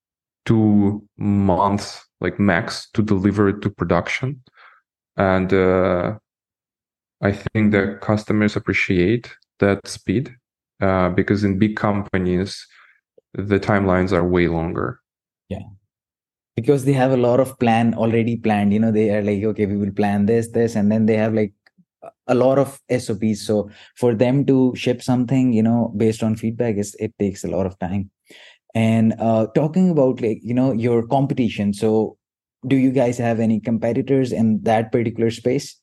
two 0.45 1.07
months, 1.18 2.05
like 2.21 2.39
max, 2.39 2.89
to 2.95 3.03
deliver 3.03 3.49
it 3.49 3.62
to 3.62 3.71
production, 3.71 4.43
and 5.16 5.53
uh, 5.53 6.18
I 7.23 7.33
think 7.33 7.73
that 7.73 8.01
customers 8.01 8.57
appreciate 8.57 9.31
that 9.59 9.87
speed 9.87 10.35
uh, 10.81 11.11
because 11.11 11.45
in 11.45 11.59
big 11.59 11.77
companies 11.77 12.66
the 13.35 13.61
timelines 13.61 14.12
are 14.12 14.26
way 14.26 14.49
longer. 14.49 15.01
Yeah. 15.49 15.62
because 16.57 16.85
they 16.85 16.93
have 16.93 17.12
a 17.12 17.16
lot 17.16 17.41
of 17.41 17.59
plan 17.59 17.95
already 17.95 18.37
planned. 18.37 18.72
You 18.72 18.81
know 18.81 18.93
they 18.93 19.11
are 19.11 19.22
like 19.22 19.43
okay 19.43 19.66
we 19.66 19.76
will 19.76 19.93
plan 19.93 20.26
this 20.26 20.49
this 20.49 20.76
and 20.76 20.91
then 20.93 21.07
they 21.07 21.16
have 21.16 21.35
like 21.35 21.55
a 22.26 22.35
lot 22.35 22.59
of 22.59 22.81
sops 22.99 23.47
so 23.47 23.70
for 23.97 24.14
them 24.14 24.45
to 24.47 24.74
ship 24.74 25.03
something 25.03 25.53
you 25.53 25.62
know 25.62 25.93
based 25.97 26.22
on 26.22 26.37
feedback 26.37 26.76
is 26.76 26.95
it 26.99 27.12
takes 27.18 27.45
a 27.45 27.49
lot 27.49 27.66
of 27.66 27.78
time. 27.78 28.11
And 28.74 29.14
uh, 29.18 29.47
talking 29.55 29.91
about 29.91 30.20
like 30.20 30.39
you 30.43 30.55
know 30.55 30.72
your 30.72 31.07
competition. 31.07 31.72
So 31.74 32.16
do 32.66 32.76
you 32.76 32.93
guys 32.93 33.18
have 33.18 33.41
any 33.41 33.61
competitors 33.61 34.33
in 34.33 34.62
that 34.62 34.93
particular 34.93 35.31
space? 35.31 35.81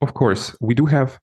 Of 0.00 0.14
course. 0.14 0.54
We 0.60 0.74
do 0.74 0.86
have 0.86 1.18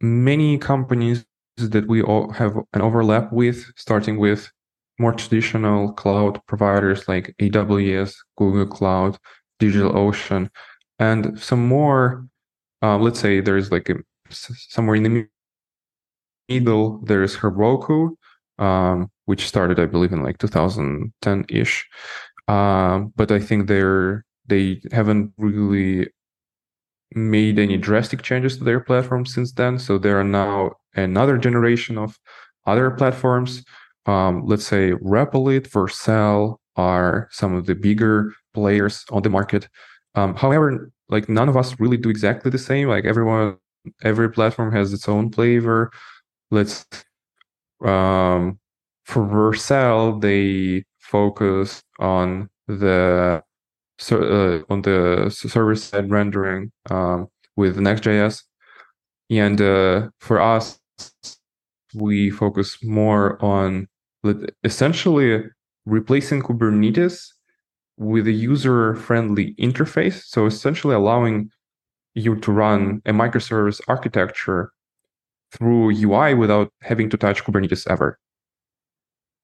many 0.00 0.58
companies 0.58 1.24
that 1.68 1.86
we 1.86 2.02
all 2.02 2.30
have 2.32 2.56
an 2.72 2.80
overlap 2.80 3.30
with 3.32 3.70
starting 3.76 4.18
with 4.18 4.50
more 4.98 5.12
traditional 5.12 5.92
cloud 5.92 6.40
providers 6.46 7.06
like 7.08 7.34
aws 7.40 8.14
google 8.36 8.66
cloud 8.66 9.18
digitalocean 9.60 10.48
and 10.98 11.38
some 11.38 11.66
more 11.66 12.26
uh, 12.82 12.96
let's 12.96 13.20
say 13.20 13.40
there's 13.40 13.70
like 13.70 13.90
a, 13.90 13.96
somewhere 14.30 14.96
in 14.96 15.02
the 15.02 15.26
middle 16.48 16.98
there's 17.04 17.36
heroku 17.36 18.10
um, 18.60 19.10
which 19.24 19.48
started, 19.48 19.80
I 19.80 19.86
believe, 19.86 20.12
in 20.12 20.22
like 20.22 20.38
2010 20.38 21.44
ish. 21.48 21.88
Um, 22.46 23.12
but 23.16 23.32
I 23.32 23.40
think 23.40 23.66
they're 23.66 24.24
they 24.46 24.82
haven't 24.92 25.32
really 25.38 26.08
made 27.14 27.58
any 27.58 27.76
drastic 27.76 28.22
changes 28.22 28.58
to 28.58 28.64
their 28.64 28.80
platform 28.80 29.24
since 29.26 29.52
then. 29.52 29.78
So 29.78 29.98
there 29.98 30.18
are 30.20 30.24
now 30.24 30.72
another 30.94 31.38
generation 31.38 31.98
of 31.98 32.18
other 32.66 32.90
platforms. 32.90 33.64
Um, 34.06 34.42
let's 34.46 34.66
say 34.66 34.92
Replit, 34.92 35.68
Vercel 35.68 36.56
are 36.76 37.28
some 37.30 37.54
of 37.54 37.66
the 37.66 37.74
bigger 37.74 38.32
players 38.54 39.04
on 39.10 39.22
the 39.22 39.30
market. 39.30 39.68
Um, 40.14 40.34
however, 40.34 40.90
like 41.08 41.28
none 41.28 41.48
of 41.48 41.56
us 41.56 41.78
really 41.78 41.96
do 41.96 42.08
exactly 42.08 42.50
the 42.50 42.58
same. 42.58 42.88
Like 42.88 43.04
everyone, 43.04 43.56
every 44.02 44.30
platform 44.30 44.72
has 44.72 44.92
its 44.92 45.08
own 45.08 45.30
flavor. 45.30 45.90
Let's 46.50 46.86
um, 47.84 48.58
for 49.04 49.26
Vercel, 49.26 50.20
they 50.20 50.84
focus 50.98 51.82
on 51.98 52.48
the 52.68 53.42
uh, 54.10 54.58
on 54.70 54.82
the 54.82 55.30
server 55.30 55.74
side 55.74 56.10
rendering 56.10 56.72
um, 56.90 57.28
with 57.56 57.78
Next.js, 57.78 58.42
and 59.30 59.60
uh, 59.60 60.08
for 60.18 60.40
us, 60.40 60.79
we 61.94 62.30
focus 62.30 62.82
more 62.82 63.42
on 63.44 63.88
essentially 64.64 65.44
replacing 65.86 66.42
Kubernetes 66.42 67.28
with 67.96 68.26
a 68.26 68.32
user-friendly 68.32 69.54
interface. 69.58 70.22
So 70.24 70.46
essentially 70.46 70.94
allowing 70.94 71.50
you 72.14 72.36
to 72.36 72.52
run 72.52 73.02
a 73.06 73.12
microservice 73.12 73.80
architecture 73.88 74.72
through 75.52 75.90
UI 75.90 76.34
without 76.34 76.72
having 76.82 77.10
to 77.10 77.16
touch 77.16 77.44
Kubernetes 77.44 77.90
ever. 77.90 78.18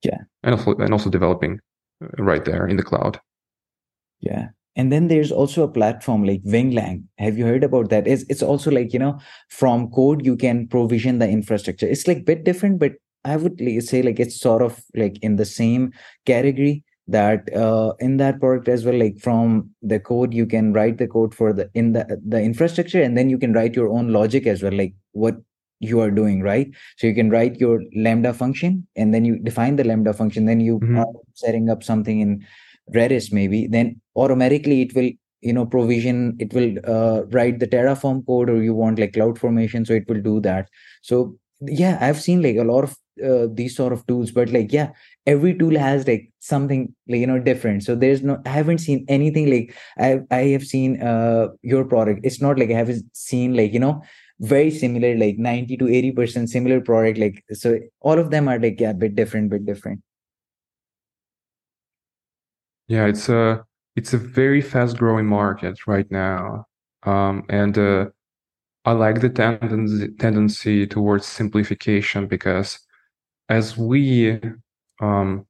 Yeah. 0.03 0.19
And 0.43 0.55
also 0.55 0.75
and 0.75 0.93
also 0.93 1.11
developing 1.11 1.61
right 2.19 2.45
there 2.45 2.67
in 2.67 2.77
the 2.77 2.83
cloud. 2.83 3.21
Yeah. 4.21 4.49
And 4.77 4.93
then 4.93 5.09
there's 5.09 5.33
also 5.33 5.63
a 5.63 5.69
platform 5.69 6.25
like 6.25 6.43
Winglang. 6.45 7.05
Have 7.19 7.39
you 7.39 7.47
heard 7.47 7.65
about 7.65 7.89
that? 7.89 8.07
It's, 8.07 8.25
it's 8.29 8.43
also 8.43 8.71
like, 8.71 8.93
you 8.93 8.99
know, 8.99 9.19
from 9.49 9.91
code, 9.91 10.25
you 10.25 10.37
can 10.37 10.69
provision 10.69 11.19
the 11.19 11.29
infrastructure. 11.29 11.87
It's 11.87 12.07
like 12.07 12.27
bit 12.27 12.45
different, 12.45 12.79
but 12.79 12.93
I 13.25 13.37
would 13.37 13.61
say 13.83 14.03
like 14.03 14.21
it's 14.21 14.39
sort 14.39 14.63
of 14.63 14.81
like 14.95 15.19
in 15.21 15.37
the 15.37 15.45
same 15.45 15.93
category 16.27 16.85
that 17.09 17.53
uh, 17.55 17.93
in 17.99 18.17
that 18.19 18.41
product 18.41 18.69
as 18.69 18.85
well 18.85 18.99
like 18.99 19.19
from 19.19 19.71
the 19.83 20.01
code 20.01 20.35
you 20.35 20.47
can 20.47 20.73
write 20.73 20.99
the 20.99 21.07
code 21.07 21.35
for 21.35 21.53
the 21.53 21.71
in 21.75 21.93
the 21.93 22.21
the 22.27 22.41
infrastructure 22.41 23.01
and 23.01 23.17
then 23.17 23.31
you 23.31 23.39
can 23.39 23.53
write 23.53 23.75
your 23.75 23.89
own 23.89 24.13
logic 24.13 24.47
as 24.47 24.63
well 24.63 24.73
like 24.73 24.95
what 25.13 25.37
you 25.79 26.01
are 26.01 26.11
doing 26.11 26.43
right 26.43 26.69
so 26.97 27.07
you 27.07 27.15
can 27.15 27.31
write 27.31 27.61
your 27.61 27.83
lambda 27.95 28.33
function 28.33 28.87
and 28.97 29.15
then 29.15 29.25
you 29.25 29.39
define 29.39 29.77
the 29.77 29.85
lambda 29.85 30.13
function 30.13 30.47
then 30.47 30.59
you 30.59 30.79
mm-hmm. 30.81 30.99
are 30.99 31.13
setting 31.35 31.71
up 31.71 31.83
something 31.83 32.21
in 32.21 32.45
redis 32.95 33.33
maybe 33.33 33.67
then 33.67 34.01
automatically 34.17 34.83
it 34.83 34.95
will 34.95 35.11
you 35.41 35.53
know 35.53 35.67
provision 35.67 36.37
it 36.39 36.53
will 36.55 36.75
uh, 36.85 37.23
write 37.27 37.59
the 37.61 37.67
terraform 37.67 38.27
code 38.27 38.51
or 38.51 38.63
you 38.63 38.75
want 38.75 38.99
like 38.99 39.13
cloud 39.13 39.39
formation 39.39 39.85
so 39.85 39.93
it 39.93 40.09
will 40.09 40.21
do 40.21 40.41
that. 40.41 40.69
So 41.03 41.37
yeah 41.63 41.97
i've 42.03 42.21
seen 42.21 42.43
like 42.43 42.57
a 42.57 42.65
lot 42.65 42.85
of 42.85 42.95
uh, 43.25 43.47
these 43.51 43.75
sort 43.75 43.91
of 43.91 44.07
tools 44.07 44.31
but 44.31 44.51
like 44.51 44.71
yeah 44.75 44.91
every 45.27 45.57
tool 45.57 45.75
has 45.79 46.07
like 46.07 46.31
something 46.39 46.95
like 47.09 47.19
you 47.21 47.27
know 47.27 47.39
different. 47.39 47.83
So 47.83 47.95
there's 47.95 48.23
no 48.23 48.41
i 48.45 48.51
haven't 48.51 48.79
seen 48.79 49.05
anything 49.09 49.51
like 49.51 49.75
i 49.99 50.21
i 50.31 50.43
have 50.55 50.65
seen 50.65 51.03
uh 51.03 51.49
your 51.63 51.85
product. 51.85 52.21
It's 52.25 52.43
not 52.43 52.59
like 52.59 52.71
i 52.71 52.75
haven't 52.75 53.05
seen 53.17 53.55
like 53.57 53.73
you 53.73 53.81
know 53.81 54.03
very 54.41 54.71
similar 54.71 55.17
like 55.17 55.39
90 55.39 55.79
to 55.79 55.89
80 55.89 56.13
percent 56.13 56.51
similar 56.51 56.81
product 56.81 57.19
like 57.19 57.43
so 57.53 57.79
all 58.01 58.19
of 58.19 58.31
them 58.31 58.49
are 58.49 58.59
like 58.59 58.79
yeah 58.81 58.93
bit 58.93 59.15
different 59.15 59.51
bit 59.51 59.65
different. 59.65 60.01
Yeah 62.89 63.07
it's 63.07 63.29
a 63.29 63.65
it's 63.97 64.13
a 64.13 64.19
very 64.19 64.61
fast 64.61 64.97
growing 64.99 65.27
market 65.27 65.87
right 65.87 66.11
now 66.11 66.65
um, 67.05 67.45
and 67.49 67.79
uh, 67.79 68.07
i 68.85 68.93
like 68.93 69.21
the 69.21 69.29
tendency 69.29 70.09
tendency 70.19 70.87
towards 70.87 71.27
simplification 71.27 72.27
because 72.27 72.79
as 73.49 73.77
we 73.77 74.41
um, 75.01 75.47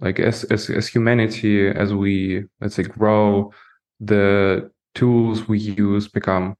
like 0.00 0.20
as, 0.20 0.44
as 0.44 0.70
as 0.70 0.86
humanity 0.88 1.68
as 1.68 1.92
we 1.92 2.44
let's 2.60 2.76
say 2.76 2.82
grow 2.82 3.52
the 4.00 4.70
tools 4.94 5.48
we 5.48 5.58
use 5.58 6.08
become 6.08 6.54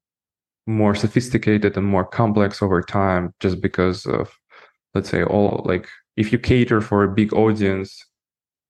more 0.66 0.94
sophisticated 0.94 1.76
and 1.76 1.86
more 1.86 2.04
complex 2.04 2.62
over 2.62 2.82
time 2.82 3.32
just 3.40 3.60
because 3.60 4.04
of 4.06 4.30
let's 4.94 5.08
say 5.08 5.22
all 5.22 5.62
like 5.64 5.88
if 6.16 6.32
you 6.32 6.38
cater 6.38 6.80
for 6.80 7.04
a 7.04 7.08
big 7.14 7.32
audience 7.32 8.04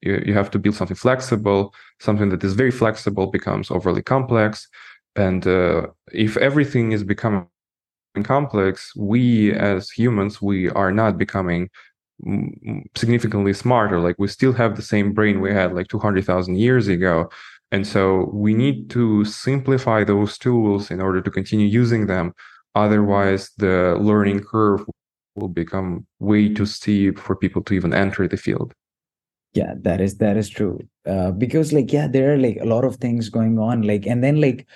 you, 0.01 0.23
you 0.27 0.35
have 0.35 0.51
to 0.51 0.59
build 0.59 0.75
something 0.75 0.97
flexible 0.97 1.75
something 2.01 2.29
that 2.29 2.45
is 2.45 2.55
very 2.55 2.71
flexible 2.71 3.27
becomes 3.27 3.71
overly 3.71 4.03
complex 4.03 4.69
and 5.17 5.47
uh, 5.47 5.87
if 6.13 6.37
everything 6.37 6.93
is 6.93 7.05
becoming 7.05 7.47
complex 8.23 8.93
we 8.97 9.53
as 9.53 9.91
humans 9.91 10.43
we 10.43 10.69
are 10.71 10.93
not 10.93 11.19
becoming 11.19 11.69
significantly 12.97 13.53
smarter 13.53 14.01
like 14.01 14.17
we 14.19 14.27
still 14.27 14.53
have 14.53 14.75
the 14.75 14.83
same 14.83 15.13
brain 15.13 15.41
we 15.41 15.53
had 15.53 15.73
like 15.73 15.87
200,000 15.87 16.57
years 16.57 16.89
ago 16.89 17.29
and 17.71 17.87
so 17.87 18.31
we 18.33 18.55
need 18.55 18.91
to 18.91 19.25
simplify 19.25 20.03
those 20.05 20.39
tools 20.39 20.91
in 20.91 21.01
order 21.01 21.21
to 21.21 21.31
continue 21.31 21.67
using 21.67 22.07
them. 22.07 22.33
Otherwise, 22.75 23.51
the 23.59 23.97
learning 24.01 24.41
curve 24.41 24.85
will 25.35 25.49
become 25.49 26.07
way 26.19 26.53
too 26.53 26.67
steep 26.67 27.19
for 27.19 27.37
people 27.37 27.63
to 27.65 27.75
even 27.75 27.93
enter 27.93 28.27
the 28.27 28.37
field. 28.37 28.73
Yeah, 29.55 29.75
that 29.83 30.01
is 30.01 30.17
that 30.19 30.37
is 30.37 30.49
true. 30.49 30.79
Uh, 31.07 31.31
because 31.33 31.73
like 31.73 31.93
yeah, 31.93 32.07
there 32.07 32.35
are 32.35 32.39
like 32.39 32.59
a 32.61 32.67
lot 32.67 32.85
of 32.85 32.97
things 32.97 33.29
going 33.29 33.59
on. 33.59 33.83
Like 33.83 34.07
and 34.07 34.23
then 34.23 34.41
like 34.41 34.67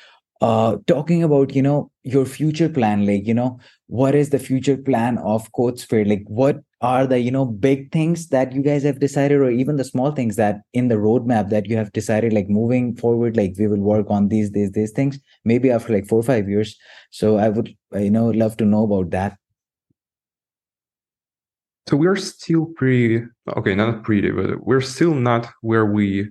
uh 0.40 0.76
talking 0.88 1.22
about 1.22 1.54
you 1.56 1.62
know 1.62 1.90
your 2.04 2.26
future 2.26 2.68
plan 2.68 3.06
like 3.06 3.26
you 3.26 3.34
know 3.34 3.58
what 3.86 4.14
is 4.14 4.30
the 4.30 4.40
future 4.40 4.76
plan 4.76 5.18
of 5.18 5.50
CodeSphere 5.52 6.06
like 6.08 6.24
what 6.26 6.60
are 6.82 7.06
the 7.06 7.18
you 7.20 7.30
know 7.30 7.46
big 7.46 7.92
things 7.92 8.28
that 8.28 8.52
you 8.52 8.62
guys 8.62 8.82
have 8.82 9.00
decided 9.00 9.38
or 9.40 9.50
even 9.50 9.76
the 9.78 9.84
small 9.84 10.12
things 10.12 10.36
that 10.36 10.62
in 10.74 10.88
the 10.90 10.96
roadmap 10.96 11.48
that 11.50 11.66
you 11.68 11.78
have 11.78 11.92
decided 11.94 12.34
like 12.34 12.50
moving 12.50 12.96
forward 12.96 13.38
like 13.38 13.54
we 13.58 13.68
will 13.68 13.80
work 13.80 14.06
on 14.10 14.28
these 14.28 14.52
these 14.52 14.72
these 14.72 14.92
things 14.92 15.18
maybe 15.46 15.70
after 15.70 15.94
like 15.94 16.08
four 16.08 16.20
or 16.20 16.24
five 16.24 16.48
years 16.48 16.76
so 17.10 17.38
i 17.38 17.48
would 17.48 17.74
you 17.94 18.10
know 18.10 18.26
love 18.30 18.56
to 18.58 18.66
know 18.66 18.84
about 18.84 19.10
that 19.10 19.38
so 21.92 21.96
we're 21.98 22.16
still 22.16 22.64
pretty 22.74 23.22
okay 23.54 23.74
not 23.74 24.02
pretty 24.02 24.30
but 24.30 24.66
we're 24.66 24.80
still 24.80 25.12
not 25.12 25.46
where 25.60 25.84
we 25.84 26.26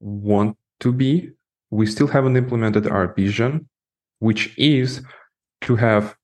want 0.00 0.54
to 0.80 0.92
be 0.92 1.30
we 1.70 1.86
still 1.86 2.06
haven't 2.06 2.36
implemented 2.36 2.86
our 2.86 3.14
vision 3.14 3.66
which 4.18 4.52
is 4.58 5.00
to 5.62 5.76
have 5.76 6.14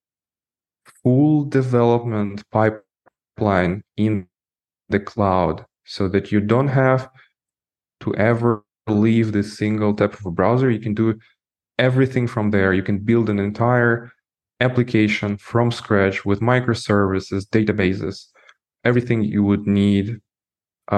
full 1.03 1.45
development 1.45 2.45
pipeline 2.51 3.83
in 3.97 4.29
the 4.91 5.01
cloud 5.01 5.65
so 5.87 6.07
that 6.07 6.31
you 6.31 6.39
don't 6.39 6.69
have 6.69 7.09
to 8.01 8.15
ever 8.17 8.63
leave 8.87 9.33
this 9.33 9.57
single 9.57 9.95
type 9.95 10.13
of 10.13 10.27
a 10.27 10.31
browser. 10.31 10.71
You 10.71 10.81
can 10.81 10.95
do 10.95 11.19
everything 11.79 12.27
from 12.27 12.51
there. 12.51 12.75
You 12.75 12.83
can 12.83 12.99
build 12.99 13.31
an 13.31 13.39
entire 13.39 14.13
application 14.61 15.37
from 15.39 15.71
scratch 15.71 16.25
with 16.25 16.41
microservices, 16.41 17.49
databases, 17.49 18.29
everything 18.89 19.19
you 19.35 19.43
would 19.49 19.67
need, 19.67 20.07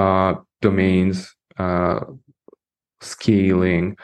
uh, 0.01 0.33
domains, 0.61 1.17
uh, 1.59 2.01
scaling. 3.01 3.97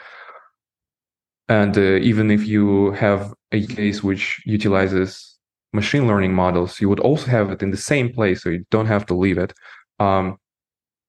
And 1.49 1.73
uh, 1.77 2.09
even 2.11 2.29
if 2.37 2.41
you 2.53 2.91
have 2.91 3.21
a 3.51 3.65
case 3.65 4.03
which 4.03 4.23
utilizes 4.57 5.37
machine 5.73 6.05
learning 6.09 6.33
models, 6.33 6.81
you 6.81 6.89
would 6.89 6.99
also 7.09 7.27
have 7.37 7.47
it 7.53 7.61
in 7.65 7.71
the 7.71 7.83
same 7.91 8.07
place, 8.17 8.37
so 8.41 8.49
you 8.49 8.65
don't 8.69 8.91
have 8.95 9.05
to 9.07 9.15
leave 9.15 9.37
it. 9.45 9.53
Um, 9.99 10.37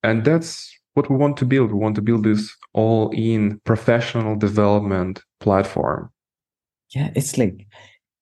and 0.02 0.24
that's 0.24 0.50
what 0.94 1.10
we 1.10 1.16
want 1.16 1.36
to 1.38 1.44
build. 1.44 1.72
We 1.72 1.78
want 1.78 1.96
to 1.96 2.02
build 2.02 2.22
this 2.24 2.42
all-in 2.72 3.60
professional 3.64 4.36
development 4.36 5.22
platform. 5.40 6.10
Yeah, 6.94 7.10
it's 7.14 7.36
like 7.36 7.66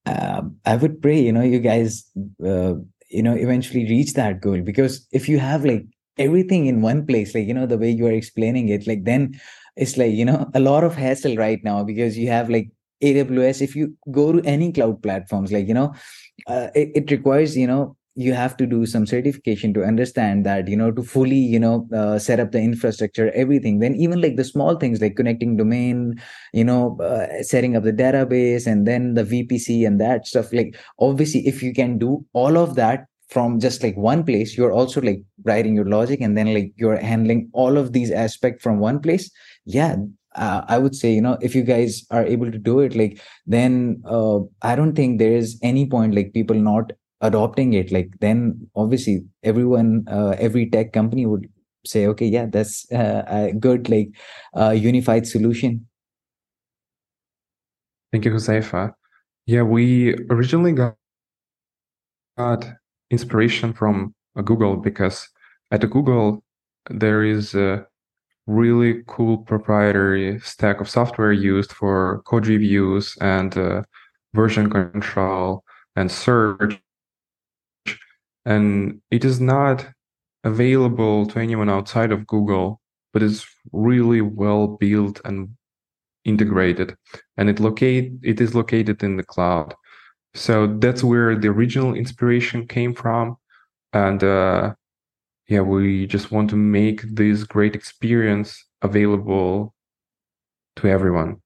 uh, 0.06 0.42
I 0.64 0.76
would 0.76 1.02
pray, 1.02 1.20
you 1.20 1.32
know, 1.32 1.42
you 1.42 1.60
guys, 1.60 2.10
uh, 2.44 2.74
you 3.10 3.22
know, 3.22 3.34
eventually 3.34 3.84
reach 3.86 4.14
that 4.14 4.40
goal 4.40 4.60
because 4.60 5.06
if 5.12 5.28
you 5.28 5.38
have 5.38 5.64
like 5.64 5.84
everything 6.18 6.66
in 6.66 6.82
one 6.82 7.06
place, 7.06 7.34
like 7.34 7.46
you 7.46 7.54
know, 7.54 7.66
the 7.66 7.78
way 7.78 7.90
you 7.90 8.06
are 8.06 8.12
explaining 8.12 8.68
it, 8.68 8.86
like 8.86 9.04
then 9.04 9.38
it's 9.76 9.96
like 9.96 10.12
you 10.12 10.24
know 10.24 10.50
a 10.54 10.60
lot 10.60 10.84
of 10.84 10.94
hassle 10.94 11.36
right 11.36 11.62
now 11.64 11.84
because 11.84 12.16
you 12.18 12.28
have 12.28 12.50
like 12.50 12.70
AWS. 13.02 13.60
If 13.60 13.76
you 13.76 13.94
go 14.10 14.32
to 14.32 14.42
any 14.44 14.72
cloud 14.72 15.02
platforms, 15.02 15.52
like 15.52 15.68
you 15.68 15.74
know, 15.74 15.94
uh, 16.46 16.68
it, 16.74 16.90
it 16.94 17.10
requires 17.10 17.56
you 17.56 17.66
know 17.66 17.95
you 18.16 18.32
have 18.32 18.56
to 18.56 18.66
do 18.66 18.86
some 18.86 19.06
certification 19.06 19.74
to 19.74 19.84
understand 19.84 20.46
that 20.46 20.68
you 20.68 20.76
know 20.76 20.90
to 20.90 21.02
fully 21.02 21.36
you 21.36 21.60
know 21.60 21.86
uh, 21.94 22.18
set 22.18 22.40
up 22.40 22.50
the 22.52 22.60
infrastructure 22.60 23.30
everything. 23.32 23.78
Then 23.78 23.94
even 23.94 24.20
like 24.20 24.36
the 24.36 24.44
small 24.44 24.76
things 24.76 25.00
like 25.00 25.16
connecting 25.16 25.56
domain 25.56 26.20
you 26.52 26.64
know 26.64 26.98
uh, 27.00 27.42
setting 27.42 27.76
up 27.76 27.84
the 27.84 27.92
database 27.92 28.66
and 28.66 28.86
then 28.86 29.14
the 29.14 29.24
vpc 29.24 29.86
and 29.86 30.00
that 30.00 30.26
stuff. 30.26 30.52
Like 30.52 30.76
obviously 30.98 31.46
if 31.46 31.62
you 31.62 31.74
can 31.74 31.98
do 31.98 32.24
all 32.32 32.56
of 32.56 32.74
that 32.76 33.06
from 33.28 33.58
just 33.58 33.82
like 33.82 33.96
one 33.96 34.24
place 34.24 34.56
you're 34.56 34.72
also 34.72 35.00
like 35.00 35.20
writing 35.44 35.74
your 35.74 35.84
logic 35.84 36.20
and 36.20 36.36
then 36.36 36.54
like 36.54 36.72
you're 36.76 36.96
handling 36.96 37.48
all 37.52 37.76
of 37.76 37.92
these 37.92 38.10
aspects 38.10 38.62
from 38.62 38.78
one 38.78 39.00
place 39.00 39.30
yeah 39.64 39.96
uh, 40.36 40.62
i 40.68 40.78
would 40.78 40.94
say 40.94 41.12
you 41.12 41.20
know 41.20 41.36
if 41.40 41.54
you 41.54 41.62
guys 41.62 42.04
are 42.10 42.24
able 42.24 42.50
to 42.52 42.58
do 42.58 42.78
it 42.80 42.94
like 42.94 43.20
then 43.44 44.00
uh, 44.06 44.38
i 44.62 44.76
don't 44.76 44.94
think 44.94 45.18
there 45.18 45.32
is 45.32 45.58
any 45.62 45.86
point 45.86 46.14
like 46.14 46.32
people 46.32 46.54
not 46.54 46.92
adopting 47.20 47.72
it 47.72 47.90
like 47.90 48.10
then 48.20 48.68
obviously 48.74 49.24
everyone 49.42 50.04
uh, 50.08 50.34
every 50.38 50.68
tech 50.68 50.92
company 50.92 51.24
would 51.26 51.48
say 51.84 52.06
okay 52.06 52.26
yeah 52.26 52.46
that's 52.46 52.90
uh, 52.92 53.22
a 53.26 53.52
good 53.52 53.88
like 53.88 54.08
uh, 54.56 54.70
unified 54.70 55.26
solution 55.26 55.86
thank 58.12 58.24
you 58.24 58.30
Huzaifa. 58.30 58.92
yeah 59.46 59.62
we 59.62 60.14
originally 60.30 60.72
got, 60.72 60.94
got 62.36 62.66
inspiration 63.10 63.72
from 63.72 64.14
uh, 64.36 64.42
google 64.42 64.76
because 64.76 65.26
at 65.70 65.88
google 65.90 66.42
there 66.90 67.22
is 67.22 67.54
a 67.54 67.86
really 68.46 69.02
cool 69.06 69.38
proprietary 69.38 70.38
stack 70.40 70.80
of 70.80 70.88
software 70.88 71.32
used 71.32 71.72
for 71.72 72.22
code 72.26 72.46
reviews 72.46 73.16
and 73.20 73.56
uh, 73.56 73.82
version 74.34 74.70
control 74.70 75.64
and 75.96 76.12
search 76.12 76.80
and 78.46 79.00
it 79.10 79.24
is 79.24 79.40
not 79.40 79.86
available 80.44 81.26
to 81.26 81.40
anyone 81.40 81.68
outside 81.68 82.12
of 82.12 82.26
Google, 82.26 82.80
but 83.12 83.22
it's 83.22 83.44
really 83.72 84.20
well 84.20 84.68
built 84.68 85.20
and 85.24 85.50
integrated, 86.24 86.96
and 87.36 87.50
it 87.50 87.60
locate 87.60 88.12
it 88.22 88.40
is 88.40 88.54
located 88.54 89.02
in 89.02 89.16
the 89.16 89.24
cloud. 89.24 89.74
So 90.34 90.66
that's 90.78 91.02
where 91.04 91.36
the 91.36 91.48
original 91.48 91.94
inspiration 91.94 92.66
came 92.66 92.94
from, 92.94 93.36
and 93.92 94.22
uh, 94.22 94.74
yeah, 95.48 95.60
we 95.60 96.06
just 96.06 96.30
want 96.30 96.50
to 96.50 96.56
make 96.56 97.02
this 97.02 97.44
great 97.44 97.74
experience 97.74 98.64
available 98.82 99.74
to 100.76 100.88
everyone 100.88 101.40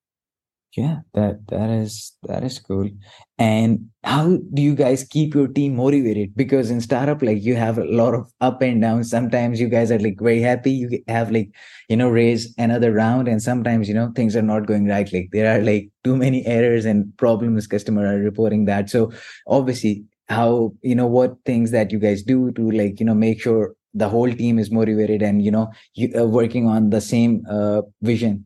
yeah 0.77 0.99
that 1.13 1.45
that 1.47 1.69
is 1.69 2.13
that 2.23 2.43
is 2.43 2.59
cool. 2.59 2.89
And 3.37 3.89
how 4.03 4.37
do 4.53 4.61
you 4.61 4.75
guys 4.75 5.03
keep 5.03 5.33
your 5.33 5.47
team 5.47 5.75
motivated? 5.75 6.35
Because 6.35 6.71
in 6.71 6.79
startup 6.79 7.21
like 7.21 7.43
you 7.43 7.55
have 7.55 7.77
a 7.77 7.83
lot 7.83 8.13
of 8.13 8.31
up 8.39 8.61
and 8.61 8.81
down 8.81 9.03
sometimes 9.03 9.59
you 9.59 9.67
guys 9.67 9.91
are 9.91 9.99
like 9.99 10.17
very 10.19 10.41
happy. 10.41 10.71
You 10.71 11.03
have 11.07 11.31
like 11.31 11.49
you 11.89 11.97
know 11.97 12.09
raise 12.09 12.53
another 12.57 12.93
round 12.93 13.27
and 13.27 13.41
sometimes 13.41 13.87
you 13.89 13.95
know 13.95 14.11
things 14.15 14.35
are 14.35 14.41
not 14.41 14.67
going 14.67 14.87
right. 14.87 15.11
Like 15.11 15.29
there 15.31 15.57
are 15.57 15.61
like 15.63 15.89
too 16.03 16.15
many 16.15 16.45
errors 16.45 16.85
and 16.85 17.15
problems. 17.17 17.67
Customer 17.67 18.05
are 18.05 18.19
reporting 18.19 18.65
that. 18.65 18.89
So 18.89 19.11
obviously 19.47 20.05
how 20.29 20.71
you 20.81 20.95
know 20.95 21.07
what 21.07 21.35
things 21.45 21.71
that 21.71 21.91
you 21.91 21.99
guys 21.99 22.23
do 22.23 22.51
to 22.53 22.71
like 22.71 22.99
you 22.99 23.05
know 23.05 23.15
make 23.15 23.41
sure 23.41 23.75
the 23.93 24.07
whole 24.07 24.31
team 24.31 24.57
is 24.57 24.71
motivated 24.71 25.21
and 25.21 25.43
you 25.43 25.51
know 25.51 25.69
you 25.95 26.09
are 26.15 26.21
uh, 26.21 26.25
working 26.25 26.65
on 26.65 26.89
the 26.91 27.01
same 27.01 27.43
uh, 27.49 27.81
vision 28.01 28.45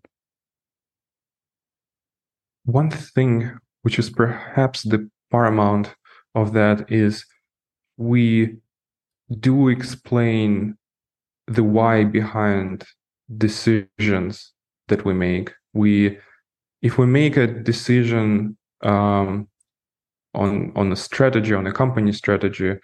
one 2.66 2.90
thing 2.90 3.58
which 3.84 4.00
is 4.00 4.10
perhaps 4.10 4.84
the 4.84 5.10
paramount 5.32 5.96
of 6.34 6.54
that 6.54 6.92
is 6.92 7.26
we 7.98 8.58
do 9.40 9.70
explain 9.70 10.76
the 11.48 11.64
why 11.64 12.04
behind 12.04 12.84
decisions 13.38 14.52
that 14.88 15.06
we 15.06 15.14
make. 15.14 15.54
We 15.74 16.18
if 16.82 16.98
we 16.98 17.06
make 17.06 17.38
a 17.38 17.48
decision 17.48 18.58
um, 18.82 19.48
on 20.34 20.72
on 20.76 20.92
a 20.92 20.96
strategy 20.96 21.54
on 21.54 21.66
a 21.66 21.72
company 21.72 22.12
strategy 22.12 22.76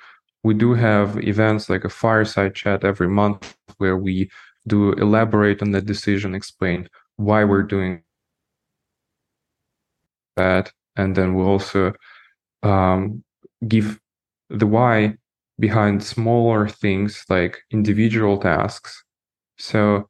we 0.43 0.53
do 0.53 0.73
have 0.73 1.17
events 1.23 1.69
like 1.69 1.83
a 1.83 1.89
fireside 1.89 2.55
chat 2.55 2.83
every 2.83 3.07
month 3.07 3.55
where 3.77 3.97
we 3.97 4.29
do 4.67 4.93
elaborate 4.93 5.61
on 5.61 5.71
the 5.71 5.81
decision 5.81 6.33
explain 6.33 6.87
why 7.17 7.43
we're 7.43 7.63
doing 7.63 8.01
that 10.35 10.71
and 10.95 11.15
then 11.15 11.33
we'll 11.33 11.47
also 11.47 11.93
um, 12.63 13.23
give 13.67 13.99
the 14.49 14.67
why 14.67 15.15
behind 15.59 16.03
smaller 16.03 16.67
things 16.67 17.23
like 17.29 17.59
individual 17.71 18.37
tasks. 18.37 19.03
So 19.57 20.09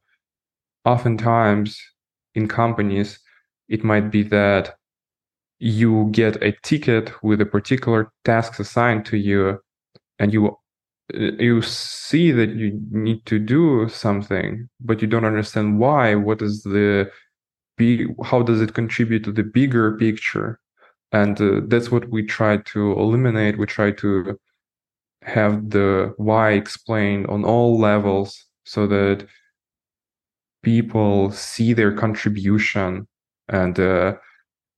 oftentimes 0.84 1.80
in 2.34 2.48
companies 2.48 3.20
it 3.68 3.84
might 3.84 4.10
be 4.10 4.22
that 4.24 4.74
you 5.58 6.08
get 6.10 6.42
a 6.42 6.52
ticket 6.62 7.12
with 7.22 7.40
a 7.40 7.46
particular 7.46 8.10
task 8.24 8.58
assigned 8.58 9.06
to 9.06 9.16
you 9.16 9.58
and 10.18 10.32
you 10.32 10.56
you 11.14 11.62
see 11.62 12.32
that 12.32 12.50
you 12.50 12.80
need 12.90 13.24
to 13.26 13.38
do 13.38 13.88
something 13.88 14.68
but 14.80 15.02
you 15.02 15.06
don't 15.06 15.24
understand 15.24 15.78
why 15.78 16.14
what 16.14 16.40
is 16.40 16.62
the 16.62 17.08
how 18.24 18.42
does 18.42 18.60
it 18.60 18.74
contribute 18.74 19.24
to 19.24 19.32
the 19.32 19.42
bigger 19.42 19.96
picture? 19.96 20.58
And 21.12 21.40
uh, 21.40 21.60
that's 21.66 21.90
what 21.90 22.08
we 22.08 22.24
try 22.24 22.56
to 22.72 22.92
eliminate. 22.92 23.58
We 23.58 23.66
try 23.66 23.90
to 24.02 24.38
have 25.22 25.70
the 25.70 26.14
why 26.16 26.52
explained 26.52 27.26
on 27.28 27.44
all 27.44 27.78
levels 27.78 28.46
so 28.64 28.86
that 28.86 29.26
people 30.62 31.30
see 31.30 31.72
their 31.72 31.92
contribution. 31.92 33.06
And 33.48 33.78
uh, 33.78 34.14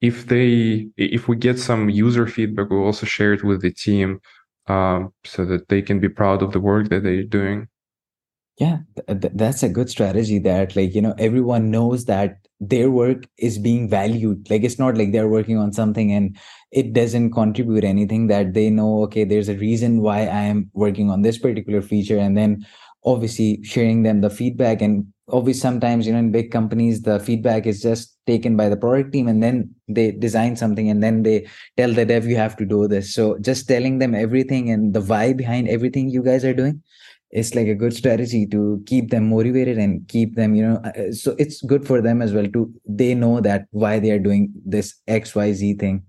if 0.01 0.27
they 0.27 0.89
if 0.97 1.29
we 1.29 1.37
get 1.37 1.59
some 1.59 1.89
user 1.89 2.27
feedback 2.27 2.69
we'll 2.71 2.85
also 2.85 3.07
share 3.07 3.33
it 3.33 3.43
with 3.43 3.63
the 3.63 3.73
team 3.73 4.21
um, 4.67 5.13
so 5.25 5.45
that 5.47 5.69
they 5.69 5.81
can 5.83 5.99
be 5.99 6.09
proud 6.09 6.43
of 6.43 6.53
the 6.53 6.61
work 6.61 6.89
that 6.91 7.03
they're 7.03 7.23
doing 7.41 7.69
yeah 8.59 8.79
uh, 9.09 9.15
th- 9.15 9.33
that's 9.35 9.63
a 9.63 9.69
good 9.69 9.91
strategy 9.91 10.39
that 10.39 10.77
like 10.77 10.95
you 10.95 11.03
know 11.03 11.15
everyone 11.19 11.71
knows 11.71 12.05
that 12.05 12.39
their 12.61 12.91
work 12.91 13.27
is 13.37 13.59
being 13.59 13.89
valued. 13.89 14.49
Like 14.49 14.63
it's 14.63 14.79
not 14.79 14.97
like 14.97 15.13
they're 15.13 15.29
working 15.29 15.59
on 15.59 15.73
something 15.73 16.13
and 16.13 16.37
it 16.71 16.93
doesn't 16.93 17.33
contribute 17.33 17.85
anything 17.85 18.29
that 18.29 18.55
they 18.55 18.71
know 18.71 19.03
okay 19.03 19.25
there's 19.25 19.49
a 19.49 19.57
reason 19.57 20.01
why 20.01 20.21
i 20.21 20.43
am 20.53 20.71
working 20.73 21.11
on 21.11 21.23
this 21.23 21.39
particular 21.39 21.81
feature 21.81 22.19
and 22.19 22.37
then 22.37 22.67
obviously 23.05 23.63
sharing 23.63 24.03
them 24.03 24.21
the 24.21 24.31
feedback 24.31 24.83
and 24.83 25.07
obviously 25.29 25.61
sometimes 25.61 26.07
you 26.07 26.13
know 26.13 26.19
in 26.19 26.33
big 26.33 26.51
companies 26.51 27.03
the 27.03 27.21
feedback 27.21 27.67
is 27.67 27.81
just 27.81 28.17
taken 28.27 28.57
by 28.57 28.69
the 28.69 28.77
product 28.77 29.13
team 29.13 29.29
and 29.29 29.43
then 29.43 29.71
they 29.89 30.11
design 30.11 30.57
something 30.57 30.89
and 30.89 31.03
then 31.03 31.23
they 31.23 31.47
tell 31.77 31.93
the 31.93 32.05
dev 32.05 32.27
you 32.27 32.37
have 32.37 32.57
to 32.57 32.65
do 32.65 32.89
this. 32.89 33.15
So 33.15 33.39
just 33.39 33.69
telling 33.69 33.99
them 33.99 34.15
everything 34.15 34.71
and 34.71 34.95
the 34.95 35.03
why 35.03 35.35
behind 35.35 35.69
everything 35.69 36.09
you 36.09 36.23
guys 36.23 36.45
are 36.45 36.55
doing 36.55 36.83
it's 37.35 37.55
like 37.55 37.67
a 37.67 37.75
good 37.75 37.93
strategy 37.93 38.47
to 38.47 38.83
keep 38.87 39.11
them 39.11 39.29
motivated 39.29 39.77
and 39.77 40.07
keep 40.09 40.37
them 40.37 40.55
you 40.55 40.63
know 40.67 40.77
uh, 40.77 41.13
so 41.13 41.35
it's 41.39 41.61
good 41.63 41.87
for 41.87 42.01
them 42.01 42.23
as 42.23 42.33
well 42.33 42.47
to 42.47 42.73
they 42.87 43.13
know 43.15 43.41
that 43.41 43.67
why 43.73 43.99
they 43.99 44.11
are 44.13 44.19
doing 44.19 44.53
this 44.65 44.95
xyz 45.09 45.79
thing. 45.79 46.03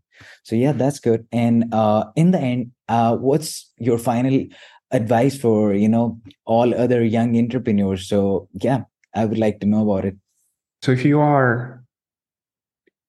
So 0.44 0.56
yeah 0.56 0.72
that's 0.72 1.00
good. 1.00 1.28
And 1.32 1.74
uh 1.74 2.06
in 2.16 2.32
the 2.32 2.40
end 2.40 2.72
uh 2.88 3.16
what's 3.18 3.72
your 3.78 3.98
final 3.98 4.46
advice 4.92 5.38
for 5.38 5.74
you 5.74 5.90
know 5.90 6.22
all 6.46 6.74
other 6.74 7.04
young 7.04 7.36
entrepreneurs? 7.38 8.08
So 8.08 8.48
yeah 8.54 8.84
i 9.14 9.26
would 9.26 9.40
like 9.40 9.60
to 9.62 9.66
know 9.66 9.90
about 9.90 10.06
it. 10.06 10.16
So 10.84 10.92
if 10.92 11.04
you 11.04 11.20
are 11.20 11.84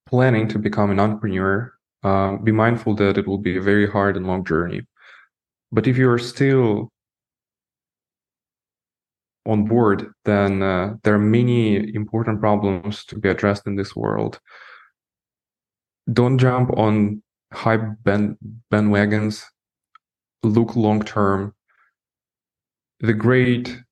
planning 0.07 0.49
to 0.49 0.59
become 0.59 0.91
an 0.91 0.99
entrepreneur 0.99 1.73
uh, 2.03 2.37
be 2.37 2.53
mindful 2.53 2.95
that 2.95 3.19
it 3.19 3.27
will 3.27 3.39
be 3.39 3.57
a 3.57 3.61
very 3.61 3.91
hard 3.91 4.17
and 4.17 4.27
long 4.27 4.45
journey. 4.45 4.83
But 5.73 5.89
if 5.89 5.97
you're 5.97 6.19
still 6.19 6.93
on 9.47 9.65
board, 9.65 10.13
then 10.25 10.63
uh, 10.63 10.95
there 11.03 11.15
are 11.15 11.19
many 11.19 11.95
important 11.95 12.41
problems 12.41 13.05
to 13.07 13.19
be 13.19 13.29
addressed 13.29 13.67
in 13.67 13.77
this 13.77 13.95
world. 13.95 14.41
Don't 16.13 16.39
jump 16.39 16.71
on 16.77 17.23
high 17.53 17.77
band 17.77 18.37
bandwagons. 18.73 19.45
Look 20.43 20.77
long 20.77 21.03
term. 21.03 21.55
The 23.01 23.13
great 23.13 23.83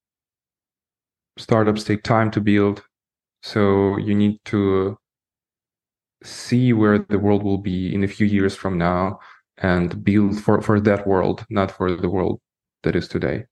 startups 1.36 1.84
take 1.84 2.02
time 2.02 2.30
to 2.30 2.40
build 2.40 2.82
so 3.42 3.96
you 3.98 4.14
need 4.14 4.38
to 4.44 4.96
see 6.22 6.72
where 6.72 6.98
the 6.98 7.18
world 7.18 7.42
will 7.42 7.59
be 7.59 7.94
in 7.94 8.05
a 8.05 8.09
few 8.09 8.26
years 8.26 8.55
from 8.57 8.78
now 8.78 9.18
and 9.59 10.02
build 10.05 10.40
for 10.40 10.61
for 10.62 10.80
that 10.80 11.07
world 11.07 11.44
not 11.50 11.70
for 11.70 11.94
the 11.94 12.09
world 12.09 12.40
that 12.82 12.96
is 12.96 13.09
today 13.09 13.44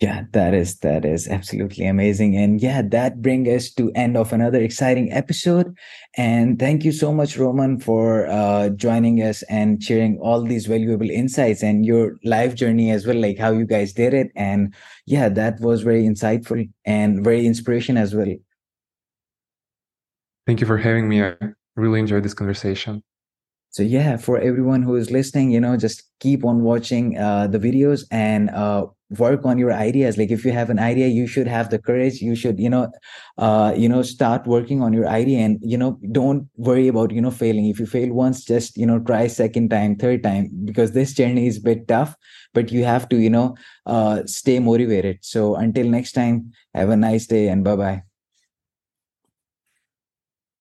yeah 0.00 0.24
that 0.32 0.52
is 0.52 0.78
that 0.80 1.04
is 1.04 1.26
absolutely 1.26 1.86
amazing. 1.86 2.36
And 2.36 2.60
yeah 2.60 2.82
that 2.82 3.22
brings 3.22 3.48
us 3.48 3.70
to 3.74 3.90
end 3.94 4.16
of 4.16 4.32
another 4.32 4.60
exciting 4.60 5.10
episode. 5.12 5.74
And 6.16 6.58
thank 6.58 6.84
you 6.84 6.92
so 6.92 7.12
much 7.12 7.38
roman 7.38 7.80
for 7.80 8.26
uh, 8.26 8.70
joining 8.70 9.22
us 9.22 9.42
and 9.44 9.82
sharing 9.82 10.18
all 10.18 10.42
these 10.42 10.66
valuable 10.66 11.10
insights 11.10 11.62
and 11.62 11.86
your 11.86 12.16
life 12.24 12.54
journey 12.54 12.90
as 12.90 13.06
well 13.06 13.16
like 13.16 13.38
how 13.38 13.52
you 13.52 13.64
guys 13.64 13.92
did 13.92 14.12
it. 14.12 14.30
And 14.36 14.74
yeah 15.06 15.28
that 15.30 15.60
was 15.60 15.82
very 15.82 16.04
insightful 16.04 16.68
and 16.84 17.24
very 17.24 17.46
inspiration 17.46 17.96
as 17.96 18.14
well. 18.14 18.34
Thank 20.46 20.60
you 20.60 20.66
for 20.66 20.78
having 20.78 21.08
me. 21.08 21.22
I 21.22 21.34
really 21.74 22.00
enjoyed 22.00 22.22
this 22.22 22.34
conversation. 22.34 23.02
So 23.70 23.82
yeah 23.82 24.18
for 24.18 24.38
everyone 24.38 24.82
who 24.82 24.96
is 24.96 25.10
listening 25.10 25.50
you 25.50 25.60
know 25.60 25.76
just 25.76 26.02
keep 26.20 26.44
on 26.44 26.62
watching 26.62 27.18
uh, 27.18 27.46
the 27.46 27.58
videos 27.58 28.04
and 28.10 28.48
uh, 28.50 28.86
work 29.10 29.44
on 29.44 29.58
your 29.58 29.72
ideas. 29.72 30.18
Like 30.18 30.30
if 30.30 30.44
you 30.44 30.52
have 30.52 30.70
an 30.70 30.78
idea 30.78 31.06
you 31.08 31.26
should 31.26 31.46
have 31.46 31.70
the 31.70 31.78
courage. 31.78 32.20
You 32.20 32.34
should 32.34 32.58
you 32.58 32.68
know 32.70 32.90
uh 33.38 33.72
you 33.76 33.88
know 33.88 34.02
start 34.02 34.46
working 34.46 34.82
on 34.82 34.92
your 34.92 35.08
idea 35.08 35.38
and 35.40 35.58
you 35.62 35.76
know 35.78 35.98
don't 36.12 36.48
worry 36.56 36.88
about 36.88 37.10
you 37.12 37.20
know 37.20 37.30
failing. 37.30 37.66
If 37.66 37.78
you 37.80 37.86
fail 37.86 38.12
once 38.12 38.44
just 38.44 38.76
you 38.76 38.86
know 38.86 38.98
try 38.98 39.26
second 39.26 39.70
time 39.70 39.96
third 39.96 40.22
time 40.22 40.50
because 40.64 40.92
this 40.92 41.12
journey 41.14 41.46
is 41.46 41.58
a 41.58 41.62
bit 41.62 41.88
tough 41.88 42.16
but 42.54 42.72
you 42.72 42.84
have 42.84 43.08
to 43.10 43.16
you 43.18 43.30
know 43.30 43.56
uh 43.86 44.22
stay 44.26 44.58
motivated. 44.58 45.18
So 45.22 45.56
until 45.56 45.86
next 45.88 46.12
time 46.12 46.52
have 46.74 46.90
a 46.90 46.96
nice 46.96 47.26
day 47.26 47.48
and 47.48 47.64
bye 47.64 47.76
bye 47.76 48.05